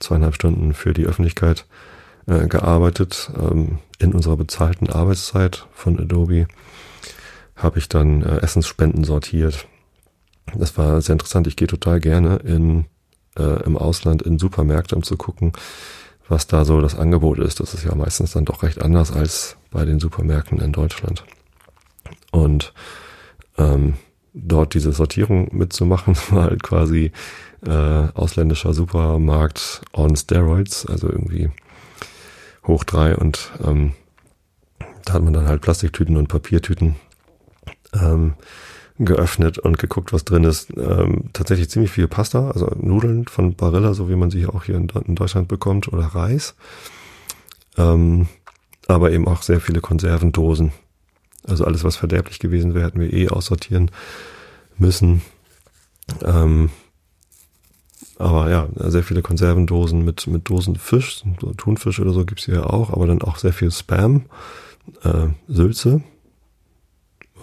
zweieinhalb 0.00 0.34
Stunden 0.34 0.74
für 0.74 0.92
die 0.92 1.06
Öffentlichkeit 1.06 1.66
äh, 2.26 2.46
gearbeitet. 2.46 3.30
Ähm, 3.38 3.78
in 3.98 4.14
unserer 4.14 4.36
bezahlten 4.36 4.90
Arbeitszeit 4.90 5.66
von 5.72 5.98
Adobe 5.98 6.46
habe 7.56 7.78
ich 7.78 7.88
dann 7.88 8.22
äh, 8.22 8.38
Essensspenden 8.38 9.04
sortiert. 9.04 9.66
Das 10.54 10.76
war 10.76 11.00
sehr 11.00 11.14
interessant. 11.14 11.46
Ich 11.46 11.56
gehe 11.56 11.68
total 11.68 12.00
gerne 12.00 12.36
in, 12.36 12.86
äh, 13.38 13.62
im 13.64 13.76
Ausland 13.76 14.22
in 14.22 14.38
Supermärkte, 14.38 14.96
um 14.96 15.02
zu 15.02 15.16
gucken, 15.16 15.52
was 16.28 16.46
da 16.46 16.64
so 16.64 16.80
das 16.80 16.96
Angebot 16.96 17.38
ist. 17.38 17.60
Das 17.60 17.74
ist 17.74 17.84
ja 17.84 17.94
meistens 17.94 18.32
dann 18.32 18.44
doch 18.44 18.62
recht 18.62 18.82
anders 18.82 19.12
als 19.12 19.56
bei 19.70 19.84
den 19.84 20.00
Supermärkten 20.00 20.60
in 20.60 20.72
Deutschland. 20.72 21.24
Und 22.30 22.72
ähm, 23.58 23.94
dort 24.32 24.74
diese 24.74 24.92
Sortierung 24.92 25.48
mitzumachen, 25.52 26.16
war 26.30 26.44
halt 26.44 26.62
quasi 26.62 27.12
äh, 27.66 27.70
ausländischer 27.70 28.72
Supermarkt 28.72 29.82
on 29.92 30.16
Steroids, 30.16 30.86
also 30.86 31.08
irgendwie 31.08 31.50
hoch 32.66 32.84
drei 32.84 33.16
und 33.16 33.50
ähm, 33.64 33.92
da 35.04 35.14
hat 35.14 35.22
man 35.22 35.32
dann 35.32 35.46
halt 35.46 35.62
Plastiktüten 35.62 36.16
und 36.16 36.28
Papiertüten 36.28 36.96
ähm, 37.94 38.34
geöffnet 39.04 39.58
und 39.58 39.78
geguckt, 39.78 40.12
was 40.12 40.24
drin 40.24 40.44
ist. 40.44 40.70
Ähm, 40.76 41.30
tatsächlich 41.32 41.70
ziemlich 41.70 41.90
viel 41.90 42.06
Pasta, 42.06 42.50
also 42.50 42.66
Nudeln 42.78 43.26
von 43.26 43.54
Barilla, 43.54 43.94
so 43.94 44.08
wie 44.08 44.16
man 44.16 44.30
sie 44.30 44.46
auch 44.46 44.64
hier 44.64 44.76
in, 44.76 44.88
in 45.06 45.14
Deutschland 45.14 45.48
bekommt, 45.48 45.92
oder 45.92 46.04
Reis. 46.04 46.54
Ähm, 47.76 48.28
aber 48.86 49.12
eben 49.12 49.26
auch 49.26 49.42
sehr 49.42 49.60
viele 49.60 49.80
Konservendosen 49.80 50.72
Also 51.46 51.64
alles, 51.64 51.84
was 51.84 51.96
verderblich 51.96 52.38
gewesen 52.38 52.74
wäre, 52.74 52.86
hätten 52.86 53.00
wir 53.00 53.12
eh 53.12 53.28
aussortieren 53.28 53.90
müssen. 54.76 55.22
Ähm, 56.22 56.70
aber 58.18 58.50
ja, 58.50 58.68
sehr 58.74 59.02
viele 59.02 59.22
Konservendosen 59.22 60.04
mit, 60.04 60.26
mit 60.26 60.48
Dosen 60.50 60.76
Fisch, 60.76 61.22
Thunfisch 61.56 62.00
oder 62.00 62.12
so 62.12 62.26
gibt's 62.26 62.44
hier 62.44 62.68
auch, 62.68 62.92
aber 62.92 63.06
dann 63.06 63.22
auch 63.22 63.36
sehr 63.38 63.54
viel 63.54 63.70
Spam, 63.70 64.26
äh, 65.04 65.28
Sülze. 65.48 66.02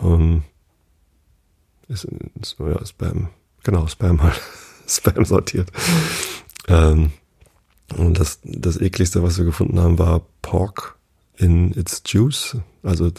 Ähm, 0.04 0.44
ist, 1.88 2.08
ist, 2.42 2.58
ja, 2.60 2.86
Spam, 2.86 3.30
genau, 3.64 3.88
Spam 3.88 4.22
halt. 4.22 4.40
Spam 4.88 5.26
sortiert. 5.26 5.70
Ähm, 6.68 7.12
und 7.98 8.20
das, 8.20 8.40
das 8.44 8.80
ekligste, 8.80 9.24
was 9.24 9.38
wir 9.38 9.46
gefunden 9.46 9.80
haben, 9.80 10.00
war 10.00 10.22
Pork 10.42 10.98
in 11.38 11.78
its 11.78 12.04
Juice, 12.06 12.58
also 12.84 13.08
äh, 13.08 13.12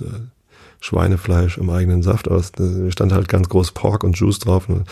Schweinefleisch 0.81 1.59
im 1.59 1.71
eigenen 1.71 2.03
Saft. 2.03 2.29
Aber 2.29 2.37
es 2.37 2.53
stand 2.93 3.13
halt 3.13 3.29
ganz 3.29 3.49
groß 3.49 3.73
Pork 3.73 4.05
und 4.05 4.19
Juice 4.19 4.39
drauf. 4.39 4.69
Und 4.69 4.87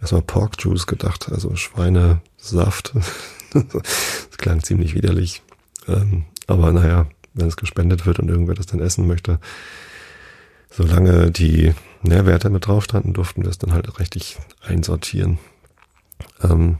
erstmal 0.00 0.22
Pork 0.22 0.54
Juice 0.58 0.86
gedacht, 0.86 1.30
also 1.30 1.56
Schweinesaft. 1.56 2.92
das 3.52 4.38
klang 4.38 4.62
ziemlich 4.62 4.94
widerlich. 4.94 5.42
Ähm, 5.88 6.24
aber 6.46 6.72
naja, 6.72 7.06
wenn 7.34 7.48
es 7.48 7.56
gespendet 7.56 8.06
wird 8.06 8.18
und 8.18 8.28
irgendwer 8.28 8.54
das 8.54 8.66
dann 8.66 8.80
essen 8.80 9.06
möchte, 9.06 9.40
solange 10.70 11.30
die 11.30 11.74
Nährwerte 12.02 12.50
mit 12.50 12.66
drauf 12.66 12.84
standen, 12.84 13.12
durften 13.12 13.42
wir 13.42 13.50
es 13.50 13.58
dann 13.58 13.72
halt 13.72 13.98
richtig 13.98 14.36
einsortieren. 14.60 15.38
Ähm, 16.42 16.78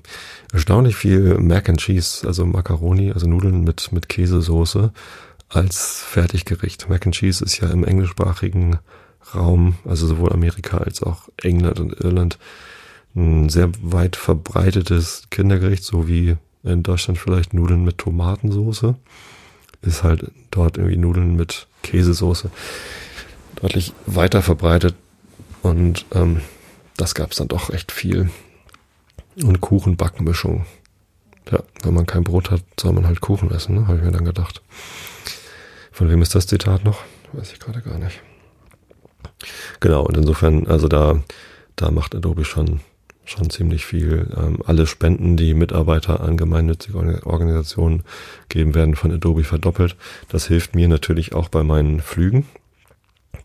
erstaunlich 0.52 0.96
viel 0.96 1.38
Mac 1.38 1.68
and 1.68 1.80
Cheese, 1.80 2.26
also 2.26 2.44
Macaroni, 2.44 3.12
also 3.12 3.28
Nudeln 3.28 3.64
mit, 3.64 3.92
mit 3.92 4.08
Käsesoße 4.08 4.92
als 5.48 6.02
Fertiggericht. 6.02 6.88
Mac 6.88 7.06
and 7.06 7.14
Cheese 7.14 7.44
ist 7.44 7.58
ja 7.60 7.68
im 7.70 7.84
englischsprachigen 7.84 8.78
Raum, 9.34 9.76
also 9.84 10.06
sowohl 10.06 10.32
Amerika 10.32 10.78
als 10.78 11.02
auch 11.02 11.28
England 11.42 11.80
und 11.80 12.00
Irland, 12.00 12.38
ein 13.14 13.48
sehr 13.50 13.70
weit 13.82 14.16
verbreitetes 14.16 15.24
Kindergericht, 15.30 15.84
so 15.84 16.08
wie 16.08 16.36
in 16.64 16.82
Deutschland 16.82 17.18
vielleicht 17.18 17.52
Nudeln 17.52 17.84
mit 17.84 17.98
Tomatensoße, 17.98 18.94
ist 19.82 20.02
halt 20.02 20.30
dort 20.50 20.78
irgendwie 20.78 20.96
Nudeln 20.96 21.36
mit 21.36 21.66
Käsesoße 21.82 22.50
deutlich 23.56 23.92
weiter 24.06 24.42
verbreitet 24.42 24.94
und 25.62 26.06
ähm, 26.12 26.40
das 26.96 27.14
gab's 27.14 27.36
dann 27.36 27.48
doch 27.48 27.70
echt 27.70 27.92
viel. 27.92 28.30
Und 29.42 29.60
Kuchenbackmischung. 29.60 30.66
Ja, 31.50 31.60
wenn 31.82 31.94
man 31.94 32.06
kein 32.06 32.24
Brot 32.24 32.50
hat, 32.50 32.62
soll 32.78 32.92
man 32.92 33.06
halt 33.06 33.20
Kuchen 33.20 33.50
essen, 33.50 33.74
ne? 33.74 33.86
habe 33.88 33.98
ich 33.98 34.04
mir 34.04 34.12
dann 34.12 34.24
gedacht. 34.24 34.62
Von 35.90 36.08
wem 36.08 36.22
ist 36.22 36.34
das 36.34 36.46
Zitat 36.46 36.84
noch? 36.84 37.02
Weiß 37.32 37.52
ich 37.52 37.58
gerade 37.58 37.80
gar 37.80 37.98
nicht. 37.98 38.20
Genau, 39.80 40.04
und 40.04 40.16
insofern, 40.16 40.66
also 40.66 40.88
da, 40.88 41.22
da 41.76 41.90
macht 41.90 42.14
Adobe 42.14 42.44
schon, 42.44 42.80
schon 43.24 43.50
ziemlich 43.50 43.84
viel. 43.84 44.28
Ähm, 44.36 44.58
alle 44.64 44.86
Spenden, 44.86 45.36
die 45.36 45.54
Mitarbeiter 45.54 46.20
an 46.20 46.36
gemeinnützige 46.36 47.26
Organisationen 47.26 48.04
geben, 48.48 48.74
werden 48.74 48.94
von 48.94 49.12
Adobe 49.12 49.44
verdoppelt. 49.44 49.96
Das 50.28 50.46
hilft 50.46 50.74
mir 50.74 50.88
natürlich 50.88 51.34
auch 51.34 51.48
bei 51.48 51.62
meinen 51.62 52.00
Flügen. 52.00 52.46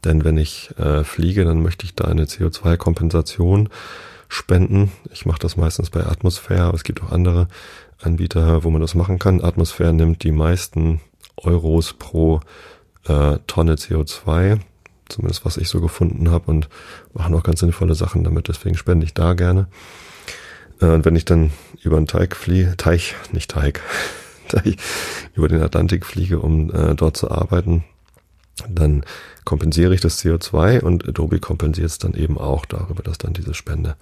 Denn 0.04 0.24
wenn 0.24 0.38
ich 0.38 0.72
äh, 0.78 1.04
fliege, 1.04 1.46
dann 1.46 1.62
möchte 1.62 1.86
ich 1.86 1.96
da 1.96 2.06
eine 2.06 2.26
CO2-Kompensation 2.26 3.70
spenden. 4.30 4.92
Ich 5.12 5.26
mache 5.26 5.40
das 5.40 5.58
meistens 5.58 5.90
bei 5.90 6.06
Atmosphäre, 6.06 6.64
aber 6.64 6.76
es 6.76 6.84
gibt 6.84 7.02
auch 7.02 7.12
andere 7.12 7.48
Anbieter, 8.02 8.64
wo 8.64 8.70
man 8.70 8.82
das 8.82 8.96
machen 8.96 9.20
kann. 9.20 9.44
Atmosphäre 9.44 9.94
nimmt 9.94 10.24
die 10.24 10.32
meisten 10.32 11.02
Euros 11.38 11.94
pro 11.94 12.42
äh, 13.08 13.40
Tonne 13.48 13.76
CO2, 13.76 14.60
zumindest 15.08 15.46
was 15.46 15.58
ich 15.58 15.70
so 15.70 15.82
gefunden 15.82 16.30
habe 16.32 16.52
und 16.52 16.70
machen 17.14 17.34
auch 17.36 17.44
ganz 17.44 17.60
sinnvolle 17.60 17.96
Sachen 17.96 18.24
damit, 18.24 18.48
deswegen 18.48 18.78
spende 18.78 19.06
ich 19.06 19.14
da 19.14 19.34
gerne. 19.34 19.68
Äh, 20.82 20.88
und 20.88 21.06
wenn 21.06 21.16
ich 21.16 21.26
dann 21.26 21.52
über 21.82 21.98
den 21.98 22.08
Teig 22.08 22.36
fliege, 22.36 22.76
Teich, 22.78 23.16
nicht 23.32 23.52
Teig, 23.52 23.82
Teich, 24.48 24.78
über 25.34 25.48
den 25.48 25.62
Atlantik 25.62 26.06
fliege, 26.06 26.40
um 26.40 26.74
äh, 26.74 26.96
dort 26.96 27.18
zu 27.18 27.32
arbeiten, 27.32 27.84
dann 28.70 29.04
kompensiere 29.46 29.94
ich 29.94 30.02
das 30.02 30.24
CO2 30.24 30.82
und 30.82 31.08
Adobe 31.08 31.40
kompensiert 31.40 31.88
es 31.88 32.00
dann 32.00 32.14
eben 32.14 32.38
auch 32.38 32.66
darüber, 32.66 33.04
dass 33.04 33.18
dann 33.18 33.34
diese 33.34 33.54
Spende 33.54 33.96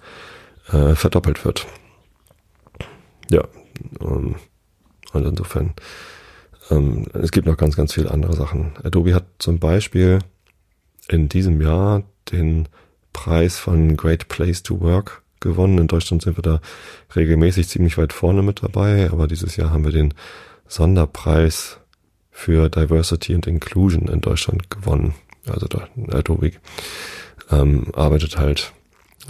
äh, 0.72 0.94
verdoppelt 0.94 1.44
wird. 1.44 1.66
Ja, 3.30 3.44
ähm, 4.00 4.36
und 5.12 5.24
insofern, 5.24 5.74
ähm, 6.70 7.06
es 7.14 7.32
gibt 7.32 7.46
noch 7.46 7.56
ganz, 7.56 7.76
ganz 7.76 7.92
viele 7.94 8.10
andere 8.10 8.34
Sachen. 8.34 8.72
Adobe 8.82 9.14
hat 9.14 9.26
zum 9.38 9.58
Beispiel 9.58 10.20
in 11.08 11.28
diesem 11.28 11.60
Jahr 11.60 12.02
den 12.32 12.68
Preis 13.12 13.58
von 13.58 13.96
Great 13.96 14.28
Place 14.28 14.62
to 14.62 14.80
Work 14.80 15.22
gewonnen. 15.40 15.78
In 15.78 15.86
Deutschland 15.86 16.22
sind 16.22 16.36
wir 16.36 16.42
da 16.42 16.60
regelmäßig 17.14 17.68
ziemlich 17.68 17.98
weit 17.98 18.12
vorne 18.12 18.42
mit 18.42 18.62
dabei, 18.62 19.10
aber 19.10 19.26
dieses 19.26 19.56
Jahr 19.56 19.70
haben 19.70 19.84
wir 19.84 19.92
den 19.92 20.14
Sonderpreis 20.66 21.78
für 22.36 22.68
Diversity 22.68 23.34
and 23.34 23.46
Inclusion 23.46 24.08
in 24.08 24.20
Deutschland 24.20 24.68
gewonnen. 24.70 25.14
Also 25.46 25.66
da, 25.68 25.88
Adobe 26.12 26.52
ähm, 27.50 27.86
arbeitet 27.94 28.36
halt 28.36 28.74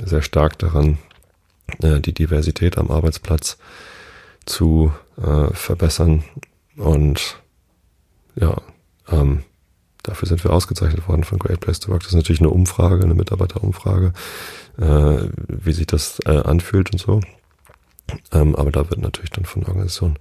sehr 0.04 0.22
stark 0.22 0.58
daran, 0.58 0.98
äh, 1.82 2.00
die 2.00 2.12
Diversität 2.12 2.76
am 2.76 2.90
Arbeitsplatz 2.90 3.58
zu 4.44 4.92
äh, 5.22 5.54
verbessern. 5.54 6.24
Und 6.76 7.40
ja, 8.34 8.60
ähm, 9.08 9.44
dafür 10.02 10.26
sind 10.26 10.42
wir 10.42 10.52
ausgezeichnet 10.52 11.06
worden 11.06 11.22
von 11.22 11.38
Great 11.38 11.60
Place 11.60 11.78
to 11.78 11.92
Work. 11.92 12.00
Das 12.00 12.08
ist 12.08 12.16
natürlich 12.16 12.40
eine 12.40 12.50
Umfrage, 12.50 13.04
eine 13.04 13.14
Mitarbeiterumfrage, 13.14 14.14
äh, 14.78 15.28
wie 15.46 15.72
sich 15.72 15.86
das 15.86 16.18
äh, 16.26 16.38
anfühlt 16.38 16.90
und 16.90 16.98
so. 16.98 17.20
Ähm, 18.32 18.56
aber 18.56 18.72
da 18.72 18.90
wird 18.90 19.00
natürlich 19.00 19.30
dann 19.30 19.44
von 19.44 19.62
der 19.62 19.68
Organisation 19.68 20.18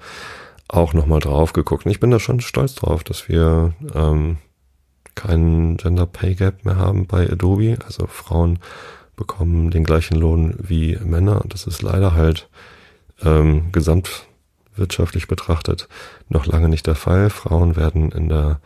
auch 0.68 0.94
nochmal 0.94 1.20
drauf 1.20 1.54
geguckt. 1.54 1.86
Und 1.86 1.92
ich 1.92 2.00
bin 2.00 2.12
da 2.12 2.20
schon 2.20 2.40
stolz 2.42 2.76
drauf, 2.76 3.04
dass 3.04 3.30
wir 3.30 3.74
ähm, 3.94 4.38
keinen 5.16 5.78
Gender 5.78 6.06
Pay 6.06 6.36
Gap 6.36 6.66
mehr 6.66 6.78
haben 6.78 7.08
bei 7.08 7.30
Adobe. 7.30 7.78
Also 7.86 8.08
Frauen 8.08 8.60
bekommen 9.16 9.72
den 9.72 9.84
gleichen 9.84 10.16
Lohn 10.18 10.56
wie 10.60 10.98
Männer. 10.98 11.44
Das 11.48 11.68
ist 11.68 11.82
leider 11.82 12.14
halt 12.14 12.50
ähm, 13.24 13.72
gesamtwirtschaftlich 13.72 15.28
betrachtet 15.28 15.88
noch 16.30 16.46
lange 16.46 16.70
nicht 16.70 16.88
der 16.88 16.96
Fall. 16.96 17.30
Frauen 17.30 17.76
werden 17.76 18.12
in 18.12 18.30
der 18.30 18.60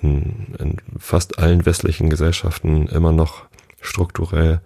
in, 0.00 0.54
in 0.58 0.76
fast 0.98 1.38
allen 1.38 1.64
westlichen 1.66 2.10
Gesellschaften 2.10 2.88
immer 2.88 3.12
noch 3.12 3.44
strukturell 3.80 4.60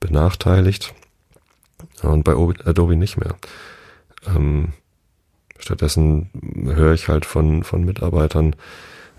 benachteiligt 0.00 0.92
und 2.02 2.24
bei 2.24 2.32
Adobe 2.32 2.96
nicht 2.96 3.16
mehr. 3.16 3.36
Ähm, 4.26 4.72
Stattdessen 5.58 6.30
höre 6.64 6.94
ich 6.94 7.08
halt 7.08 7.24
von, 7.24 7.62
von 7.64 7.84
Mitarbeitern, 7.84 8.56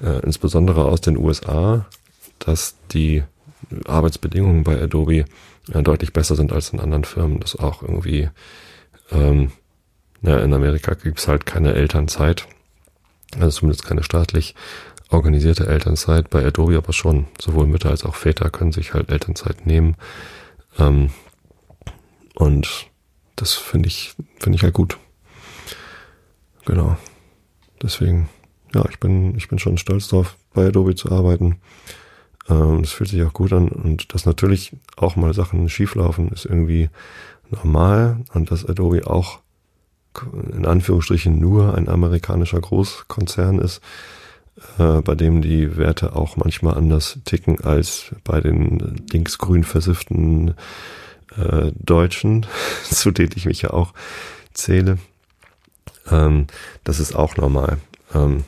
äh, 0.02 0.20
insbesondere 0.24 0.86
aus 0.86 1.02
den 1.02 1.18
USA, 1.18 1.86
dass 2.40 2.76
die 2.92 3.24
Arbeitsbedingungen 3.86 4.64
bei 4.64 4.82
Adobe 4.82 5.26
äh, 5.74 5.84
deutlich 5.84 6.14
besser 6.14 6.36
sind 6.36 6.52
als 6.52 6.72
in 6.72 6.80
anderen 6.80 7.04
Firmen. 7.04 7.40
Das 7.40 7.56
auch 7.56 7.82
irgendwie, 7.82 8.30
ähm, 9.12 9.52
ja, 10.22 10.40
in 10.40 10.54
Amerika 10.54 10.94
gibt's 10.94 11.28
halt 11.28 11.46
keine 11.46 11.74
Elternzeit, 11.74 12.48
also 13.40 13.60
zumindest 13.60 13.86
keine 13.86 14.04
staatlich 14.04 14.56
organisierte 15.10 15.68
Elternzeit. 15.68 16.30
Bei 16.30 16.46
Adobe 16.46 16.78
aber 16.78 16.94
schon. 16.94 17.28
Sowohl 17.40 17.68
Mütter 17.68 17.90
als 17.90 18.04
auch 18.04 18.16
Väter 18.16 18.50
können 18.50 18.72
sich 18.72 18.94
halt 18.94 19.10
Elternzeit 19.10 19.66
nehmen. 19.66 19.96
Ähm, 20.80 21.12
und 22.36 22.88
das 23.36 23.54
finde 23.54 23.88
ich, 23.88 24.16
finde 24.40 24.58
ich 24.58 24.64
halt 24.64 24.74
gut. 24.74 24.98
Genau. 26.68 26.98
Deswegen, 27.82 28.28
ja, 28.76 28.84
ich 28.90 29.00
bin, 29.00 29.38
ich 29.38 29.48
bin 29.48 29.58
schon 29.58 29.78
stolz 29.78 30.10
drauf, 30.10 30.36
bei 30.54 30.68
Adobe 30.68 30.96
zu 30.96 31.10
arbeiten. 31.10 31.62
Ähm, 32.50 32.82
das 32.82 32.92
fühlt 32.92 33.10
sich 33.10 33.24
auch 33.24 33.32
gut 33.32 33.54
an 33.54 33.70
und 33.70 34.14
dass 34.14 34.26
natürlich 34.26 34.76
auch 34.98 35.16
mal 35.16 35.34
Sachen 35.34 35.70
schieflaufen, 35.70 36.28
ist 36.28 36.44
irgendwie 36.44 36.90
normal 37.50 38.18
und 38.34 38.52
dass 38.52 38.66
Adobe 38.66 39.08
auch 39.08 39.40
in 40.52 40.66
Anführungsstrichen 40.66 41.40
nur 41.40 41.76
ein 41.76 41.88
amerikanischer 41.88 42.60
Großkonzern 42.60 43.60
ist, 43.60 43.82
äh, 44.78 45.02
bei 45.02 45.16
dem 45.16 45.42
die 45.42 45.78
Werte 45.78 46.18
auch 46.18 46.36
manchmal 46.36 46.78
anders 46.78 47.20
ticken 47.24 47.62
als 47.62 48.14
bei 48.26 48.42
den 48.42 49.06
linksgrün 49.10 49.64
versifften 49.64 50.56
äh, 51.38 51.72
Deutschen, 51.76 52.46
zu 52.84 53.12
denen 53.12 53.32
ich 53.36 53.46
mich 53.46 53.62
ja 53.62 53.70
auch 53.70 53.94
zähle. 54.54 54.98
Ähm, 56.10 56.48
das 56.84 57.00
ist 57.00 57.16
auch 57.16 57.38
normal. 57.38 57.78
Ähm, 58.14 58.44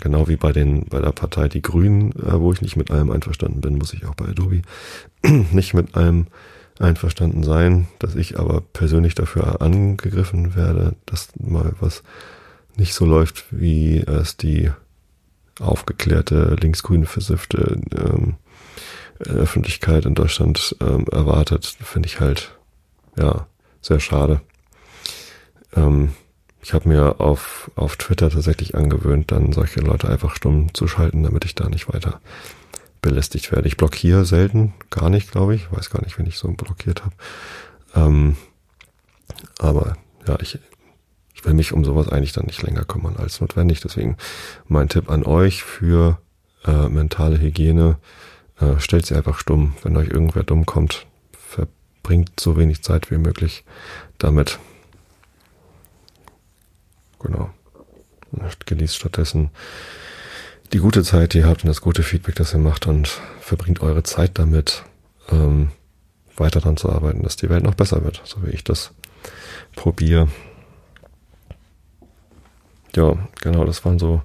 genau 0.00 0.28
wie 0.28 0.36
bei 0.36 0.52
den 0.52 0.86
bei 0.86 1.00
der 1.00 1.12
Partei 1.12 1.48
Die 1.48 1.62
Grünen, 1.62 2.12
äh, 2.12 2.40
wo 2.40 2.52
ich 2.52 2.62
nicht 2.62 2.76
mit 2.76 2.90
allem 2.90 3.10
einverstanden 3.10 3.60
bin, 3.60 3.78
muss 3.78 3.94
ich 3.94 4.06
auch 4.06 4.14
bei 4.14 4.26
Adobe 4.26 4.62
nicht 5.52 5.74
mit 5.74 5.94
allem 5.96 6.26
einverstanden 6.78 7.42
sein, 7.42 7.88
dass 7.98 8.14
ich 8.14 8.38
aber 8.38 8.60
persönlich 8.60 9.14
dafür 9.14 9.60
angegriffen 9.60 10.54
werde, 10.54 10.94
dass 11.06 11.28
mal 11.40 11.74
was 11.80 12.02
nicht 12.76 12.94
so 12.94 13.04
läuft, 13.04 13.46
wie 13.50 13.98
es 13.98 14.36
die 14.36 14.70
aufgeklärte 15.60 16.56
linksgrüne 16.60 17.06
versiffte 17.06 17.80
ähm, 17.96 18.36
Öffentlichkeit 19.18 20.04
in 20.04 20.14
Deutschland 20.14 20.76
ähm, 20.80 21.06
erwartet, 21.10 21.76
finde 21.82 22.06
ich 22.06 22.20
halt 22.20 22.56
ja 23.16 23.48
sehr 23.80 23.98
schade. 23.98 24.40
Ähm, 25.74 26.10
ich 26.60 26.74
habe 26.74 26.88
mir 26.88 27.20
auf, 27.20 27.70
auf 27.76 27.96
Twitter 27.96 28.30
tatsächlich 28.30 28.74
angewöhnt, 28.74 29.30
dann 29.30 29.52
solche 29.52 29.80
Leute 29.80 30.08
einfach 30.08 30.34
stumm 30.34 30.74
zu 30.74 30.88
schalten, 30.88 31.22
damit 31.22 31.44
ich 31.44 31.54
da 31.54 31.68
nicht 31.68 31.92
weiter 31.92 32.20
belästigt 33.00 33.52
werde. 33.52 33.68
Ich 33.68 33.76
blockiere 33.76 34.24
selten, 34.24 34.74
gar 34.90 35.08
nicht, 35.08 35.30
glaube 35.30 35.54
ich. 35.54 35.70
Weiß 35.70 35.90
gar 35.90 36.02
nicht, 36.02 36.18
wenn 36.18 36.26
ich 36.26 36.36
so 36.36 36.48
blockiert 36.48 37.04
habe. 37.04 37.14
Ähm, 37.94 38.36
aber 39.58 39.96
ja, 40.26 40.36
ich, 40.40 40.58
ich 41.34 41.44
will 41.44 41.54
mich 41.54 41.72
um 41.72 41.84
sowas 41.84 42.08
eigentlich 42.08 42.32
dann 42.32 42.46
nicht 42.46 42.62
länger 42.62 42.84
kümmern 42.84 43.16
als 43.16 43.40
notwendig. 43.40 43.80
Deswegen 43.80 44.16
mein 44.66 44.88
Tipp 44.88 45.10
an 45.10 45.24
euch 45.24 45.62
für 45.62 46.18
äh, 46.66 46.88
mentale 46.88 47.40
Hygiene, 47.40 47.98
äh, 48.60 48.80
stellt 48.80 49.06
sie 49.06 49.14
einfach 49.14 49.38
stumm. 49.38 49.74
Wenn 49.82 49.96
euch 49.96 50.08
irgendwer 50.08 50.42
dumm 50.42 50.66
kommt, 50.66 51.06
verbringt 51.32 52.40
so 52.40 52.56
wenig 52.56 52.82
Zeit 52.82 53.10
wie 53.10 53.18
möglich 53.18 53.64
damit. 54.18 54.58
Genau. 57.20 57.50
Genießt 58.66 58.96
stattdessen 58.96 59.50
die 60.72 60.78
gute 60.78 61.02
Zeit, 61.02 61.34
die 61.34 61.38
ihr 61.38 61.46
habt 61.46 61.64
und 61.64 61.68
das 61.68 61.80
gute 61.80 62.02
Feedback, 62.02 62.34
das 62.34 62.52
ihr 62.52 62.60
macht 62.60 62.86
und 62.86 63.08
verbringt 63.40 63.80
eure 63.80 64.02
Zeit 64.02 64.38
damit, 64.38 64.84
ähm, 65.30 65.70
weiter 66.36 66.60
daran 66.60 66.76
zu 66.76 66.90
arbeiten, 66.90 67.22
dass 67.22 67.36
die 67.36 67.48
Welt 67.48 67.64
noch 67.64 67.74
besser 67.74 68.04
wird, 68.04 68.20
so 68.24 68.44
wie 68.46 68.50
ich 68.50 68.64
das 68.64 68.92
probiere. 69.74 70.28
Ja, 72.94 73.16
genau, 73.40 73.64
das 73.64 73.84
waren 73.84 73.98
so, 73.98 74.22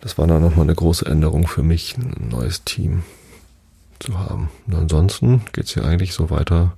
das 0.00 0.16
war 0.18 0.26
dann 0.26 0.42
nochmal 0.42 0.64
eine 0.64 0.74
große 0.74 1.06
Änderung 1.06 1.46
für 1.46 1.62
mich, 1.62 1.96
ein 1.96 2.28
neues 2.30 2.64
Team 2.64 3.02
zu 3.98 4.18
haben. 4.18 4.50
Und 4.66 4.74
ansonsten 4.74 5.42
geht's 5.52 5.74
hier 5.74 5.84
eigentlich 5.84 6.12
so 6.12 6.30
weiter 6.30 6.76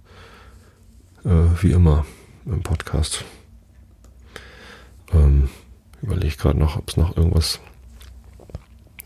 äh, 1.25 1.63
wie 1.63 1.73
immer 1.73 2.07
im 2.47 2.63
Podcast. 2.63 3.25
Ähm, 5.13 5.49
überlege 6.03 6.37
gerade 6.37 6.59
noch, 6.59 6.77
ob 6.77 6.89
es 6.89 6.97
noch 6.97 7.17
irgendwas, 7.17 7.61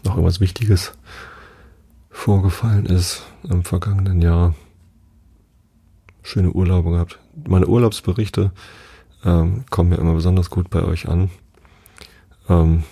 noch 0.03 0.13
irgendwas 0.13 0.41
Wichtiges 0.41 0.93
vorgefallen 2.11 2.87
ist 2.87 3.23
im 3.43 3.65
vergangenen 3.65 4.23
Jahr. 4.23 4.55
Schöne 6.23 6.53
Urlaube 6.53 6.91
gehabt. 6.91 7.19
Meine 7.47 7.67
Urlaubsberichte 7.67 8.53
ähm, 9.25 9.65
kommen 9.71 9.93
ja 9.93 9.99
immer 9.99 10.15
besonders 10.15 10.51
gut 10.51 10.71
bei 10.71 10.83
euch 10.83 11.09
an. 11.09 11.31
Ähm, 12.49 12.85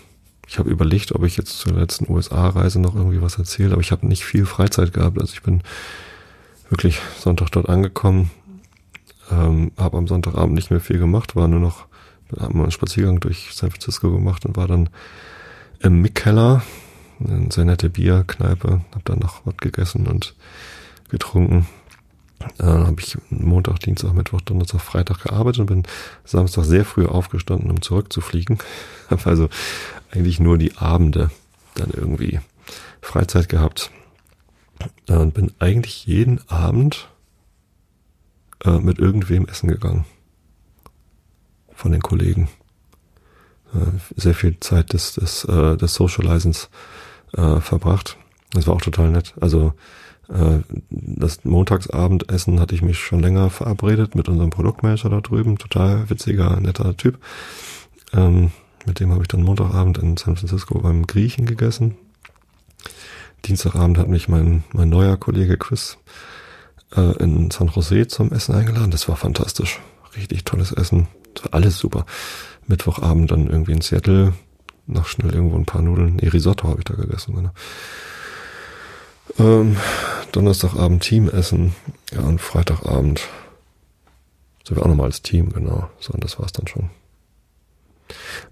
ich 0.46 0.58
habe 0.58 0.70
überlegt, 0.70 1.14
ob 1.14 1.24
ich 1.24 1.36
jetzt 1.36 1.58
zur 1.58 1.72
letzten 1.72 2.12
USA-Reise 2.12 2.80
noch 2.80 2.94
irgendwie 2.94 3.22
was 3.22 3.38
erzähle, 3.38 3.72
aber 3.72 3.80
ich 3.80 3.92
habe 3.92 4.06
nicht 4.06 4.24
viel 4.24 4.44
Freizeit 4.44 4.92
gehabt. 4.92 5.18
Also 5.18 5.32
ich 5.32 5.42
bin 5.42 5.62
wirklich 6.68 7.00
Sonntag 7.18 7.50
dort 7.52 7.68
angekommen, 7.68 8.30
ähm, 9.30 9.72
habe 9.78 9.96
am 9.96 10.08
Sonntagabend 10.08 10.54
nicht 10.54 10.70
mehr 10.70 10.80
viel 10.80 10.98
gemacht, 10.98 11.36
war 11.36 11.48
nur 11.48 11.60
noch 11.60 11.86
haben 12.38 12.54
wir 12.54 12.62
einen 12.62 12.70
Spaziergang 12.70 13.20
durch 13.20 13.50
San 13.52 13.70
Francisco 13.70 14.10
gemacht 14.10 14.44
und 14.46 14.56
war 14.56 14.66
dann 14.66 14.88
im 15.80 16.00
Mick-Keller, 16.00 16.62
eine 17.20 17.52
sehr 17.52 17.64
nette 17.64 17.90
Bierkneipe, 17.90 18.82
habe 18.90 19.04
dann 19.04 19.18
noch 19.18 19.44
was 19.44 19.56
gegessen 19.56 20.06
und 20.06 20.34
getrunken. 21.08 21.66
Dann 22.58 22.86
habe 22.86 23.00
ich 23.00 23.16
Montag, 23.30 23.78
Dienstag, 23.80 24.14
Mittwoch, 24.14 24.40
Donnerstag, 24.40 24.80
Freitag 24.80 25.22
gearbeitet 25.22 25.60
und 25.60 25.66
bin 25.66 25.82
Samstag 26.24 26.64
sehr 26.64 26.84
früh 26.84 27.06
aufgestanden, 27.06 27.70
um 27.70 27.80
zurückzufliegen. 27.82 28.58
Habe 29.10 29.26
also 29.26 29.48
eigentlich 30.10 30.40
nur 30.40 30.58
die 30.58 30.76
Abende 30.76 31.30
dann 31.74 31.90
irgendwie 31.90 32.40
Freizeit 33.00 33.48
gehabt 33.48 33.90
und 35.08 35.34
bin 35.34 35.52
eigentlich 35.60 36.06
jeden 36.06 36.40
Abend 36.48 37.08
äh, 38.64 38.78
mit 38.78 38.98
irgendwem 38.98 39.46
essen 39.46 39.68
gegangen 39.68 40.04
von 41.82 41.92
den 41.92 42.00
Kollegen. 42.00 42.48
Äh, 43.74 43.98
sehr 44.16 44.34
viel 44.34 44.58
Zeit 44.60 44.92
des, 44.92 45.14
des, 45.14 45.44
äh, 45.44 45.76
des 45.76 45.94
Socializens 45.94 46.70
äh, 47.36 47.60
verbracht. 47.60 48.16
Das 48.52 48.66
war 48.66 48.74
auch 48.74 48.82
total 48.82 49.10
nett. 49.10 49.34
Also 49.40 49.74
das 50.88 51.44
Montagsabendessen 51.44 52.58
hatte 52.58 52.74
ich 52.74 52.80
mich 52.80 52.98
schon 52.98 53.20
länger 53.20 53.50
verabredet 53.50 54.14
mit 54.14 54.30
unserem 54.30 54.48
Produktmanager 54.48 55.10
da 55.10 55.20
drüben. 55.20 55.58
Total 55.58 56.08
witziger, 56.08 56.58
netter 56.58 56.96
Typ. 56.96 57.18
Ähm, 58.14 58.50
mit 58.86 59.00
dem 59.00 59.12
habe 59.12 59.22
ich 59.22 59.28
dann 59.28 59.42
Montagabend 59.42 59.98
in 59.98 60.16
San 60.16 60.36
Francisco 60.36 60.78
beim 60.78 61.06
Griechen 61.06 61.44
gegessen. 61.44 61.96
Dienstagabend 63.44 63.98
hat 63.98 64.08
mich 64.08 64.28
mein, 64.28 64.64
mein 64.72 64.88
neuer 64.88 65.18
Kollege 65.18 65.58
Chris 65.58 65.98
äh, 66.96 67.22
in 67.22 67.50
San 67.50 67.68
Jose 67.68 68.06
zum 68.06 68.32
Essen 68.32 68.54
eingeladen. 68.54 68.90
Das 68.90 69.08
war 69.08 69.16
fantastisch. 69.16 69.80
Richtig 70.16 70.44
tolles 70.44 70.72
Essen 70.72 71.08
alles 71.50 71.78
super. 71.78 72.06
Mittwochabend 72.66 73.30
dann 73.30 73.48
irgendwie 73.48 73.72
in 73.72 73.80
Seattle 73.80 74.34
noch 74.86 75.06
schnell 75.06 75.34
irgendwo 75.34 75.56
ein 75.56 75.66
paar 75.66 75.82
Nudeln. 75.82 76.16
Nee, 76.16 76.28
Risotto 76.28 76.68
habe 76.68 76.80
ich 76.80 76.84
da 76.84 76.94
gegessen. 76.94 77.34
Genau. 77.34 77.50
Ähm, 79.38 79.76
Donnerstagabend 80.32 81.02
Teamessen. 81.02 81.74
Ja, 82.12 82.20
und 82.20 82.40
Freitagabend 82.40 83.20
sind 84.64 84.76
wir 84.76 84.82
auch 84.82 84.88
nochmal 84.88 85.06
als 85.06 85.22
Team, 85.22 85.52
genau. 85.52 85.88
So, 85.98 86.12
und 86.12 86.22
das 86.22 86.38
war's 86.38 86.52
dann 86.52 86.66
schon. 86.66 86.90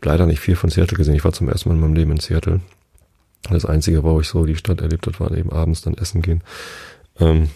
Leider 0.03 0.27
nicht 0.27 0.41
viel 0.41 0.57
von 0.57 0.71
Seattle 0.71 0.97
gesehen. 0.97 1.15
Ich 1.15 1.25
war 1.25 1.33
zum 1.33 1.49
ersten 1.49 1.69
Mal 1.69 1.75
in 1.75 1.81
meinem 1.81 1.95
Leben 1.95 2.13
in 2.13 2.21
Seattle. 2.21 2.61
Das 3.49 3.65
Einzige, 3.65 4.03
wo 4.03 4.21
ich 4.21 4.29
so 4.29 4.45
die 4.45 4.57
Stadt 4.57 4.81
erlebt 4.81 5.07
habe, 5.07 5.21
war 5.21 5.33
eben 5.33 5.53
abends 5.53 5.83
dann 5.83 5.95
essen 5.95 6.23
gehen. 6.23 6.43
Ähm, 7.19 7.51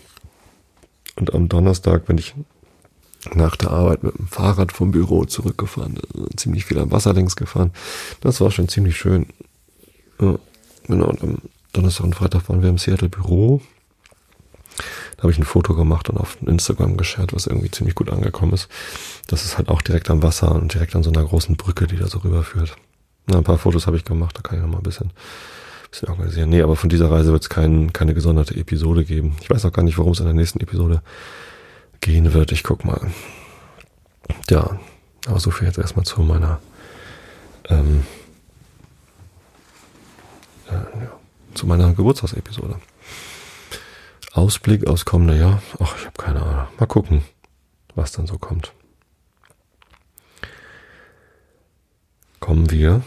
und 1.17 1.33
am 1.35 1.49
Donnerstag, 1.49 2.09
wenn 2.09 2.19
ich 2.19 2.35
nach 3.33 3.57
der 3.57 3.71
Arbeit 3.71 4.03
mit 4.03 4.19
dem 4.19 4.29
Fahrrad 4.29 4.73
vom 4.73 4.91
Büro 4.91 5.25
zurückgefahren, 5.25 5.99
ziemlich 6.37 6.65
viel 6.65 6.79
am 6.79 6.91
Wasser 6.91 7.13
längs 7.13 7.37
gefahren. 7.37 7.73
Das 8.21 8.41
war 8.41 8.51
schon 8.51 8.69
ziemlich 8.69 8.97
schön. 8.97 9.27
Ja, 10.21 10.39
genau, 10.87 11.07
und 11.07 11.23
am 11.23 11.39
Donnerstag 11.73 12.05
und 12.05 12.15
Freitag 12.15 12.49
waren 12.49 12.63
wir 12.63 12.69
im 12.69 12.79
Seattle 12.79 13.09
Büro. 13.09 13.61
Da 15.17 15.23
habe 15.23 15.33
ich 15.33 15.39
ein 15.39 15.45
Foto 15.45 15.75
gemacht 15.75 16.09
und 16.11 16.19
auf 16.19 16.37
Instagram 16.45 16.97
geshared, 16.97 17.33
was 17.33 17.47
irgendwie 17.47 17.71
ziemlich 17.71 17.95
gut 17.95 18.11
angekommen 18.11 18.53
ist. 18.53 18.69
Das 19.29 19.45
ist 19.45 19.57
halt 19.57 19.69
auch 19.69 19.83
direkt 19.83 20.11
am 20.11 20.23
Wasser 20.23 20.53
und 20.53 20.75
direkt 20.75 20.97
an 20.97 21.03
so 21.03 21.11
einer 21.11 21.25
großen 21.25 21.57
Brücke, 21.57 21.87
die 21.87 21.97
da 21.97 22.09
so 22.09 22.19
rüberführt. 22.19 22.77
Na, 23.27 23.39
ein 23.39 23.45
paar 23.45 23.59
Fotos 23.59 23.87
habe 23.87 23.97
ich 23.97 24.05
gemacht, 24.05 24.37
da 24.37 24.43
kann 24.43 24.59
ich 24.59 24.63
noch 24.63 24.71
mal 24.71 24.79
ein 24.79 24.83
bisschen, 24.83 25.13
bisschen 25.91 26.09
organisieren. 26.09 26.51
Nee, 26.51 26.63
aber 26.63 26.77
von 26.77 26.91
dieser 26.91 27.11
Reise 27.11 27.33
wird 27.33 27.43
es 27.43 27.49
kein, 27.49 27.93
keine 27.93 28.15
gesonderte 28.15 28.55
Episode 28.57 29.05
geben. 29.05 29.37
Ich 29.41 29.49
weiß 29.49 29.65
auch 29.65 29.73
gar 29.73 29.83
nicht, 29.83 29.97
worum 29.97 30.13
es 30.13 30.21
in 30.21 30.27
der 30.27 30.35
nächsten 30.35 30.61
Episode 30.61 31.03
gehen 32.05 32.35
wird. 32.35 32.53
Ich 32.53 32.63
guck 32.63 32.85
mal. 32.85 33.11
Ja, 34.51 34.79
aber 35.27 35.41
so 35.41 35.51
viel 35.51 35.67
jetzt 35.67 35.79
erstmal 35.79 36.05
zu 36.05 36.21
meiner 36.21 36.61
ähm, 37.71 38.05
äh, 40.69 40.73
ja, 40.75 41.19
zu 41.55 41.67
meiner 41.67 41.95
Geburtstagsepisode. 41.95 42.79
Ausblick 44.33 44.87
aus 44.87 45.07
kommender 45.07 45.35
Jahr. 45.35 45.63
Ach, 45.81 45.97
ich 45.97 46.05
habe 46.05 46.23
keine 46.23 46.43
Ahnung. 46.43 46.67
Mal 46.79 46.87
gucken, 46.87 47.25
was 47.95 48.13
dann 48.13 48.27
so 48.27 48.37
kommt. 48.37 48.73
Kommen 52.39 52.71
wir 52.71 53.03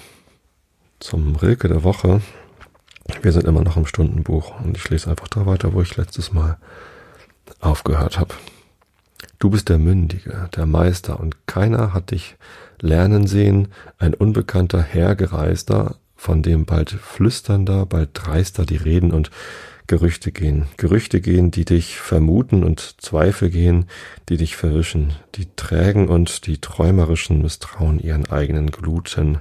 zum 1.00 1.36
Rilke 1.36 1.68
der 1.68 1.84
Woche. 1.84 2.22
Wir 3.22 3.32
sind 3.32 3.46
immer 3.46 3.62
noch 3.62 3.78
im 3.78 3.86
Stundenbuch 3.86 4.60
und 4.62 4.76
ich 4.76 4.90
lese 4.90 5.12
einfach 5.12 5.28
da 5.28 5.46
weiter, 5.46 5.74
wo 5.74 5.82
ich 5.84 5.98
letztes 5.98 6.34
Mal 6.34 6.58
aufgehört 7.60 8.18
habe. 8.18 8.34
Du 9.40 9.50
bist 9.50 9.70
der 9.70 9.78
Mündige, 9.78 10.50
der 10.56 10.66
Meister, 10.66 11.20
und 11.20 11.48
keiner 11.48 11.94
hat 11.94 12.12
dich 12.12 12.36
lernen 12.82 13.28
sehen, 13.28 13.70
ein 13.98 14.14
unbekannter 14.14 14.82
Hergereister, 14.82 15.96
von 16.16 16.42
dem 16.42 16.66
bald 16.66 16.90
flüsternder, 16.90 17.86
bald 17.86 18.10
dreister 18.14 18.66
die 18.66 18.78
Reden 18.78 19.12
und 19.12 19.30
Gerüchte 19.86 20.34
gehen. 20.34 20.68
Gerüchte 20.76 21.22
gehen, 21.22 21.50
die 21.50 21.64
dich 21.64 21.98
vermuten 21.98 22.64
und 22.64 23.02
Zweifel 23.02 23.50
gehen, 23.50 23.86
die 24.28 24.36
dich 24.36 24.58
verwischen, 24.58 25.14
die 25.36 25.48
trägen 25.56 26.10
und 26.10 26.46
die 26.46 26.60
träumerischen 26.60 27.42
misstrauen 27.42 28.00
ihren 28.00 28.26
eigenen 28.30 28.70
Gluten. 28.70 29.40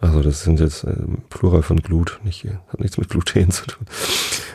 Also 0.00 0.22
das 0.22 0.42
sind 0.42 0.60
jetzt 0.60 0.84
äh, 0.84 0.96
Plural 1.30 1.62
von 1.62 1.78
Glut, 1.78 2.20
nicht, 2.24 2.44
hat 2.44 2.80
nichts 2.80 2.98
mit 2.98 3.08
Gluten 3.08 3.50
zu 3.50 3.66
tun. 3.66 3.86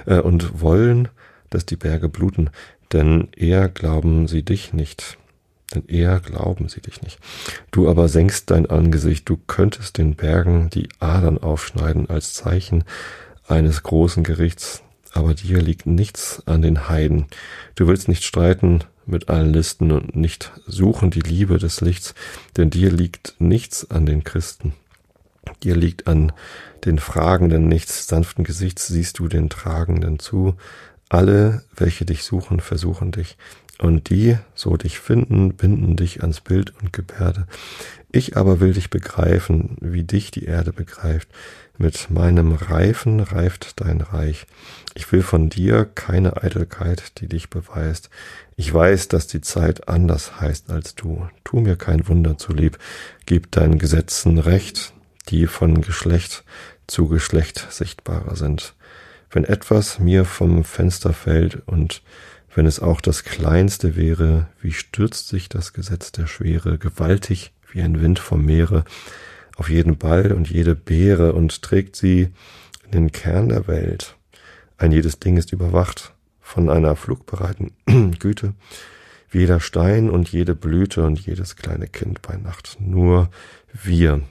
Äh, 0.05 0.19
und 0.19 0.61
wollen, 0.61 1.09
dass 1.49 1.65
die 1.65 1.75
Berge 1.75 2.07
bluten 2.07 2.49
denn 2.93 3.29
eher 3.35 3.69
glauben 3.69 4.27
sie 4.27 4.43
dich 4.43 4.73
nicht. 4.73 5.17
Denn 5.73 5.87
eher 5.87 6.19
glauben 6.19 6.69
sie 6.69 6.81
dich 6.81 7.01
nicht. 7.01 7.19
Du 7.71 7.89
aber 7.89 8.07
senkst 8.07 8.51
dein 8.51 8.67
Angesicht, 8.67 9.27
du 9.27 9.37
könntest 9.47 9.97
den 9.97 10.15
Bergen 10.15 10.69
die 10.69 10.89
Adern 10.99 11.39
aufschneiden 11.39 12.09
als 12.09 12.33
Zeichen 12.33 12.83
eines 13.47 13.83
großen 13.83 14.23
Gerichts, 14.23 14.83
aber 15.13 15.33
dir 15.33 15.61
liegt 15.61 15.85
nichts 15.85 16.43
an 16.45 16.61
den 16.61 16.89
Heiden. 16.89 17.25
Du 17.75 17.87
willst 17.87 18.07
nicht 18.07 18.23
streiten 18.23 18.83
mit 19.05 19.29
allen 19.29 19.51
Listen 19.51 19.91
und 19.91 20.15
nicht 20.15 20.51
suchen 20.65 21.11
die 21.11 21.21
Liebe 21.21 21.57
des 21.57 21.81
Lichts, 21.81 22.13
denn 22.55 22.69
dir 22.69 22.91
liegt 22.91 23.35
nichts 23.39 23.89
an 23.89 24.05
den 24.05 24.23
Christen. 24.23 24.73
Dir 25.63 25.75
liegt 25.75 26.07
an 26.07 26.31
den 26.85 26.99
Fragenden 26.99 27.67
nichts 27.67 28.07
sanften 28.07 28.43
Gesichts, 28.43 28.87
siehst 28.87 29.19
du 29.19 29.27
den 29.27 29.49
Tragenden 29.49 30.19
zu. 30.19 30.55
Alle, 31.09 31.63
welche 31.75 32.05
dich 32.05 32.23
suchen, 32.23 32.59
versuchen 32.59 33.11
dich. 33.11 33.37
Und 33.79 34.09
die, 34.09 34.37
so 34.55 34.77
dich 34.77 34.99
finden, 34.99 35.55
binden 35.55 35.95
dich 35.95 36.21
ans 36.21 36.41
Bild 36.41 36.73
und 36.81 36.93
Gebärde. 36.93 37.47
Ich 38.11 38.37
aber 38.37 38.59
will 38.59 38.73
dich 38.73 38.89
begreifen, 38.89 39.77
wie 39.81 40.03
dich 40.03 40.29
die 40.29 40.45
Erde 40.45 40.71
begreift. 40.71 41.27
Mit 41.79 42.11
meinem 42.11 42.53
Reifen 42.53 43.19
reift 43.19 43.81
dein 43.81 44.01
Reich. 44.01 44.45
Ich 44.93 45.11
will 45.11 45.23
von 45.23 45.49
dir 45.49 45.85
keine 45.85 46.43
Eitelkeit, 46.43 47.19
die 47.19 47.27
dich 47.27 47.49
beweist. 47.49 48.11
Ich 48.55 48.71
weiß, 48.71 49.07
dass 49.07 49.25
die 49.25 49.41
Zeit 49.41 49.87
anders 49.87 50.39
heißt 50.39 50.69
als 50.69 50.93
du. 50.93 51.27
Tu 51.43 51.59
mir 51.59 51.75
kein 51.75 52.07
Wunder 52.07 52.37
zulieb. 52.37 52.77
Gib 53.25 53.51
deinen 53.51 53.79
Gesetzen 53.79 54.37
Recht, 54.37 54.93
die 55.29 55.47
von 55.47 55.81
Geschlecht 55.81 56.43
zu 56.85 57.07
Geschlecht 57.07 57.67
sichtbarer 57.71 58.35
sind. 58.35 58.75
Wenn 59.33 59.45
etwas 59.45 59.97
mir 59.97 60.25
vom 60.25 60.63
Fenster 60.63 61.11
fällt 61.11 61.67
und 61.67 62.03
wenn 62.53 62.67
es 62.67 62.79
auch 62.79 63.01
das 63.01 63.23
Kleinste 63.23 63.95
wäre, 63.95 64.45
wie 64.61 64.73
stürzt 64.73 65.27
sich 65.27 65.49
das 65.49 65.73
Gesetz 65.73 66.11
der 66.11 66.27
Schwere 66.27 66.77
gewaltig 66.77 67.51
wie 67.71 67.81
ein 67.81 67.99
Wind 67.99 68.19
vom 68.19 68.45
Meere 68.45 68.85
auf 69.57 69.69
jeden 69.69 69.97
Ball 69.97 70.33
und 70.33 70.51
jede 70.51 70.75
Beere 70.75 71.33
und 71.33 71.63
trägt 71.63 71.95
sie 71.95 72.29
in 72.85 72.91
den 72.91 73.11
Kern 73.11 73.49
der 73.49 73.67
Welt. 73.67 74.15
Ein 74.77 74.91
jedes 74.91 75.17
Ding 75.17 75.37
ist 75.37 75.51
überwacht 75.51 76.13
von 76.39 76.69
einer 76.69 76.95
flugbereiten 76.95 77.71
Güte, 78.19 78.53
wie 79.31 79.39
jeder 79.39 79.59
Stein 79.59 80.11
und 80.11 80.31
jede 80.31 80.53
Blüte 80.53 81.03
und 81.03 81.19
jedes 81.19 81.55
kleine 81.55 81.87
Kind 81.87 82.21
bei 82.21 82.37
Nacht. 82.37 82.77
Nur 82.79 83.31
wir 83.71 84.21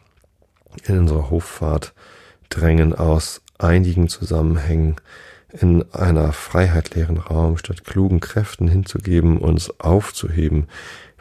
in 0.85 0.99
unserer 0.99 1.29
Hoffahrt 1.29 1.93
drängen 2.49 2.95
aus 2.95 3.42
einigen 3.63 4.09
Zusammenhängen 4.09 4.97
in 5.53 5.85
einer 5.93 6.33
freiheitleeren 6.33 7.19
Raum, 7.19 7.59
statt 7.59 7.85
klugen 7.85 8.21
Kräften 8.21 8.69
hinzugeben, 8.69 9.39
uns 9.39 9.79
aufzuheben 9.81 10.69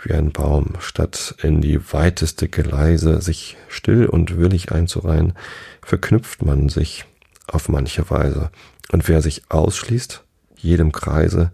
wie 0.03 0.13
ein 0.13 0.31
Baum, 0.31 0.75
statt 0.79 1.35
in 1.43 1.61
die 1.61 1.79
weiteste 1.93 2.47
Geleise 2.49 3.21
sich 3.21 3.57
still 3.67 4.05
und 4.05 4.37
willig 4.37 4.71
einzureihen, 4.71 5.33
verknüpft 5.81 6.43
man 6.43 6.69
sich 6.69 7.05
auf 7.47 7.69
manche 7.69 8.09
Weise. 8.09 8.49
Und 8.91 9.07
wer 9.07 9.21
sich 9.21 9.43
ausschließt, 9.49 10.23
jedem 10.57 10.91
Kreise, 10.91 11.51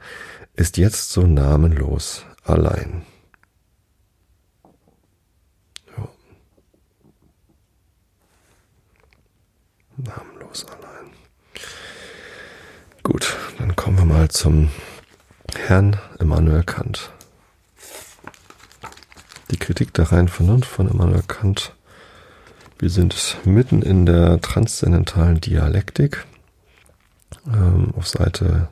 ist 0.56 0.78
jetzt 0.78 1.12
so 1.12 1.22
namenlos 1.22 2.26
allein. 2.44 3.04
Ja. 10.06 10.22
Namenlos 10.48 10.66
allein. 10.66 11.12
Gut, 13.04 13.36
dann 13.58 13.76
kommen 13.76 13.98
wir 13.98 14.06
mal 14.06 14.30
zum 14.30 14.70
Herrn 15.56 15.98
Immanuel 16.20 16.64
Kant. 16.64 17.12
Die 19.52 19.58
Kritik 19.58 19.94
der 19.94 20.12
reinen 20.12 20.28
Vernunft 20.28 20.70
von 20.70 20.90
Immanuel 20.90 21.24
Kant. 21.24 21.74
Wir 22.80 22.90
sind 22.90 23.38
mitten 23.46 23.82
in 23.82 24.06
der 24.06 24.40
transzendentalen 24.42 25.42
Dialektik 25.42 26.26
ähm, 27.48 27.94
auf 27.96 28.08
Seite 28.08 28.70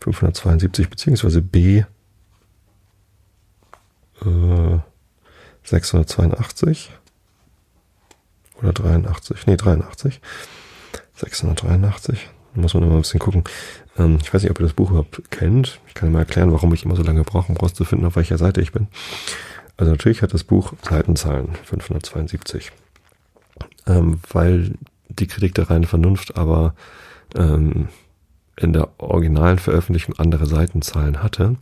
572 0.00 0.88
beziehungsweise 0.88 1.42
B 1.42 1.84
äh, 4.24 4.78
682 5.64 6.90
oder 8.54 8.72
83, 8.72 9.46
nee 9.46 9.56
83, 9.56 10.20
683, 11.22 12.28
muss 12.54 12.74
man 12.74 12.82
immer 12.82 12.94
ein 12.94 13.02
bisschen 13.02 13.20
gucken. 13.20 13.44
Ähm, 13.98 14.18
ich 14.22 14.32
weiß 14.32 14.42
nicht, 14.42 14.50
ob 14.50 14.60
ihr 14.60 14.66
das 14.66 14.74
Buch 14.74 14.90
überhaupt 14.90 15.30
kennt. 15.30 15.80
Ich 15.86 15.94
kann 15.94 16.12
mal 16.12 16.20
erklären, 16.20 16.52
warum 16.52 16.74
ich 16.74 16.84
immer 16.84 16.96
so 16.96 17.02
lange 17.02 17.22
brauche, 17.22 17.50
um 17.50 17.56
rauszufinden, 17.56 18.06
auf 18.06 18.16
welcher 18.16 18.38
Seite 18.38 18.60
ich 18.60 18.72
bin. 18.72 18.88
Also 19.76 19.92
natürlich 19.92 20.22
hat 20.22 20.34
das 20.34 20.44
Buch 20.44 20.74
Seitenzahlen 20.82 21.54
572, 21.64 22.72
ähm, 23.86 24.20
weil 24.30 24.74
die 25.08 25.26
Kritik 25.26 25.54
der 25.54 25.70
reinen 25.70 25.84
Vernunft 25.84 26.36
aber 26.36 26.74
ähm, 27.34 27.88
in 28.56 28.72
der 28.72 28.88
originalen 28.98 29.58
Veröffentlichung 29.58 30.18
andere 30.18 30.46
Seitenzahlen 30.46 31.22
hatte, 31.22 31.56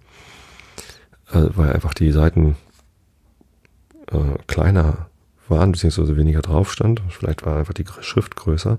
äh, 1.32 1.46
weil 1.54 1.72
einfach 1.72 1.94
die 1.94 2.10
Seiten 2.10 2.56
äh, 4.10 4.38
kleiner 4.46 5.06
waren, 5.48 5.72
beziehungsweise 5.72 6.16
weniger 6.16 6.42
drauf 6.42 6.72
stand. 6.72 7.02
Vielleicht 7.10 7.44
war 7.44 7.58
einfach 7.58 7.74
die 7.74 7.84
Schrift 8.00 8.36
größer. 8.36 8.78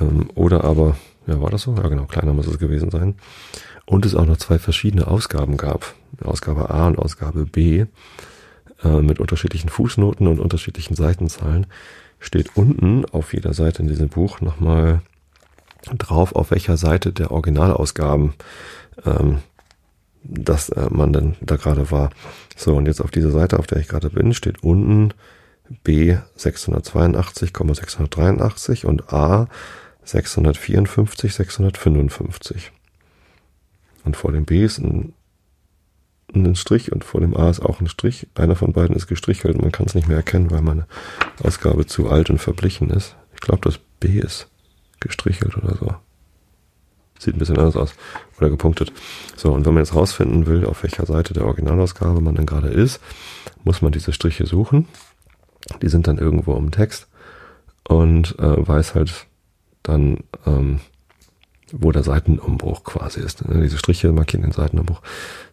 Ähm, 0.00 0.30
oder 0.34 0.64
aber, 0.64 0.96
ja, 1.26 1.40
war 1.40 1.50
das 1.50 1.62
so? 1.62 1.74
Ja, 1.76 1.88
genau, 1.88 2.04
kleiner 2.04 2.32
muss 2.32 2.46
es 2.46 2.58
gewesen 2.58 2.90
sein 2.90 3.14
und 3.86 4.06
es 4.06 4.14
auch 4.14 4.26
noch 4.26 4.36
zwei 4.36 4.58
verschiedene 4.58 5.06
Ausgaben 5.06 5.56
gab, 5.56 5.94
Ausgabe 6.22 6.70
A 6.70 6.86
und 6.86 6.98
Ausgabe 6.98 7.46
B, 7.46 7.86
äh, 8.82 9.00
mit 9.00 9.20
unterschiedlichen 9.20 9.68
Fußnoten 9.68 10.26
und 10.26 10.40
unterschiedlichen 10.40 10.94
Seitenzahlen, 10.94 11.66
steht 12.18 12.56
unten 12.56 13.04
auf 13.06 13.34
jeder 13.34 13.52
Seite 13.52 13.82
in 13.82 13.88
diesem 13.88 14.08
Buch 14.08 14.40
nochmal 14.40 15.02
drauf, 15.98 16.34
auf 16.34 16.50
welcher 16.50 16.76
Seite 16.76 17.12
der 17.12 17.30
Originalausgaben 17.30 18.32
ähm, 19.04 19.38
dass 20.24 20.70
äh, 20.70 20.88
man 20.90 21.12
denn 21.12 21.36
da 21.40 21.54
gerade 21.56 21.90
war. 21.90 22.10
So, 22.56 22.76
und 22.76 22.86
jetzt 22.86 23.00
auf 23.00 23.10
dieser 23.10 23.30
Seite, 23.30 23.58
auf 23.58 23.66
der 23.66 23.78
ich 23.78 23.88
gerade 23.88 24.10
bin, 24.10 24.34
steht 24.34 24.62
unten 24.62 25.14
B 25.82 26.18
682,683 26.36 28.84
und 28.86 29.12
A 29.12 29.48
654, 30.04 31.34
655. 31.34 32.72
Und 34.04 34.16
vor 34.16 34.32
dem 34.32 34.44
B 34.44 34.62
ist 34.62 34.78
ein, 34.78 35.14
ein 36.34 36.54
Strich 36.56 36.92
und 36.92 37.04
vor 37.04 37.20
dem 37.20 37.36
A 37.36 37.50
ist 37.50 37.60
auch 37.60 37.80
ein 37.80 37.88
Strich. 37.88 38.26
Einer 38.34 38.56
von 38.56 38.72
beiden 38.72 38.94
ist 38.94 39.06
gestrichelt. 39.06 39.60
Man 39.60 39.72
kann 39.72 39.86
es 39.86 39.94
nicht 39.94 40.08
mehr 40.08 40.18
erkennen, 40.18 40.50
weil 40.50 40.62
meine 40.62 40.86
Ausgabe 41.42 41.86
zu 41.86 42.08
alt 42.10 42.30
und 42.30 42.38
verblichen 42.38 42.90
ist. 42.90 43.16
Ich 43.34 43.40
glaube, 43.40 43.62
das 43.62 43.78
B 44.00 44.18
ist 44.18 44.48
gestrichelt 45.00 45.56
oder 45.56 45.76
so. 45.76 45.94
Sieht 47.18 47.36
ein 47.36 47.38
bisschen 47.38 47.58
anders 47.58 47.76
aus. 47.76 47.94
Oder 48.38 48.50
gepunktet. 48.50 48.92
So, 49.36 49.52
und 49.52 49.64
wenn 49.64 49.74
man 49.74 49.82
jetzt 49.82 49.94
rausfinden 49.94 50.46
will, 50.46 50.66
auf 50.66 50.82
welcher 50.82 51.06
Seite 51.06 51.32
der 51.32 51.46
Originalausgabe 51.46 52.20
man 52.20 52.34
dann 52.34 52.46
gerade 52.46 52.68
ist, 52.68 53.00
muss 53.62 53.80
man 53.82 53.92
diese 53.92 54.12
Striche 54.12 54.46
suchen. 54.46 54.88
Die 55.80 55.88
sind 55.88 56.06
dann 56.06 56.18
irgendwo 56.18 56.54
im 56.56 56.70
Text 56.70 57.06
und 57.88 58.38
äh, 58.38 58.66
weiß 58.68 58.94
halt 58.94 59.26
dann, 59.84 60.18
ähm, 60.46 60.80
wo 61.72 61.92
der 61.92 62.02
Seitenumbruch 62.02 62.82
quasi 62.82 63.20
ist. 63.20 63.46
Ne, 63.48 63.62
diese 63.62 63.78
Striche 63.78 64.10
markieren 64.12 64.42
den 64.42 64.52
Seitenumbruch. 64.52 65.00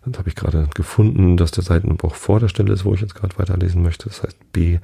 Dann 0.03 0.17
habe 0.17 0.29
ich 0.29 0.35
gerade 0.35 0.67
gefunden, 0.73 1.37
dass 1.37 1.51
der 1.51 1.63
Seitenumbruch 1.63 2.15
vor 2.15 2.39
der 2.39 2.47
Stelle 2.47 2.73
ist, 2.73 2.85
wo 2.85 2.95
ich 2.95 3.01
jetzt 3.01 3.15
gerade 3.15 3.37
weiterlesen 3.37 3.83
möchte. 3.83 4.09
Das 4.09 4.23
heißt 4.23 4.51
B 4.51 4.79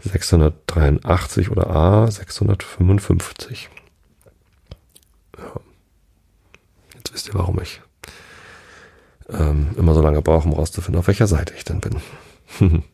683 0.00 1.50
oder 1.50 1.70
A 1.70 2.10
655. 2.10 3.70
Ja. 5.38 5.60
Jetzt 6.94 7.14
wisst 7.14 7.28
ihr, 7.28 7.34
warum 7.34 7.60
ich 7.60 7.80
ähm, 9.30 9.70
immer 9.76 9.94
so 9.94 10.02
lange 10.02 10.22
brauche, 10.22 10.46
um 10.46 10.54
rauszufinden, 10.54 10.98
auf 10.98 11.06
welcher 11.06 11.26
Seite 11.26 11.54
ich 11.56 11.64
denn 11.64 11.80
bin. 11.80 12.00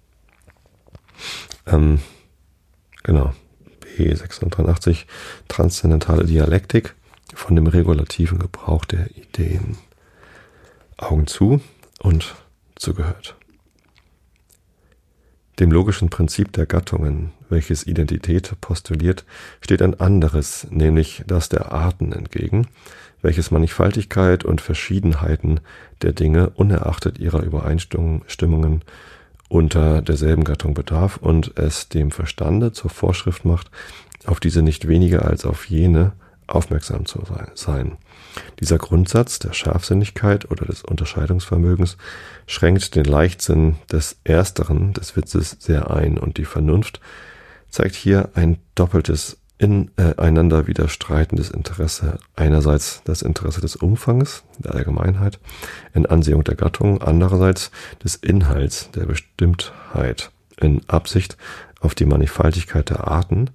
ähm, 1.66 2.00
genau. 3.02 3.32
B 4.01 4.14
683 4.14 5.07
transzendentale 5.48 6.24
Dialektik 6.24 6.94
von 7.34 7.55
dem 7.55 7.66
regulativen 7.66 8.38
Gebrauch 8.38 8.86
der 8.86 9.14
Ideen. 9.14 9.76
Augen 10.96 11.26
zu 11.26 11.61
und 12.01 12.34
zugehört. 12.76 13.36
Dem 15.59 15.70
logischen 15.70 16.09
Prinzip 16.09 16.51
der 16.53 16.64
Gattungen, 16.64 17.32
welches 17.51 17.86
Identität 17.86 18.59
postuliert, 18.62 19.26
steht 19.61 19.82
ein 19.82 20.01
anderes, 20.01 20.66
nämlich 20.70 21.22
das 21.26 21.51
der 21.51 21.72
Arten 21.72 22.12
entgegen, 22.12 22.68
welches 23.20 23.51
Mannigfaltigkeit 23.51 24.46
und 24.46 24.62
Verschiedenheiten 24.62 25.61
der 26.01 26.12
Dinge 26.12 26.48
unerachtet 26.51 27.18
ihrer 27.18 27.42
Übereinstimmungen 27.42 28.82
unter 29.51 30.01
derselben 30.01 30.44
Gattung 30.44 30.74
bedarf 30.74 31.16
und 31.16 31.59
es 31.59 31.88
dem 31.88 32.12
Verstande 32.12 32.72
zur 32.72 32.88
Vorschrift 32.88 33.44
macht, 33.44 33.70
auf 34.24 34.38
diese 34.38 34.62
nicht 34.62 34.86
weniger 34.86 35.26
als 35.26 35.44
auf 35.44 35.68
jene 35.68 36.12
aufmerksam 36.46 37.05
zu 37.05 37.22
sein. 37.55 37.98
Dieser 38.61 38.78
Grundsatz 38.78 39.40
der 39.40 39.53
Scharfsinnigkeit 39.53 40.51
oder 40.51 40.66
des 40.66 40.82
Unterscheidungsvermögens 40.82 41.96
schränkt 42.46 42.94
den 42.94 43.05
Leichtsinn 43.05 43.76
des 43.90 44.20
Ersteren, 44.22 44.92
des 44.92 45.16
Witzes, 45.16 45.57
sehr 45.59 45.90
ein 45.90 46.16
und 46.16 46.38
die 46.38 46.44
Vernunft 46.44 47.01
zeigt 47.70 47.96
hier 47.96 48.30
ein 48.34 48.59
doppeltes 48.76 49.39
ineinander 49.61 50.66
widerstreitendes 50.66 51.50
Interesse. 51.50 52.18
Einerseits 52.34 53.02
das 53.04 53.20
Interesse 53.20 53.61
des 53.61 53.76
Umfangs, 53.76 54.42
der 54.58 54.74
Allgemeinheit, 54.74 55.38
in 55.92 56.06
Ansehung 56.06 56.44
der 56.44 56.56
Gattung, 56.56 57.02
andererseits 57.02 57.70
des 58.02 58.16
Inhalts, 58.16 58.90
der 58.92 59.04
Bestimmtheit, 59.04 60.30
in 60.58 60.80
Absicht 60.88 61.36
auf 61.80 61.94
die 61.94 62.06
Mannigfaltigkeit 62.06 62.88
der 62.90 63.08
Arten, 63.08 63.50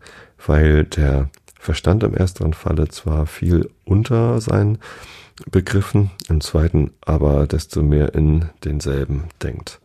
weil 0.46 0.84
der 0.84 1.30
Verstand 1.60 2.04
im 2.04 2.14
ersteren 2.14 2.54
Falle 2.54 2.88
zwar 2.90 3.26
viel 3.26 3.70
unter 3.84 4.40
seinen 4.40 4.78
Begriffen, 5.50 6.12
im 6.30 6.40
zweiten 6.40 6.92
aber 7.02 7.48
desto 7.48 7.82
mehr 7.82 8.14
in 8.14 8.50
denselben 8.64 9.26
denkt. 9.42 9.80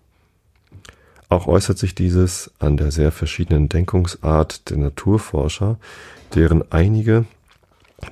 Auch 1.30 1.46
äußert 1.46 1.78
sich 1.78 1.94
dieses 1.94 2.50
an 2.58 2.76
der 2.76 2.90
sehr 2.90 3.12
verschiedenen 3.12 3.68
Denkungsart 3.68 4.68
der 4.68 4.78
Naturforscher, 4.78 5.78
deren 6.34 6.70
einige, 6.72 7.24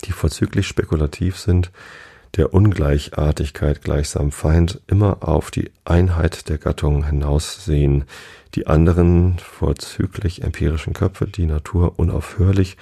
die 0.05 0.13
vorzüglich 0.13 0.69
spekulativ 0.69 1.37
sind, 1.37 1.73
der 2.37 2.55
Ungleichartigkeit 2.55 3.83
gleichsam 3.83 4.31
Feind 4.31 4.81
immer 4.87 5.29
auf 5.29 5.51
die 5.51 5.73
Einheit 5.85 6.49
der 6.49 6.59
Gattung 6.59 7.07
hinaussehen, 7.07 8.05
die 8.55 8.69
anderen 8.69 9.39
vorzüglich 9.41 10.43
empirischen 10.45 10.93
Köpfe 10.93 11.27
die 11.27 11.47
Natur 11.47 11.99
unaufhörlich 11.99 12.77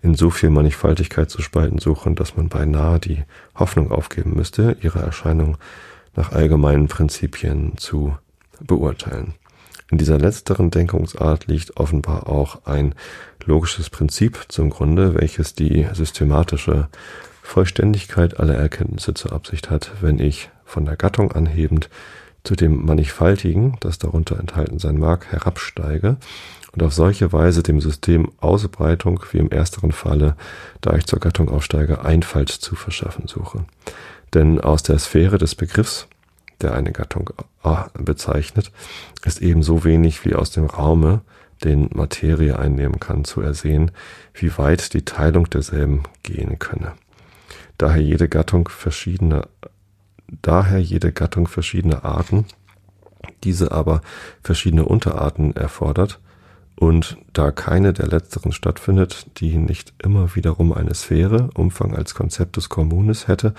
in 0.00 0.14
so 0.14 0.30
viel 0.30 0.48
Mannigfaltigkeit 0.48 1.28
zu 1.28 1.42
spalten 1.42 1.78
suchen, 1.78 2.14
dass 2.14 2.34
man 2.34 2.48
beinahe 2.48 2.98
die 2.98 3.24
Hoffnung 3.54 3.90
aufgeben 3.90 4.34
müsste, 4.36 4.78
ihre 4.80 5.00
Erscheinung 5.00 5.58
nach 6.16 6.32
allgemeinen 6.32 6.88
Prinzipien 6.88 7.76
zu 7.76 8.16
beurteilen. 8.60 9.34
In 9.92 9.98
dieser 9.98 10.16
letzteren 10.16 10.70
Denkungsart 10.70 11.48
liegt 11.48 11.76
offenbar 11.76 12.26
auch 12.26 12.64
ein 12.64 12.94
logisches 13.44 13.90
Prinzip 13.90 14.46
zum 14.48 14.70
Grunde, 14.70 15.14
welches 15.14 15.54
die 15.54 15.86
systematische 15.92 16.88
Vollständigkeit 17.42 18.40
aller 18.40 18.54
Erkenntnisse 18.54 19.12
zur 19.12 19.34
Absicht 19.34 19.68
hat, 19.68 19.92
wenn 20.00 20.18
ich 20.18 20.48
von 20.64 20.86
der 20.86 20.96
Gattung 20.96 21.32
anhebend 21.32 21.90
zu 22.42 22.56
dem 22.56 22.86
Mannigfaltigen, 22.86 23.76
das 23.80 23.98
darunter 23.98 24.40
enthalten 24.40 24.78
sein 24.78 24.96
mag, 24.96 25.30
herabsteige 25.30 26.16
und 26.72 26.82
auf 26.82 26.94
solche 26.94 27.30
Weise 27.34 27.62
dem 27.62 27.82
System 27.82 28.32
Ausbreitung 28.40 29.22
wie 29.32 29.38
im 29.38 29.50
ersteren 29.50 29.92
Falle, 29.92 30.36
da 30.80 30.96
ich 30.96 31.04
zur 31.04 31.20
Gattung 31.20 31.50
aufsteige, 31.50 32.02
Einfalt 32.02 32.48
zu 32.48 32.76
verschaffen 32.76 33.28
suche. 33.28 33.66
Denn 34.32 34.58
aus 34.58 34.82
der 34.82 34.98
Sphäre 34.98 35.36
des 35.36 35.54
Begriffs, 35.54 36.08
der 36.62 36.72
eine 36.72 36.92
Gattung 36.92 37.28
bezeichnet, 37.94 38.72
ist 39.24 39.40
ebenso 39.40 39.84
wenig 39.84 40.24
wie 40.24 40.34
aus 40.34 40.50
dem 40.50 40.66
Raume, 40.66 41.22
den 41.64 41.88
Materie 41.92 42.58
einnehmen 42.58 42.98
kann, 42.98 43.24
zu 43.24 43.40
ersehen, 43.40 43.92
wie 44.34 44.56
weit 44.58 44.94
die 44.94 45.04
Teilung 45.04 45.48
derselben 45.48 46.02
gehen 46.22 46.58
könne. 46.58 46.92
Daher 47.78 48.02
jede 48.02 48.28
Gattung 48.28 48.68
verschiedene, 48.68 49.48
daher 50.42 50.80
jede 50.80 51.12
Gattung 51.12 51.46
verschiedene 51.46 52.04
Arten, 52.04 52.46
diese 53.44 53.72
aber 53.72 54.02
verschiedene 54.42 54.84
Unterarten 54.84 55.54
erfordert, 55.54 56.18
und 56.76 57.18
da 57.32 57.52
keine 57.52 57.92
der 57.92 58.08
letzteren 58.08 58.50
stattfindet, 58.50 59.26
die 59.38 59.56
nicht 59.56 59.92
immer 60.02 60.34
wiederum 60.34 60.72
eine 60.72 60.94
Sphäre, 60.94 61.50
Umfang 61.54 61.94
als 61.94 62.14
Konzept 62.14 62.56
des 62.56 62.68
Kommunes 62.68 63.28
hätte, 63.28 63.54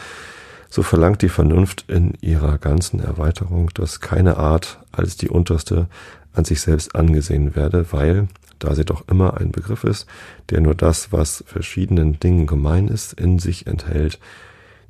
so 0.74 0.82
verlangt 0.82 1.22
die 1.22 1.30
Vernunft 1.30 1.86
in 1.88 2.16
ihrer 2.20 2.58
ganzen 2.58 3.00
Erweiterung, 3.00 3.70
dass 3.76 4.00
keine 4.00 4.38
Art 4.38 4.80
als 4.92 5.16
die 5.16 5.30
unterste 5.30 5.88
an 6.34 6.46
sich 6.46 6.62
selbst 6.62 6.96
angesehen 6.96 7.56
werde, 7.56 7.86
weil, 7.92 8.28
da 8.58 8.74
sie 8.74 8.84
doch 8.84 9.08
immer 9.08 9.38
ein 9.38 9.52
Begriff 9.52 9.84
ist, 9.84 10.08
der 10.50 10.62
nur 10.62 10.74
das, 10.74 11.12
was 11.12 11.44
verschiedenen 11.46 12.20
Dingen 12.20 12.48
gemein 12.48 12.88
ist, 12.88 13.14
in 13.14 13.38
sich 13.38 13.68
enthält, 13.68 14.18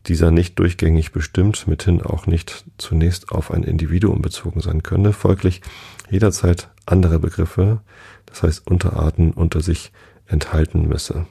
dieser 0.07 0.31
nicht 0.31 0.57
durchgängig 0.57 1.11
bestimmt, 1.11 1.67
mithin 1.67 2.01
auch 2.01 2.27
nicht 2.27 2.63
zunächst 2.77 3.33
auf 3.33 3.51
ein 3.51 3.63
Individuum 3.63 4.21
bezogen 4.21 4.61
sein 4.61 4.83
könne, 4.83 5.11
folglich 5.11 5.59
jederzeit 6.09 6.69
andere 6.85 7.19
Begriffe, 7.19 7.81
das 8.27 8.41
heißt 8.41 8.67
Unterarten 8.67 9.33
unter 9.33 9.59
sich 9.59 9.91
enthalten 10.27 10.87
müsse. 10.87 11.25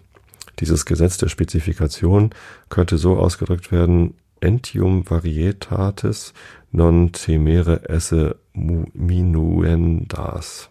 Dieses 0.61 0.85
Gesetz 0.85 1.17
der 1.17 1.29
Spezifikation 1.29 2.35
könnte 2.69 2.99
so 2.99 3.17
ausgedrückt 3.17 3.73
werden, 3.73 4.13
entium 4.43 5.09
varietatis 5.09 6.33
non 6.71 7.13
temere 7.13 7.89
esse 7.89 8.37
minuendas. 8.55 10.69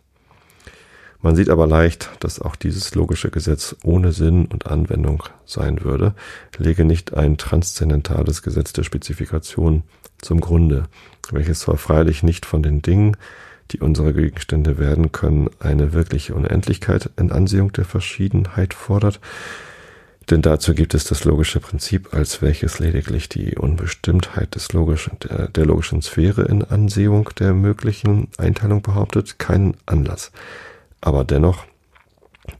Man 1.23 1.35
sieht 1.35 1.49
aber 1.49 1.67
leicht, 1.67 2.09
dass 2.19 2.41
auch 2.41 2.55
dieses 2.55 2.95
logische 2.95 3.29
Gesetz 3.29 3.75
ohne 3.83 4.11
Sinn 4.11 4.47
und 4.47 4.65
Anwendung 4.65 5.23
sein 5.45 5.83
würde, 5.83 6.15
lege 6.57 6.83
nicht 6.83 7.13
ein 7.13 7.37
transzendentales 7.37 8.41
Gesetz 8.41 8.73
der 8.73 8.83
Spezifikation 8.83 9.83
zum 10.19 10.41
Grunde, 10.41 10.85
welches 11.31 11.59
zwar 11.59 11.77
freilich 11.77 12.23
nicht 12.23 12.47
von 12.47 12.63
den 12.63 12.81
Dingen, 12.81 13.17
die 13.69 13.79
unsere 13.79 14.13
Gegenstände 14.13 14.79
werden 14.79 15.11
können, 15.11 15.49
eine 15.59 15.93
wirkliche 15.93 16.33
Unendlichkeit 16.33 17.11
in 17.17 17.31
Ansehung 17.31 17.71
der 17.71 17.85
Verschiedenheit 17.85 18.73
fordert, 18.73 19.19
denn 20.31 20.41
dazu 20.41 20.73
gibt 20.73 20.93
es 20.93 21.03
das 21.03 21.25
logische 21.25 21.59
Prinzip, 21.59 22.13
als 22.13 22.41
welches 22.41 22.79
lediglich 22.79 23.27
die 23.27 23.57
Unbestimmtheit 23.57 24.55
des 24.55 24.71
logischen, 24.71 25.19
der, 25.19 25.49
der 25.49 25.65
logischen 25.65 26.01
Sphäre 26.01 26.43
in 26.43 26.63
Ansehung 26.63 27.29
der 27.37 27.53
möglichen 27.53 28.29
Einteilung 28.37 28.81
behauptet, 28.81 29.39
keinen 29.39 29.75
Anlass, 29.85 30.31
aber 31.01 31.25
dennoch 31.25 31.65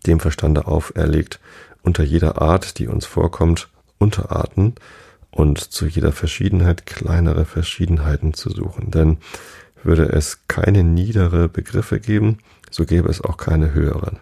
dem 0.06 0.20
Verstande 0.20 0.68
auferlegt, 0.68 1.40
unter 1.82 2.04
jeder 2.04 2.42
Art, 2.42 2.78
die 2.78 2.88
uns 2.88 3.06
vorkommt, 3.06 3.70
Unterarten 3.98 4.76
und 5.32 5.60
zu 5.60 5.88
jeder 5.88 6.12
Verschiedenheit 6.12 6.86
kleinere 6.86 7.46
Verschiedenheiten 7.46 8.34
zu 8.34 8.50
suchen. 8.50 8.92
Denn 8.92 9.18
würde 9.84 10.10
es 10.10 10.40
keine 10.48 10.84
niedere 10.84 11.48
Begriffe 11.48 12.00
geben, 12.00 12.40
so 12.70 12.86
gäbe 12.86 13.10
es 13.10 13.22
auch 13.22 13.38
keine 13.38 13.74
höheren. 13.74 14.20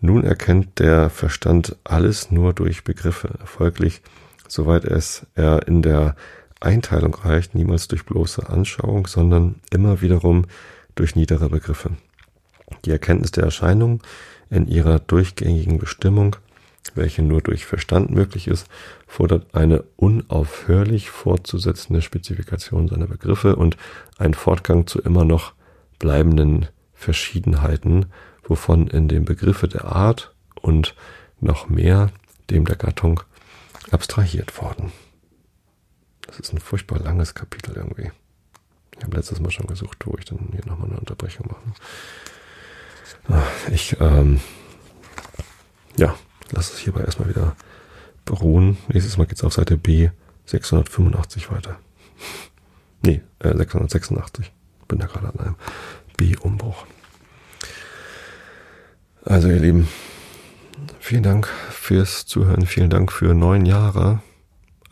Nun 0.00 0.24
erkennt 0.24 0.78
der 0.78 1.10
Verstand 1.10 1.76
alles 1.84 2.30
nur 2.30 2.52
durch 2.52 2.84
Begriffe, 2.84 3.38
folglich, 3.44 4.02
soweit 4.48 4.84
es 4.84 5.26
er 5.34 5.66
in 5.66 5.82
der 5.82 6.16
Einteilung 6.60 7.14
reicht, 7.14 7.54
niemals 7.54 7.88
durch 7.88 8.04
bloße 8.04 8.48
Anschauung, 8.48 9.06
sondern 9.06 9.56
immer 9.70 10.00
wiederum 10.00 10.46
durch 10.94 11.16
niedere 11.16 11.48
Begriffe. 11.48 11.90
Die 12.84 12.90
Erkenntnis 12.90 13.30
der 13.30 13.44
Erscheinung 13.44 14.02
in 14.50 14.66
ihrer 14.66 14.98
durchgängigen 14.98 15.78
Bestimmung 15.78 16.36
welche 16.94 17.22
nur 17.22 17.40
durch 17.40 17.66
Verstand 17.66 18.10
möglich 18.10 18.48
ist, 18.48 18.68
fordert 19.06 19.54
eine 19.54 19.84
unaufhörlich 19.96 21.10
fortzusetzende 21.10 22.02
Spezifikation 22.02 22.88
seiner 22.88 23.06
Begriffe 23.06 23.56
und 23.56 23.76
ein 24.18 24.34
Fortgang 24.34 24.86
zu 24.86 25.00
immer 25.00 25.24
noch 25.24 25.52
bleibenden 25.98 26.66
Verschiedenheiten, 26.94 28.06
wovon 28.48 28.88
in 28.88 29.08
dem 29.08 29.24
Begriffe 29.24 29.68
der 29.68 29.84
Art 29.86 30.34
und 30.60 30.94
noch 31.40 31.68
mehr 31.68 32.10
dem 32.50 32.64
der 32.64 32.76
Gattung 32.76 33.20
abstrahiert 33.90 34.60
worden. 34.60 34.92
Das 36.22 36.40
ist 36.40 36.52
ein 36.52 36.58
furchtbar 36.58 36.98
langes 36.98 37.34
Kapitel 37.34 37.76
irgendwie. 37.76 38.10
Ich 38.98 39.04
habe 39.04 39.16
letztes 39.16 39.40
Mal 39.40 39.50
schon 39.50 39.66
gesucht, 39.66 40.06
wo 40.06 40.16
ich 40.18 40.24
dann 40.24 40.48
hier 40.52 40.66
nochmal 40.66 40.88
eine 40.88 40.98
Unterbrechung 40.98 41.46
mache. 41.48 41.60
Ich, 43.72 43.96
ähm, 44.00 44.40
ja, 45.96 46.16
lass 46.50 46.72
es 46.72 46.78
hierbei 46.78 47.00
erstmal 47.00 47.28
wieder 47.28 47.56
beruhen. 48.24 48.78
Nächstes 48.88 49.16
Mal 49.16 49.26
geht's 49.26 49.44
auf 49.44 49.52
Seite 49.52 49.76
B 49.76 50.10
685 50.46 51.50
weiter. 51.50 51.78
nee, 53.02 53.20
äh, 53.40 53.56
686. 53.56 54.52
Bin 54.88 54.98
da 54.98 55.06
gerade 55.06 55.28
an 55.28 55.40
einem 55.40 55.56
B-Umbruch. 56.16 56.86
Also 59.28 59.48
ihr 59.48 59.58
Lieben, 59.58 59.88
vielen 61.00 61.24
Dank 61.24 61.48
fürs 61.48 62.26
Zuhören. 62.26 62.64
Vielen 62.64 62.90
Dank 62.90 63.10
für 63.10 63.34
neun 63.34 63.66
Jahre 63.66 64.20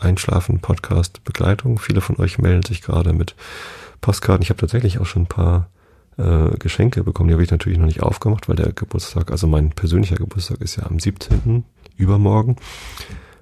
Einschlafen 0.00 0.58
Podcast 0.58 1.22
Begleitung. 1.22 1.78
Viele 1.78 2.00
von 2.00 2.18
euch 2.18 2.38
melden 2.38 2.64
sich 2.64 2.82
gerade 2.82 3.12
mit 3.12 3.36
Postkarten. 4.00 4.42
Ich 4.42 4.50
habe 4.50 4.58
tatsächlich 4.58 4.98
auch 4.98 5.06
schon 5.06 5.22
ein 5.22 5.28
paar 5.28 5.70
äh, 6.16 6.50
Geschenke 6.58 7.04
bekommen. 7.04 7.28
Die 7.28 7.34
habe 7.34 7.44
ich 7.44 7.52
natürlich 7.52 7.78
noch 7.78 7.86
nicht 7.86 8.02
aufgemacht, 8.02 8.48
weil 8.48 8.56
der 8.56 8.72
Geburtstag, 8.72 9.30
also 9.30 9.46
mein 9.46 9.70
persönlicher 9.70 10.16
Geburtstag 10.16 10.60
ist 10.62 10.74
ja 10.74 10.86
am 10.86 10.98
17. 10.98 11.64
übermorgen. 11.96 12.56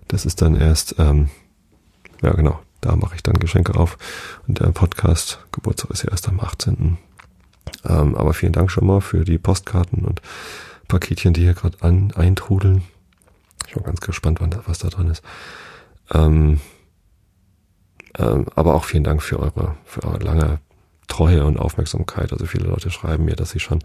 Das 0.09 0.27
ist 0.27 0.43
dann 0.43 0.55
erst, 0.55 0.97
ähm, 0.99 1.31
ja 2.21 2.35
genau, 2.35 2.61
da 2.83 2.97
mache 2.97 3.15
ich 3.15 3.23
dann 3.23 3.39
Geschenke 3.39 3.77
auf. 3.77 3.97
Und 4.47 4.61
der 4.61 4.67
Podcast 4.73 5.43
Geburtstag 5.53 5.91
ist 5.91 6.03
ja 6.03 6.11
erst 6.11 6.29
am 6.29 6.39
18. 6.39 6.99
Ähm, 7.89 8.15
aber 8.15 8.35
vielen 8.35 8.53
Dank 8.53 8.71
schon 8.71 8.87
mal 8.87 9.01
für 9.01 9.25
die 9.25 9.39
Postkarten 9.39 10.05
und 10.05 10.21
Paketchen, 10.89 11.33
die 11.33 11.43
hier 11.43 11.55
gerade 11.55 11.83
an, 11.83 12.13
eintrudeln. 12.13 12.83
Ich 13.67 13.75
bin 13.75 13.85
ganz 13.85 14.01
gespannt, 14.01 14.41
was 14.67 14.79
da 14.79 14.89
drin 14.89 15.09
ist. 15.09 15.23
Ähm, 16.13 16.61
ähm, 18.19 18.47
aber 18.55 18.75
auch 18.75 18.85
vielen 18.85 19.05
Dank 19.05 19.23
für 19.23 19.41
eure, 19.41 19.77
für 19.85 20.05
eure 20.05 20.19
lange 20.19 20.61
Treue 21.09 21.45
und 21.45 21.59
Aufmerksamkeit. 21.59 22.33
Also 22.33 22.47
viele 22.47 22.67
Leute 22.67 22.91
schreiben 22.91 23.25
mir, 23.25 23.37
dass 23.37 23.51
sie 23.51 23.61
schon 23.61 23.81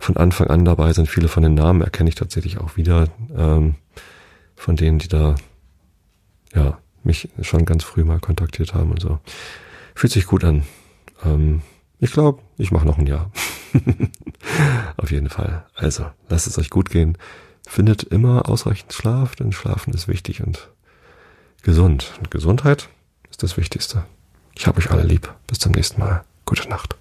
von 0.00 0.16
Anfang 0.16 0.48
an 0.48 0.64
dabei 0.64 0.92
sind. 0.92 1.08
Viele 1.08 1.28
von 1.28 1.42
den 1.42 1.54
Namen 1.54 1.80
erkenne 1.82 2.08
ich 2.08 2.14
tatsächlich 2.14 2.58
auch 2.58 2.76
wieder, 2.76 3.08
ähm, 3.36 3.76
von 4.54 4.76
denen, 4.76 4.98
die 4.98 5.08
da 5.08 5.34
ja 6.54 6.78
mich 7.02 7.28
schon 7.42 7.64
ganz 7.64 7.84
früh 7.84 8.04
mal 8.04 8.18
kontaktiert 8.18 8.74
haben 8.74 8.90
und 8.90 9.00
so. 9.00 9.18
Fühlt 9.94 10.12
sich 10.12 10.26
gut 10.26 10.44
an. 10.44 10.64
Ähm, 11.24 11.62
ich 11.98 12.12
glaube, 12.12 12.42
ich 12.58 12.72
mache 12.72 12.86
noch 12.86 12.98
ein 12.98 13.06
Jahr. 13.06 13.30
Auf 14.96 15.10
jeden 15.10 15.28
Fall. 15.28 15.66
Also, 15.74 16.06
lasst 16.28 16.46
es 16.46 16.58
euch 16.58 16.70
gut 16.70 16.90
gehen. 16.90 17.18
Findet 17.66 18.04
immer 18.04 18.48
ausreichend 18.48 18.92
Schlaf, 18.92 19.36
denn 19.36 19.52
Schlafen 19.52 19.92
ist 19.92 20.08
wichtig 20.08 20.42
und 20.42 20.70
gesund. 21.62 22.12
Und 22.18 22.30
Gesundheit 22.30 22.88
ist 23.30 23.42
das 23.42 23.56
Wichtigste. 23.56 24.04
Ich 24.54 24.66
habe 24.66 24.78
euch 24.78 24.90
alle 24.90 25.02
lieb. 25.02 25.34
Bis 25.46 25.58
zum 25.58 25.72
nächsten 25.72 26.00
Mal. 26.00 26.24
Gute 26.44 26.68
Nacht. 26.68 26.96